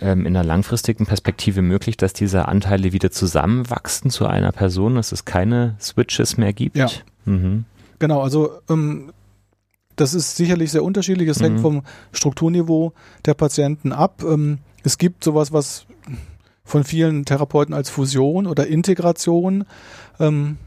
in 0.00 0.26
einer 0.26 0.44
langfristigen 0.44 1.06
Perspektive 1.06 1.62
möglich, 1.62 1.96
dass 1.96 2.12
diese 2.12 2.48
Anteile 2.48 2.92
wieder 2.92 3.10
zusammenwachsen 3.10 4.10
zu 4.10 4.26
einer 4.26 4.52
Person, 4.52 4.96
dass 4.96 5.12
es 5.12 5.24
keine 5.24 5.76
Switches 5.80 6.36
mehr 6.36 6.52
gibt? 6.52 6.76
Ja. 6.76 6.88
Mhm. 7.24 7.64
Genau, 7.98 8.22
also 8.22 8.50
ähm, 8.68 9.12
das 9.96 10.14
ist 10.14 10.36
sicherlich 10.36 10.70
sehr 10.70 10.84
unterschiedlich. 10.84 11.28
Es 11.28 11.40
mhm. 11.40 11.44
hängt 11.44 11.60
vom 11.60 11.82
Strukturniveau 12.12 12.92
der 13.24 13.34
Patienten 13.34 13.92
ab. 13.92 14.22
Ähm, 14.22 14.58
es 14.84 14.98
gibt 14.98 15.24
sowas, 15.24 15.52
was 15.52 15.86
von 16.64 16.84
vielen 16.84 17.24
Therapeuten 17.24 17.74
als 17.74 17.90
Fusion 17.90 18.46
oder 18.46 18.66
Integration 18.66 19.64
ähm, 20.20 20.58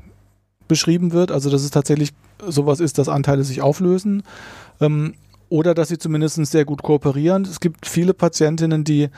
beschrieben 0.68 1.12
wird. 1.12 1.32
Also 1.32 1.50
dass 1.50 1.64
es 1.64 1.72
tatsächlich 1.72 2.12
sowas 2.46 2.80
ist, 2.80 2.98
dass 2.98 3.10
Anteile 3.10 3.44
sich 3.44 3.62
auflösen. 3.62 4.24
Oder 5.50 5.74
dass 5.74 5.90
sie 5.90 5.98
zumindest 5.98 6.44
sehr 6.46 6.66
gut 6.66 6.84
kooperieren. 6.84 7.44
Es 7.44 7.60
gibt 7.60 7.88
viele 7.88 8.14
Patientinnen, 8.14 8.84
die 8.84 9.10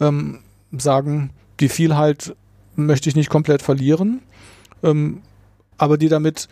ähm, 0.00 0.38
sagen, 0.72 1.30
die 1.58 1.68
Vielheit 1.68 2.34
möchte 2.76 3.08
ich 3.08 3.16
nicht 3.16 3.30
komplett 3.30 3.62
verlieren, 3.62 4.20
ähm, 4.82 5.22
aber 5.78 5.98
die 5.98 6.08
damit 6.08 6.48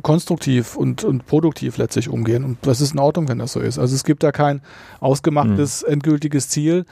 konstruktiv 0.00 0.76
und, 0.76 1.04
und 1.04 1.26
produktiv 1.26 1.76
letztlich 1.76 2.08
umgehen. 2.08 2.44
Und 2.44 2.58
das 2.62 2.80
ist 2.80 2.94
in 2.94 2.98
Ordnung, 2.98 3.28
wenn 3.28 3.38
das 3.38 3.52
so 3.52 3.60
ist. 3.60 3.78
Also 3.78 3.94
es 3.94 4.04
gibt 4.04 4.22
da 4.22 4.32
kein 4.32 4.62
ausgemachtes, 5.00 5.84
mhm. 5.86 5.94
endgültiges 5.94 6.48
Ziel. 6.48 6.86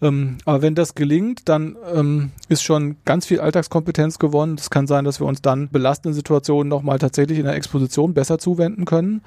Ähm, 0.00 0.38
aber 0.44 0.62
wenn 0.62 0.74
das 0.74 0.94
gelingt, 0.94 1.48
dann 1.48 1.76
ähm, 1.94 2.30
ist 2.48 2.62
schon 2.62 2.96
ganz 3.04 3.26
viel 3.26 3.40
Alltagskompetenz 3.40 4.18
gewonnen. 4.18 4.56
Es 4.58 4.70
kann 4.70 4.86
sein, 4.86 5.04
dass 5.04 5.20
wir 5.20 5.26
uns 5.26 5.42
dann 5.42 5.68
belastenden 5.68 6.14
Situationen 6.14 6.68
nochmal 6.68 6.98
tatsächlich 6.98 7.38
in 7.38 7.44
der 7.44 7.54
Exposition 7.54 8.14
besser 8.14 8.38
zuwenden 8.38 8.84
können 8.84 9.22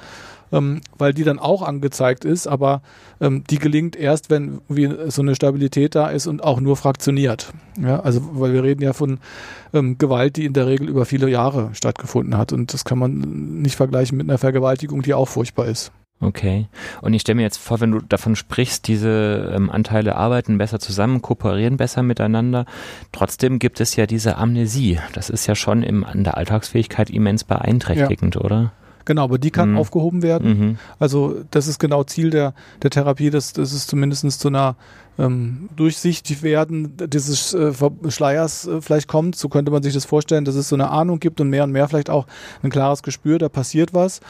ähm, 0.52 0.82
weil 0.98 1.14
die 1.14 1.24
dann 1.24 1.40
auch 1.40 1.62
angezeigt 1.62 2.26
ist, 2.26 2.48
aber 2.48 2.82
ähm, 3.22 3.44
die 3.50 3.60
gelingt 3.60 3.96
erst, 3.96 4.30
wenn 4.30 4.62
wie 4.68 4.90
so 5.10 5.22
eine 5.22 5.36
Stabilität 5.36 5.96
da 5.96 6.08
ist 6.08 6.28
und 6.28 6.44
auch 6.44 6.60
nur 6.60 6.78
fraktioniert. 6.78 7.54
Ja, 7.82 8.00
also 8.00 8.22
weil 8.34 8.54
wir 8.54 8.64
reden 8.64 8.82
ja 8.82 8.94
von 8.94 9.20
ähm, 9.74 9.98
Gewalt, 9.98 10.38
die 10.38 10.46
in 10.46 10.54
der 10.54 10.68
Regel 10.68 10.90
über 10.90 11.06
viele 11.06 11.30
Jahre 11.30 11.70
stattgefunden 11.74 12.38
hat 12.38 12.54
und 12.54 12.74
das 12.74 12.86
kann 12.86 13.00
man 13.00 13.62
nicht 13.62 13.76
vergleichen 13.76 14.18
mit 14.18 14.30
einer 14.30 14.38
Vergewaltigung, 14.38 15.02
die 15.02 15.14
auch 15.14 15.28
furchtbar 15.28 15.66
ist. 15.66 15.92
Okay. 16.22 16.68
Und 17.02 17.14
ich 17.14 17.22
stelle 17.22 17.38
mir 17.38 17.44
jetzt 17.44 17.60
vor, 17.60 17.80
wenn 17.80 17.92
du 17.92 18.00
davon 18.02 18.36
sprichst, 18.36 18.88
diese 18.88 19.54
ähm, 19.56 19.70
Anteile 19.70 20.16
arbeiten 20.16 20.58
besser 20.58 20.80
zusammen, 20.80 21.22
kooperieren 21.22 21.78
besser 21.78 22.04
miteinander. 22.04 22.66
Trotzdem 23.14 23.58
gibt 23.58 23.80
es 23.80 23.96
ja 23.96 24.06
diese 24.06 24.36
Amnesie. 24.38 25.00
Das 25.14 25.30
ist 25.30 25.48
ja 25.48 25.56
schon 25.56 25.82
im, 25.82 26.04
an 26.04 26.26
der 26.26 26.36
Alltagsfähigkeit 26.36 27.10
immens 27.10 27.46
beeinträchtigend, 27.46 28.36
ja. 28.36 28.42
oder? 28.42 28.74
Genau, 29.10 29.24
aber 29.24 29.40
die 29.40 29.50
kann 29.50 29.72
mhm. 29.72 29.78
aufgehoben 29.78 30.22
werden. 30.22 30.60
Mhm. 30.60 30.78
Also 31.00 31.38
das 31.50 31.66
ist 31.66 31.80
genau 31.80 32.04
Ziel 32.04 32.30
der, 32.30 32.54
der 32.84 32.92
Therapie, 32.92 33.32
dass, 33.32 33.54
dass 33.54 33.74
es 33.74 33.88
zumindest 33.88 34.40
zu 34.40 34.50
einer 34.50 34.76
ähm, 35.18 35.68
durchsichtig 35.76 36.44
werden 36.44 36.94
dieses 37.08 37.56
äh, 37.56 37.74
Schleiers 38.10 38.68
äh, 38.68 38.84
vielleicht 38.84 39.08
kommt. 39.08 39.36
So 39.36 39.50
könnte 39.50 39.72
man 39.72 39.82
sich 39.82 39.96
das 39.96 40.06
vorstellen, 40.06 40.46
dass 40.46 40.54
es 40.54 40.70
so 40.70 40.76
eine 40.76 40.92
Ahnung 40.92 41.20
gibt 41.20 41.42
und 41.42 41.50
mehr 41.50 41.64
und 41.64 41.72
mehr 41.72 41.88
vielleicht 41.88 42.12
auch 42.12 42.28
ein 42.62 42.70
klares 42.70 43.02
Gespür, 43.02 43.40
da 43.40 43.50
passiert 43.50 43.96
was. 43.96 44.22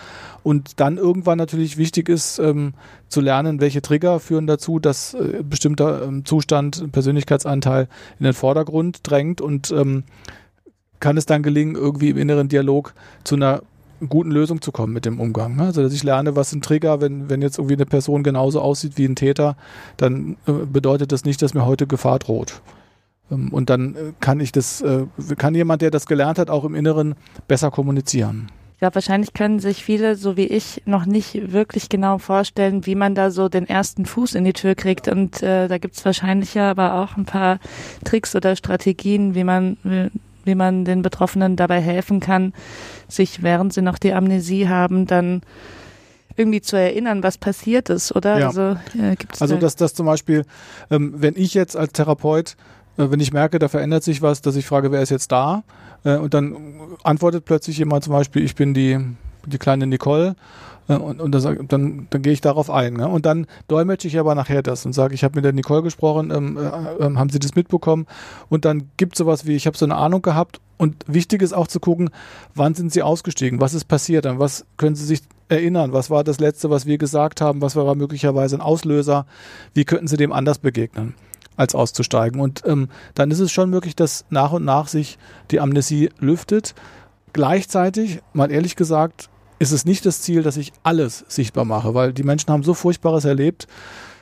Und 0.44 0.80
dann 0.80 0.96
irgendwann 0.96 1.38
natürlich 1.38 1.76
wichtig 1.76 2.08
ist, 2.08 2.40
ähm, 2.40 2.74
zu 3.10 3.20
lernen, 3.20 3.60
welche 3.60 3.82
Trigger 3.82 4.22
führen 4.22 4.48
dazu, 4.48 4.80
dass 4.80 5.14
äh, 5.14 5.44
bestimmter 5.44 6.04
ähm, 6.04 6.24
Zustand, 6.24 6.90
Persönlichkeitsanteil 6.94 7.90
in 8.18 8.24
den 8.24 8.34
Vordergrund 8.34 9.02
drängt 9.04 9.42
und 9.42 9.72
ähm, 9.72 10.06
kann 11.02 11.18
es 11.18 11.26
dann 11.26 11.44
gelingen, 11.44 11.76
irgendwie 11.76 12.12
im 12.12 12.18
inneren 12.18 12.48
Dialog 12.48 12.94
zu 13.26 13.36
einer 13.36 13.62
guten 14.08 14.32
Lösung 14.32 14.62
zu 14.62 14.72
kommen 14.72 14.94
mit 14.94 15.06
dem 15.06 15.20
Umgang. 15.20 15.56
Ne? 15.56 15.64
Also 15.64 15.84
dass 15.84 15.94
ich 15.94 16.04
lerne, 16.04 16.36
was 16.36 16.52
sind 16.52 16.64
Trigger, 16.64 17.02
wenn, 17.02 17.30
wenn 17.30 17.42
jetzt 17.42 17.58
irgendwie 17.58 17.76
eine 17.76 17.86
Person 17.86 18.24
genauso 18.24 18.62
aussieht 18.62 18.94
wie 18.98 19.06
ein 19.06 19.16
Täter, 19.16 19.58
dann 19.98 20.38
äh, 20.48 20.52
bedeutet 20.52 21.12
das 21.12 21.26
nicht, 21.26 21.42
dass 21.42 21.54
mir 21.54 21.66
heute 21.66 21.88
Gefahr 21.88 22.20
droht. 22.20 22.62
Ähm, 23.32 23.50
und 23.52 23.70
dann 23.70 23.96
äh, 23.96 24.00
kann 24.20 24.40
ich 24.40 24.52
das, 24.52 24.82
äh, 24.82 25.06
kann 25.38 25.56
jemand, 25.56 25.82
der 25.82 25.92
das 25.92 26.06
gelernt 26.06 26.40
hat, 26.40 26.50
auch 26.50 26.64
im 26.64 26.76
Inneren 26.76 27.16
besser 27.48 27.72
kommunizieren. 27.72 28.48
Glaube, 28.80 28.96
wahrscheinlich 28.96 29.34
können 29.34 29.60
sich 29.60 29.84
viele, 29.84 30.16
so 30.16 30.38
wie 30.38 30.48
ich, 30.48 30.84
noch 30.86 31.06
nicht 31.06 31.52
wirklich 31.52 31.90
genau 31.90 32.18
vorstellen, 32.18 32.86
wie 32.86 32.96
man 32.96 33.14
da 33.14 33.30
so 33.30 33.50
den 33.50 33.68
ersten 33.68 34.06
Fuß 34.06 34.36
in 34.36 34.46
die 34.46 34.54
Tür 34.54 34.74
kriegt. 34.74 35.10
Und 35.10 35.44
äh, 35.44 35.68
da 35.68 35.78
gibt's 35.78 36.06
wahrscheinlich 36.06 36.54
ja 36.54 36.72
aber 36.72 36.94
auch 36.94 37.18
ein 37.18 37.26
paar 37.26 37.60
Tricks 38.06 38.38
oder 38.38 38.56
Strategien, 38.56 39.36
wie 39.36 39.44
man, 39.44 39.76
wie 40.46 40.56
man 40.56 40.86
den 40.86 41.02
Betroffenen 41.02 41.56
dabei 41.56 41.82
helfen 41.82 42.20
kann, 42.20 42.54
sich, 43.08 43.44
während 43.44 43.74
sie 43.74 43.82
noch 43.82 43.98
die 43.98 44.14
Amnesie 44.14 44.68
haben, 44.68 45.06
dann 45.06 45.42
irgendwie 46.36 46.62
zu 46.62 46.78
erinnern, 46.78 47.22
was 47.22 47.38
passiert 47.38 47.90
ist, 47.90 48.16
oder? 48.16 48.40
Ja. 48.40 48.48
Also, 48.48 48.78
äh, 48.98 49.16
gibt's 49.18 49.42
also 49.42 49.56
da 49.56 49.62
dass 49.62 49.76
das 49.76 49.94
zum 49.94 50.06
Beispiel, 50.06 50.46
ähm, 50.90 51.14
wenn 51.18 51.36
ich 51.36 51.54
jetzt 51.54 51.76
als 51.76 51.92
Therapeut, 51.92 52.56
äh, 52.98 53.12
wenn 53.12 53.20
ich 53.20 53.34
merke, 53.34 53.60
da 53.60 53.68
verändert 53.68 54.04
sich 54.04 54.22
was, 54.22 54.42
dass 54.42 54.56
ich 54.56 54.66
frage, 54.66 54.92
wer 54.92 55.02
ist 55.02 55.10
jetzt 55.10 55.32
da? 55.32 55.64
Äh, 56.04 56.16
und 56.16 56.34
dann 56.34 56.56
antwortet 57.04 57.46
plötzlich 57.46 57.78
jemand 57.78 58.06
zum 58.06 58.14
Beispiel, 58.14 58.44
ich 58.44 58.56
bin 58.56 58.74
die, 58.74 59.00
die 59.46 59.58
kleine 59.58 59.86
Nicole 59.86 60.36
und, 60.98 61.22
und 61.22 61.32
dann, 61.32 61.68
dann, 61.68 62.08
dann 62.10 62.22
gehe 62.22 62.34
ich 62.34 62.42
darauf 62.42 62.70
ein. 62.70 62.94
Ne? 62.94 63.08
Und 63.08 63.26
dann 63.26 63.46
dolmetsche 63.68 64.08
ich 64.08 64.18
aber 64.18 64.34
nachher 64.34 64.64
das 64.64 64.86
und 64.86 64.94
sage, 64.94 65.14
ich 65.14 65.24
habe 65.24 65.36
mit 65.36 65.46
der 65.46 65.54
Nicole 65.54 65.84
gesprochen, 65.84 66.32
ähm, 66.32 66.58
äh, 66.58 66.62
äh, 66.62 67.16
haben 67.16 67.30
Sie 67.30 67.40
das 67.40 67.56
mitbekommen? 67.56 68.08
Und 68.50 68.66
dann 68.66 68.90
gibt 68.98 69.14
es 69.14 69.20
sowas 69.20 69.46
wie, 69.46 69.56
ich 69.56 69.68
habe 69.68 69.78
so 69.78 69.86
eine 69.86 69.96
Ahnung 69.96 70.22
gehabt. 70.22 70.60
Und 70.78 71.04
wichtig 71.08 71.42
ist 71.42 71.54
auch 71.54 71.68
zu 71.68 71.80
gucken, 71.80 72.10
wann 72.56 72.74
sind 72.74 72.92
Sie 72.92 73.04
ausgestiegen? 73.04 73.62
Was 73.62 73.74
ist 73.74 73.86
passiert? 73.86 74.26
An 74.26 74.40
was 74.40 74.66
können 74.78 74.96
Sie 74.96 75.06
sich 75.06 75.22
erinnern? 75.50 75.94
Was 75.94 76.10
war 76.10 76.24
das 76.24 76.40
Letzte, 76.40 76.70
was 76.70 76.86
wir 76.86 76.98
gesagt 76.98 77.42
haben? 77.42 77.62
Was 77.62 77.76
war 77.76 77.94
möglicherweise 77.96 78.56
ein 78.56 78.62
Auslöser? 78.62 79.26
Wie 79.74 79.86
könnten 79.86 80.08
Sie 80.08 80.18
dem 80.18 80.32
anders 80.32 80.58
begegnen? 80.58 81.14
als 81.58 81.76
auszusteigen. 81.76 82.40
Und 82.40 82.64
ähm, 82.66 82.88
dann 83.16 83.32
ist 83.32 83.42
es 83.42 83.52
schon 83.52 83.70
möglich, 83.70 83.94
dass 83.94 84.24
nach 84.30 84.54
und 84.54 84.64
nach 84.64 84.88
sich 84.88 85.18
die 85.52 85.60
Amnesie 85.60 86.10
lüftet. 86.18 86.74
Gleichzeitig, 87.34 88.22
mal 88.32 88.50
ehrlich 88.50 88.78
gesagt, 88.78 89.30
ist 89.60 89.72
es 89.72 89.86
nicht 89.86 90.06
das 90.06 90.22
Ziel, 90.22 90.42
dass 90.42 90.58
ich 90.58 90.74
alles 90.84 91.26
sichtbar 91.28 91.66
mache, 91.66 91.94
weil 91.94 92.14
die 92.14 92.24
Menschen 92.24 92.52
haben 92.52 92.64
so 92.64 92.74
Furchtbares 92.74 93.26
erlebt. 93.26 93.68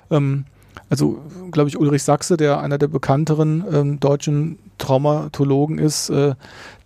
Ähm, 0.09 0.45
also, 0.89 1.19
glaube 1.51 1.69
ich, 1.69 1.77
Ulrich 1.77 2.03
Sachse, 2.03 2.38
der 2.38 2.59
einer 2.59 2.77
der 2.77 2.88
bekannteren 2.88 3.63
ähm, 3.71 3.99
deutschen 3.99 4.57
Traumatologen 4.77 5.79
ist, 5.79 6.09
äh, 6.09 6.35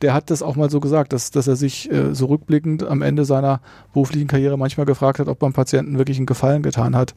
der 0.01 0.13
hat 0.13 0.31
das 0.31 0.41
auch 0.41 0.55
mal 0.55 0.69
so 0.69 0.79
gesagt, 0.79 1.13
dass, 1.13 1.29
dass 1.31 1.47
er 1.47 1.55
sich 1.55 1.91
äh, 1.91 2.15
so 2.15 2.25
rückblickend 2.27 2.83
am 2.83 3.01
Ende 3.01 3.25
seiner 3.25 3.61
beruflichen 3.93 4.27
Karriere 4.27 4.57
manchmal 4.57 4.85
gefragt 4.85 5.19
hat, 5.19 5.27
ob 5.27 5.41
man 5.41 5.53
Patienten 5.53 5.97
wirklich 5.97 6.17
einen 6.17 6.25
Gefallen 6.25 6.63
getan 6.63 6.95
hat, 6.95 7.13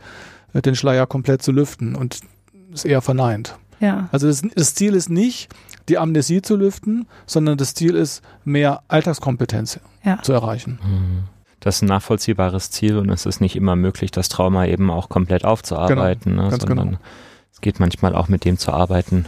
äh, 0.53 0.61
den 0.61 0.75
Schleier 0.75 1.07
komplett 1.07 1.43
zu 1.43 1.53
lüften 1.53 1.95
und 1.95 2.21
es 2.73 2.85
eher 2.85 3.01
verneint. 3.01 3.57
Ja. 3.81 4.09
Also 4.13 4.27
das, 4.27 4.43
das 4.55 4.75
Ziel 4.75 4.95
ist 4.95 5.09
nicht, 5.09 5.49
die 5.89 5.99
Amnesie 5.99 6.43
zu 6.43 6.57
lüften, 6.57 7.07
sondern 7.27 7.59
das 7.59 7.75
Ziel 7.75 7.95
ist, 7.95 8.23
mehr 8.45 8.83
Alltagskompetenz 8.89 9.81
ja. 10.05 10.21
zu 10.23 10.33
erreichen. 10.33 10.79
Mhm. 10.83 11.25
Das 11.61 11.77
ist 11.77 11.83
ein 11.83 11.89
nachvollziehbares 11.89 12.71
Ziel 12.71 12.99
und 12.99 13.09
es 13.09 13.25
ist 13.25 13.41
nicht 13.41 13.57
immer 13.57 13.75
möglich, 13.75 14.11
das 14.11 14.29
Trauma 14.29 14.67
eben 14.67 14.91
auch 14.91 15.09
komplett 15.09 15.47
aufzuarbeiten, 15.47 16.33
genau, 16.33 16.51
ne, 16.51 16.57
sondern 16.59 16.89
genau. 16.89 16.99
es 17.53 17.63
geht 17.63 17.81
manchmal 17.81 18.15
auch 18.15 18.29
mit 18.29 18.45
dem 18.45 18.59
zu 18.59 18.71
arbeiten, 18.71 19.25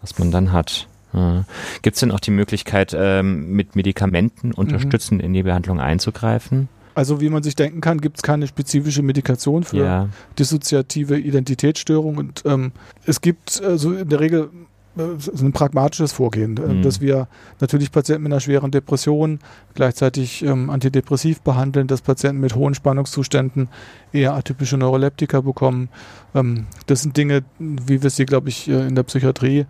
was 0.00 0.18
man 0.18 0.30
dann 0.30 0.52
hat. 0.52 0.88
Ja. 1.12 1.44
Gibt 1.82 1.96
es 1.96 2.00
denn 2.00 2.10
auch 2.10 2.20
die 2.20 2.30
Möglichkeit, 2.30 2.96
ähm, 2.98 3.52
mit 3.52 3.76
Medikamenten 3.76 4.48
mhm. 4.48 4.54
unterstützend 4.54 5.20
mhm. 5.20 5.26
in 5.26 5.32
die 5.34 5.42
Behandlung 5.42 5.78
einzugreifen? 5.78 6.68
Also 6.94 7.20
wie 7.20 7.28
man 7.28 7.42
sich 7.42 7.56
denken 7.56 7.80
kann, 7.80 8.00
gibt 8.00 8.18
es 8.18 8.22
keine 8.22 8.46
spezifische 8.46 9.02
Medikation 9.02 9.64
für 9.64 9.84
ja. 9.84 10.08
dissoziative 10.38 11.18
Identitätsstörung 11.18 12.18
und 12.18 12.42
ähm, 12.46 12.72
es 13.04 13.20
gibt 13.20 13.60
also 13.62 13.92
in 13.92 14.08
der 14.08 14.20
Regel 14.20 14.50
ein 14.96 15.52
pragmatisches 15.52 16.12
Vorgehen, 16.12 16.56
äh, 16.56 16.74
mhm. 16.74 16.82
dass 16.82 17.00
wir 17.00 17.26
natürlich 17.60 17.90
Patienten 17.90 18.22
mit 18.22 18.32
einer 18.32 18.40
schweren 18.40 18.70
Depression 18.70 19.40
gleichzeitig 19.74 20.42
ähm, 20.44 20.70
antidepressiv 20.70 21.40
behandeln, 21.40 21.86
dass 21.86 22.00
Patienten 22.00 22.40
mit 22.40 22.54
hohen 22.54 22.74
Spannungszuständen 22.74 23.68
eher 24.12 24.34
atypische 24.34 24.76
Neuroleptika 24.76 25.40
bekommen. 25.40 25.88
Ähm, 26.34 26.66
das 26.86 27.02
sind 27.02 27.16
Dinge, 27.16 27.42
wie 27.58 28.02
wir 28.02 28.10
sie, 28.10 28.24
glaube 28.24 28.48
ich, 28.48 28.68
äh, 28.68 28.86
in 28.86 28.94
der 28.94 29.02
Psychiatrie 29.02 29.66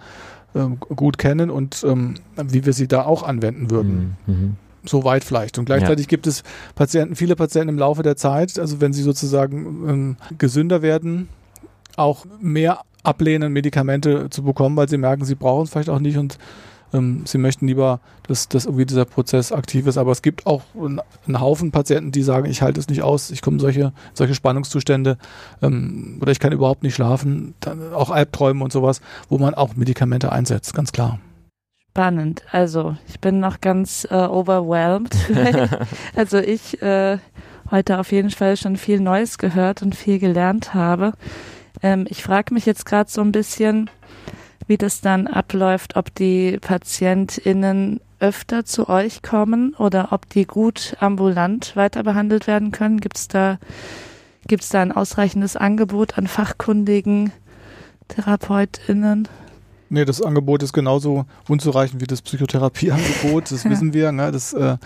äh, 0.55 0.67
gut 0.95 1.17
kennen 1.17 1.51
und 1.51 1.85
ähm, 1.85 2.15
wie 2.37 2.67
wir 2.67 2.75
sie 2.75 2.89
da 2.89 3.05
auch 3.05 3.23
anwenden 3.23 3.71
würden. 3.71 4.17
Mhm. 4.27 4.35
mhm. 4.35 4.57
So 4.87 5.03
weit 5.03 5.25
vielleicht. 5.25 5.57
Und 5.59 5.65
gleichzeitig 5.65 6.05
ja. 6.05 6.11
gibt 6.11 6.27
es 6.27 6.43
Patienten, 6.75 7.17
viele 7.17 7.37
Patienten 7.37 7.71
im 7.71 7.79
Laufe 7.79 8.03
der 8.03 8.19
Zeit, 8.19 8.59
also 8.59 8.83
wenn 8.83 8.93
sie 8.93 9.03
sozusagen 9.03 9.89
ähm, 9.89 10.17
gesünder 10.37 10.83
werden, 10.83 11.31
auch 11.97 12.27
mehr 12.39 12.81
ablehnen, 13.05 13.53
Medikamente 13.53 14.29
zu 14.31 14.43
bekommen, 14.43 14.77
weil 14.77 14.89
sie 14.89 14.99
merken, 14.99 15.25
sie 15.25 15.37
brauchen 15.37 15.65
es 15.65 15.71
vielleicht 15.71 15.91
auch 15.91 16.01
nicht 16.01 16.17
und 16.17 16.39
ähm, 16.95 17.23
sie 17.27 17.39
möchten 17.39 17.67
lieber, 17.67 18.01
dass, 18.29 18.49
dass 18.49 18.65
irgendwie 18.65 18.87
dieser 18.87 19.05
Prozess 19.05 19.53
aktiv 19.53 19.87
ist. 19.87 19.99
Aber 19.99 20.13
es 20.13 20.23
gibt 20.23 20.47
auch 20.47 20.63
einen 20.75 21.41
Haufen 21.41 21.73
Patienten, 21.73 22.13
die 22.13 22.23
sagen, 22.23 22.47
ich 22.47 22.63
halte 22.63 22.81
es 22.81 22.89
nicht 22.89 23.03
aus, 23.03 23.31
ich 23.31 23.43
komme 23.43 23.61
solche, 23.61 23.93
solche 24.15 24.35
Spannungszustände 24.35 25.19
ähm, 25.61 26.19
oder 26.21 26.33
ich 26.33 26.39
kann 26.39 26.53
überhaupt 26.53 26.83
nicht 26.83 26.95
schlafen, 26.95 27.55
dann 27.61 27.93
auch 27.93 28.11
Albträume 28.11 28.63
und 28.65 28.73
sowas, 28.73 29.01
wo 29.29 29.39
man 29.39 29.55
auch 29.55 29.77
Medikamente 29.77 30.33
einsetzt, 30.33 30.75
ganz 30.75 30.93
klar. 30.93 31.19
Spannend. 31.91 32.43
Also 32.51 32.97
ich 33.07 33.21
bin 33.21 33.39
noch 33.39 33.61
ganz 33.61 34.07
äh, 34.11 34.15
overwhelmed. 34.15 35.15
also 36.17 36.39
ich 36.39 36.83
äh, 36.83 37.19
heute 37.71 38.01
auf 38.01 38.11
jeden 38.11 38.31
Fall 38.31 38.57
schon 38.57 38.77
viel 38.77 38.99
Neues 38.99 39.39
gehört 39.39 39.83
und 39.83 39.95
viel 39.95 40.19
gelernt 40.19 40.75
habe. 40.75 41.13
Ähm, 41.85 42.07
ich 42.09 42.23
frage 42.23 42.55
mich 42.55 42.65
jetzt 42.65 42.87
gerade 42.87 43.11
so 43.11 43.21
ein 43.21 43.31
bisschen, 43.31 43.91
wie 44.67 44.79
das 44.79 45.03
dann 45.03 45.27
abläuft, 45.27 45.97
ob 45.97 46.15
die 46.15 46.59
PatientInnen 46.59 48.01
öfter 48.21 48.65
zu 48.65 48.89
euch 48.89 49.21
kommen 49.21 49.75
oder 49.75 50.09
ob 50.11 50.31
die 50.31 50.47
gut 50.47 50.97
ambulant 51.01 51.77
weiter 51.77 52.03
behandelt 52.03 52.47
werden 52.47 52.73
können. 52.73 53.01
Gibt 53.01 53.19
es 53.19 53.29
da, 53.29 53.59
gibt's 54.49 54.71
da 54.71 54.81
ein 54.81 54.93
ausreichendes 54.93 55.57
Angebot 55.57 56.17
an 56.17 56.27
fachkundigen 56.27 57.33
TherapeutInnen? 58.09 59.29
Nee, 59.91 60.07
das 60.07 60.23
Angebot 60.23 60.63
ist 60.63 60.73
genauso 60.73 61.27
unzureichend 61.49 62.01
wie 62.01 62.07
das 62.07 62.23
Psychotherapieangebot, 62.23 63.51
das 63.51 63.65
wissen 63.69 63.93
wir. 63.93 64.11
Ne? 64.11 64.33
Das 64.33 64.55
äh, 64.55 64.79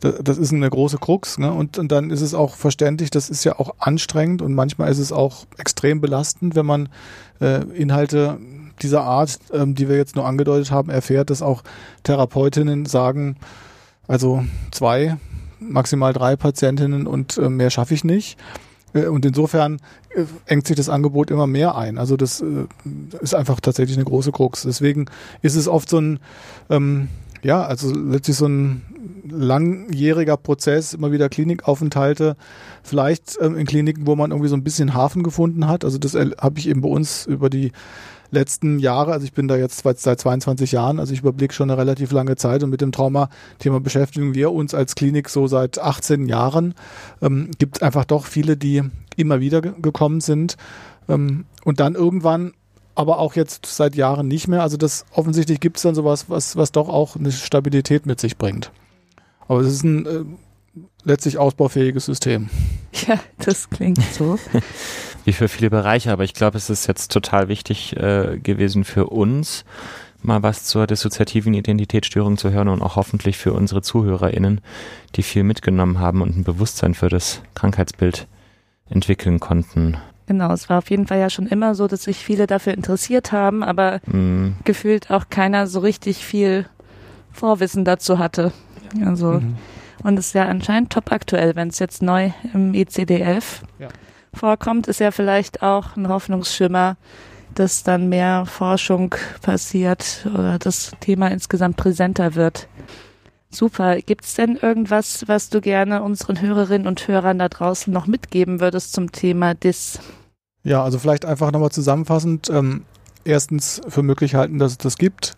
das 0.00 0.38
ist 0.38 0.52
eine 0.52 0.68
große 0.68 0.98
Krux. 0.98 1.38
Ne? 1.38 1.52
Und, 1.52 1.78
und 1.78 1.92
dann 1.92 2.10
ist 2.10 2.22
es 2.22 2.34
auch 2.34 2.56
verständlich, 2.56 3.10
das 3.10 3.30
ist 3.30 3.44
ja 3.44 3.58
auch 3.58 3.74
anstrengend 3.78 4.42
und 4.42 4.54
manchmal 4.54 4.90
ist 4.90 4.98
es 4.98 5.12
auch 5.12 5.46
extrem 5.58 6.00
belastend, 6.00 6.54
wenn 6.54 6.66
man 6.66 6.88
äh, 7.40 7.62
Inhalte 7.74 8.38
dieser 8.82 9.02
Art, 9.02 9.38
ähm, 9.52 9.74
die 9.74 9.88
wir 9.88 9.96
jetzt 9.96 10.16
nur 10.16 10.26
angedeutet 10.26 10.70
haben, 10.70 10.90
erfährt, 10.90 11.30
dass 11.30 11.42
auch 11.42 11.62
Therapeutinnen 12.02 12.86
sagen, 12.86 13.36
also 14.08 14.44
zwei, 14.72 15.16
maximal 15.60 16.12
drei 16.12 16.36
Patientinnen 16.36 17.06
und 17.06 17.36
äh, 17.36 17.48
mehr 17.48 17.70
schaffe 17.70 17.94
ich 17.94 18.04
nicht. 18.04 18.38
Äh, 18.92 19.06
und 19.06 19.24
insofern 19.24 19.80
äh, 20.14 20.24
engt 20.46 20.66
sich 20.66 20.76
das 20.76 20.88
Angebot 20.88 21.30
immer 21.30 21.46
mehr 21.46 21.76
ein. 21.76 21.98
Also 21.98 22.16
das 22.16 22.40
äh, 22.40 22.66
ist 23.20 23.34
einfach 23.34 23.60
tatsächlich 23.60 23.96
eine 23.96 24.04
große 24.04 24.32
Krux. 24.32 24.62
Deswegen 24.62 25.06
ist 25.42 25.56
es 25.56 25.68
oft 25.68 25.88
so 25.88 25.98
ein, 26.00 26.20
ähm, 26.70 27.08
ja, 27.42 27.62
also 27.62 27.92
letztlich 27.94 28.36
so 28.36 28.46
ein 28.46 28.82
langjähriger 29.28 30.36
Prozess, 30.36 30.94
immer 30.94 31.12
wieder 31.12 31.28
Klinikaufenthalte, 31.28 32.36
vielleicht 32.82 33.38
ähm, 33.40 33.56
in 33.56 33.66
Kliniken, 33.66 34.06
wo 34.06 34.16
man 34.16 34.30
irgendwie 34.30 34.48
so 34.48 34.56
ein 34.56 34.64
bisschen 34.64 34.94
Hafen 34.94 35.22
gefunden 35.22 35.66
hat. 35.66 35.84
Also 35.84 35.98
das 35.98 36.14
habe 36.14 36.58
ich 36.58 36.68
eben 36.68 36.82
bei 36.82 36.88
uns 36.88 37.26
über 37.26 37.48
die 37.48 37.72
letzten 38.30 38.78
Jahre, 38.78 39.12
also 39.12 39.24
ich 39.24 39.32
bin 39.32 39.48
da 39.48 39.56
jetzt 39.56 39.82
seit 39.82 40.20
22 40.20 40.72
Jahren, 40.72 41.00
also 41.00 41.12
ich 41.12 41.20
überblicke 41.20 41.52
schon 41.54 41.70
eine 41.70 41.80
relativ 41.80 42.12
lange 42.12 42.36
Zeit 42.36 42.62
und 42.62 42.70
mit 42.70 42.80
dem 42.80 42.92
Trauma-Thema 42.92 43.80
beschäftigen 43.80 44.34
wir 44.34 44.52
uns 44.52 44.74
als 44.74 44.94
Klinik 44.94 45.28
so 45.28 45.46
seit 45.46 45.78
18 45.78 46.26
Jahren. 46.26 46.74
Ähm, 47.22 47.50
gibt 47.58 47.82
einfach 47.82 48.04
doch 48.04 48.26
viele, 48.26 48.56
die 48.56 48.82
immer 49.16 49.40
wieder 49.40 49.60
gekommen 49.60 50.20
sind 50.20 50.56
ähm, 51.08 51.44
und 51.64 51.80
dann 51.80 51.94
irgendwann 51.94 52.52
aber 53.00 53.18
auch 53.18 53.34
jetzt 53.34 53.64
seit 53.64 53.96
Jahren 53.96 54.28
nicht 54.28 54.46
mehr. 54.46 54.60
Also 54.60 54.76
das 54.76 55.06
offensichtlich 55.12 55.58
gibt 55.58 55.78
es 55.78 55.82
dann 55.84 55.94
sowas, 55.94 56.28
was, 56.28 56.56
was 56.56 56.70
doch 56.70 56.90
auch 56.90 57.16
eine 57.16 57.32
Stabilität 57.32 58.04
mit 58.04 58.20
sich 58.20 58.36
bringt. 58.36 58.72
Aber 59.48 59.60
es 59.60 59.72
ist 59.72 59.84
ein 59.84 60.06
äh, 60.06 60.24
letztlich 61.04 61.38
ausbaufähiges 61.38 62.06
System. 62.06 62.50
Ja, 63.06 63.20
das 63.38 63.70
klingt 63.70 64.02
so. 64.02 64.36
Wie 65.24 65.32
für 65.32 65.46
viele 65.46 65.70
Bereiche, 65.70 66.10
aber 66.10 66.24
ich 66.24 66.34
glaube, 66.34 66.58
es 66.58 66.68
ist 66.70 66.88
jetzt 66.88 67.12
total 67.12 67.46
wichtig 67.46 67.96
äh, 67.96 68.36
gewesen 68.42 68.82
für 68.82 69.06
uns, 69.06 69.64
mal 70.22 70.42
was 70.42 70.64
zur 70.64 70.88
dissoziativen 70.88 71.54
Identitätsstörung 71.54 72.36
zu 72.36 72.50
hören 72.50 72.66
und 72.66 72.82
auch 72.82 72.96
hoffentlich 72.96 73.38
für 73.38 73.52
unsere 73.52 73.80
ZuhörerInnen, 73.80 74.60
die 75.14 75.22
viel 75.22 75.44
mitgenommen 75.44 76.00
haben 76.00 76.20
und 76.20 76.36
ein 76.36 76.42
Bewusstsein 76.42 76.94
für 76.94 77.08
das 77.08 77.42
Krankheitsbild 77.54 78.26
entwickeln 78.88 79.38
konnten. 79.38 79.96
Genau, 80.30 80.52
es 80.52 80.68
war 80.68 80.78
auf 80.78 80.90
jeden 80.90 81.08
Fall 81.08 81.18
ja 81.18 81.28
schon 81.28 81.48
immer 81.48 81.74
so, 81.74 81.88
dass 81.88 82.04
sich 82.04 82.18
viele 82.18 82.46
dafür 82.46 82.72
interessiert 82.72 83.32
haben, 83.32 83.64
aber 83.64 83.98
mm. 84.06 84.58
gefühlt 84.62 85.10
auch 85.10 85.24
keiner 85.28 85.66
so 85.66 85.80
richtig 85.80 86.24
viel 86.24 86.66
Vorwissen 87.32 87.84
dazu 87.84 88.20
hatte. 88.20 88.52
Also, 89.04 89.32
mhm. 89.32 89.56
und 90.04 90.20
es 90.20 90.28
ist 90.28 90.34
ja 90.34 90.44
anscheinend 90.44 90.92
top 90.92 91.10
aktuell, 91.10 91.56
wenn 91.56 91.66
es 91.66 91.80
jetzt 91.80 92.00
neu 92.00 92.30
im 92.54 92.74
ECD-11 92.74 93.42
ja. 93.80 93.88
vorkommt, 94.32 94.86
ist 94.86 95.00
ja 95.00 95.10
vielleicht 95.10 95.64
auch 95.64 95.96
ein 95.96 96.08
Hoffnungsschimmer, 96.08 96.96
dass 97.56 97.82
dann 97.82 98.08
mehr 98.08 98.46
Forschung 98.46 99.16
passiert 99.42 100.28
oder 100.32 100.60
das 100.60 100.92
Thema 101.00 101.26
insgesamt 101.26 101.76
präsenter 101.76 102.36
wird. 102.36 102.68
Super. 103.50 104.00
Gibt 104.00 104.26
es 104.26 104.34
denn 104.34 104.54
irgendwas, 104.54 105.24
was 105.26 105.50
du 105.50 105.60
gerne 105.60 106.04
unseren 106.04 106.40
Hörerinnen 106.40 106.86
und 106.86 107.08
Hörern 107.08 107.40
da 107.40 107.48
draußen 107.48 107.92
noch 107.92 108.06
mitgeben 108.06 108.60
würdest 108.60 108.92
zum 108.92 109.10
Thema 109.10 109.54
DIS? 109.54 109.98
Ja, 110.62 110.82
also 110.84 110.98
vielleicht 110.98 111.24
einfach 111.24 111.52
nochmal 111.52 111.70
zusammenfassend. 111.70 112.50
Ähm, 112.50 112.84
erstens 113.24 113.80
für 113.88 114.02
möglich 114.02 114.34
halten, 114.34 114.58
dass 114.58 114.72
es 114.72 114.78
das 114.78 114.98
gibt. 114.98 115.36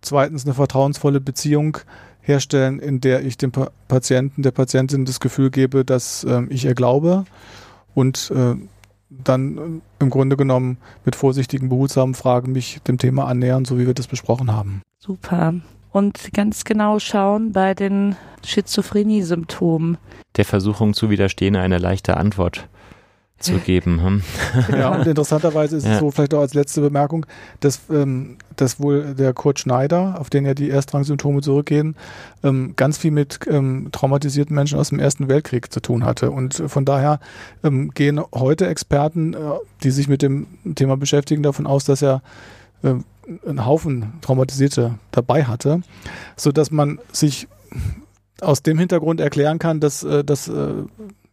Zweitens 0.00 0.44
eine 0.44 0.54
vertrauensvolle 0.54 1.20
Beziehung 1.20 1.78
herstellen, 2.20 2.78
in 2.78 3.00
der 3.00 3.24
ich 3.24 3.36
dem 3.36 3.52
pa 3.52 3.70
Patienten, 3.88 4.42
der 4.42 4.50
Patientin 4.52 5.04
das 5.04 5.20
Gefühl 5.20 5.50
gebe, 5.50 5.84
dass 5.84 6.24
ähm, 6.24 6.48
ich 6.50 6.64
ihr 6.64 6.74
glaube 6.74 7.24
und 7.94 8.32
äh, 8.34 8.54
dann 9.10 9.58
äh, 9.58 10.02
im 10.04 10.10
Grunde 10.10 10.36
genommen 10.36 10.78
mit 11.04 11.16
vorsichtigen, 11.16 11.68
behutsamen 11.68 12.14
Fragen 12.14 12.52
mich 12.52 12.80
dem 12.86 12.98
Thema 12.98 13.26
annähern, 13.26 13.64
so 13.64 13.78
wie 13.78 13.86
wir 13.86 13.94
das 13.94 14.06
besprochen 14.06 14.52
haben. 14.52 14.82
Super. 14.98 15.54
Und 15.92 16.32
ganz 16.32 16.64
genau 16.64 17.00
schauen 17.00 17.52
bei 17.52 17.74
den 17.74 18.14
Schizophrenie-Symptomen. 18.44 19.98
Der 20.36 20.44
Versuchung 20.44 20.94
zu 20.94 21.10
widerstehen, 21.10 21.56
eine 21.56 21.78
leichte 21.78 22.16
Antwort 22.16 22.68
zu 23.40 23.54
geben. 23.64 24.02
Hm? 24.02 24.22
Ja, 24.72 24.90
und 24.94 25.06
interessanterweise 25.06 25.76
ist 25.76 25.86
ja. 25.86 25.94
es 25.94 25.98
so, 25.98 26.10
vielleicht 26.10 26.34
auch 26.34 26.40
als 26.40 26.54
letzte 26.54 26.80
Bemerkung, 26.80 27.26
dass, 27.58 27.80
ähm, 27.90 28.36
dass 28.56 28.78
wohl 28.78 29.14
der 29.14 29.32
Kurt 29.32 29.58
Schneider, 29.58 30.16
auf 30.20 30.30
den 30.30 30.46
ja 30.46 30.54
die 30.54 30.70
Erstrangsymptome 30.70 31.40
zurückgehen, 31.40 31.96
ähm, 32.44 32.74
ganz 32.76 32.98
viel 32.98 33.10
mit 33.10 33.40
ähm, 33.48 33.88
traumatisierten 33.90 34.54
Menschen 34.54 34.78
aus 34.78 34.90
dem 34.90 35.00
Ersten 35.00 35.28
Weltkrieg 35.28 35.72
zu 35.72 35.80
tun 35.80 36.04
hatte. 36.04 36.30
Und 36.30 36.62
von 36.66 36.84
daher 36.84 37.18
ähm, 37.64 37.90
gehen 37.90 38.20
heute 38.34 38.68
Experten, 38.68 39.34
äh, 39.34 39.38
die 39.82 39.90
sich 39.90 40.08
mit 40.08 40.22
dem 40.22 40.46
Thema 40.74 40.96
beschäftigen, 40.96 41.42
davon 41.42 41.66
aus, 41.66 41.84
dass 41.84 42.02
er 42.02 42.22
äh, 42.82 42.94
einen 43.46 43.66
Haufen 43.66 44.14
Traumatisierte 44.20 44.98
dabei 45.10 45.44
hatte, 45.44 45.82
so 46.36 46.52
dass 46.52 46.70
man 46.70 46.98
sich 47.12 47.48
aus 48.40 48.62
dem 48.62 48.78
Hintergrund 48.78 49.20
erklären 49.20 49.58
kann, 49.58 49.80
dass, 49.80 50.02
äh, 50.02 50.24
dass 50.24 50.48
äh, 50.48 50.72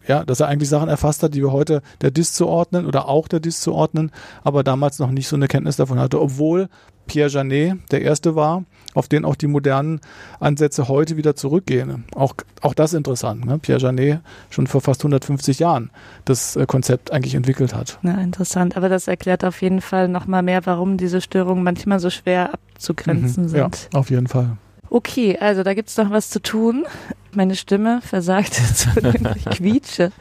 ja, 0.08 0.24
dass 0.24 0.40
er 0.40 0.48
eigentlich 0.48 0.70
Sachen 0.70 0.90
erfasst 0.90 1.24
hat, 1.24 1.34
die 1.34 1.42
wir 1.42 1.52
heute 1.52 1.82
der 2.02 2.12
DIS 2.12 2.34
zuordnen 2.34 2.86
oder 2.86 3.08
auch 3.08 3.28
der 3.28 3.40
DIS 3.40 3.62
zuordnen, 3.62 4.12
aber 4.44 4.64
damals 4.64 5.00
noch 5.00 5.12
nicht 5.12 5.28
so 5.28 5.36
eine 5.36 5.48
Kenntnis 5.48 5.76
davon 5.76 6.00
hatte, 6.00 6.22
obwohl 6.22 6.70
Pierre 7.08 7.30
Janet 7.30 7.80
der 7.92 8.02
erste 8.02 8.36
war, 8.36 8.64
auf 8.94 9.08
den 9.08 9.26
auch 9.26 9.36
die 9.36 9.48
modernen 9.48 10.02
Ansätze 10.40 10.88
heute 10.88 11.18
wieder 11.18 11.36
zurückgehen. 11.36 12.06
Auch, 12.14 12.34
auch 12.62 12.74
das 12.74 12.94
interessant. 12.94 13.46
Ne? 13.46 13.58
Pierre 13.60 13.80
Janet 13.80 14.20
schon 14.50 14.68
vor 14.68 14.82
fast 14.82 15.02
150 15.02 15.60
Jahren 15.60 15.90
das 16.26 16.56
äh, 16.56 16.66
Konzept 16.66 17.12
eigentlich 17.12 17.36
entwickelt 17.36 17.74
hat. 17.74 17.98
Ja, 18.04 18.16
interessant. 18.16 18.78
Aber 18.78 18.90
das 18.90 19.08
erklärt 19.08 19.46
auf 19.46 19.62
jeden 19.62 19.82
Fall 19.82 20.08
nochmal 20.08 20.44
mehr, 20.44 20.66
warum 20.66 20.98
diese 20.98 21.22
Störungen 21.22 21.64
manchmal 21.64 22.00
so 22.00 22.10
schwer 22.10 22.54
abzugrenzen 22.54 23.44
mhm, 23.44 23.50
sind. 23.50 23.90
Ja, 23.94 24.00
auf 24.00 24.10
jeden 24.10 24.28
Fall. 24.28 24.58
Okay, 24.90 25.38
also 25.38 25.64
da 25.64 25.74
gibt's 25.74 25.98
noch 25.98 26.10
was 26.12 26.30
zu 26.30 26.42
tun. 26.42 26.86
Meine 27.32 27.56
Stimme 27.56 28.02
versagt 28.02 28.62
ich 29.36 29.46
quietsche. 29.58 30.12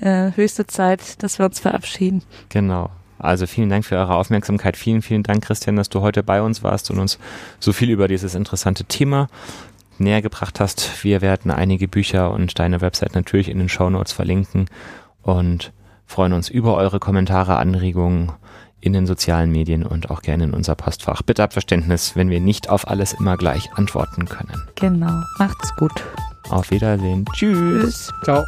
Äh, 0.00 0.32
höchste 0.36 0.66
Zeit, 0.66 1.22
dass 1.22 1.38
wir 1.38 1.46
uns 1.46 1.60
verabschieden. 1.60 2.22
Genau. 2.48 2.90
Also 3.18 3.46
vielen 3.46 3.70
Dank 3.70 3.84
für 3.84 3.96
eure 3.96 4.14
Aufmerksamkeit. 4.14 4.76
Vielen, 4.76 5.02
vielen 5.02 5.22
Dank, 5.22 5.44
Christian, 5.44 5.76
dass 5.76 5.88
du 5.88 6.00
heute 6.02 6.22
bei 6.22 6.42
uns 6.42 6.62
warst 6.62 6.90
und 6.90 6.98
uns 6.98 7.18
so 7.58 7.72
viel 7.72 7.90
über 7.90 8.08
dieses 8.08 8.34
interessante 8.34 8.84
Thema 8.84 9.28
näher 9.98 10.22
gebracht 10.22 10.60
hast. 10.60 11.02
Wir 11.02 11.22
werden 11.22 11.50
einige 11.50 11.88
Bücher 11.88 12.30
und 12.30 12.58
deine 12.58 12.80
Website 12.82 13.14
natürlich 13.14 13.48
in 13.48 13.58
den 13.58 13.68
Show 13.68 13.88
Notes 13.88 14.12
verlinken 14.12 14.66
und 15.22 15.72
freuen 16.06 16.34
uns 16.34 16.50
über 16.50 16.74
eure 16.76 17.00
Kommentare, 17.00 17.56
Anregungen 17.56 18.32
in 18.86 18.92
den 18.92 19.06
sozialen 19.06 19.50
Medien 19.50 19.84
und 19.84 20.10
auch 20.10 20.22
gerne 20.22 20.44
in 20.44 20.54
unser 20.54 20.74
Postfach. 20.74 21.22
Bitte 21.22 21.42
habt 21.42 21.52
Verständnis, 21.52 22.16
wenn 22.16 22.30
wir 22.30 22.40
nicht 22.40 22.70
auf 22.70 22.88
alles 22.88 23.12
immer 23.12 23.36
gleich 23.36 23.72
antworten 23.74 24.26
können. 24.26 24.62
Genau. 24.76 25.22
Macht's 25.38 25.74
gut. 25.76 25.92
Auf 26.48 26.70
Wiedersehen. 26.70 27.24
Tschüss. 27.34 28.12
Ciao. 28.24 28.44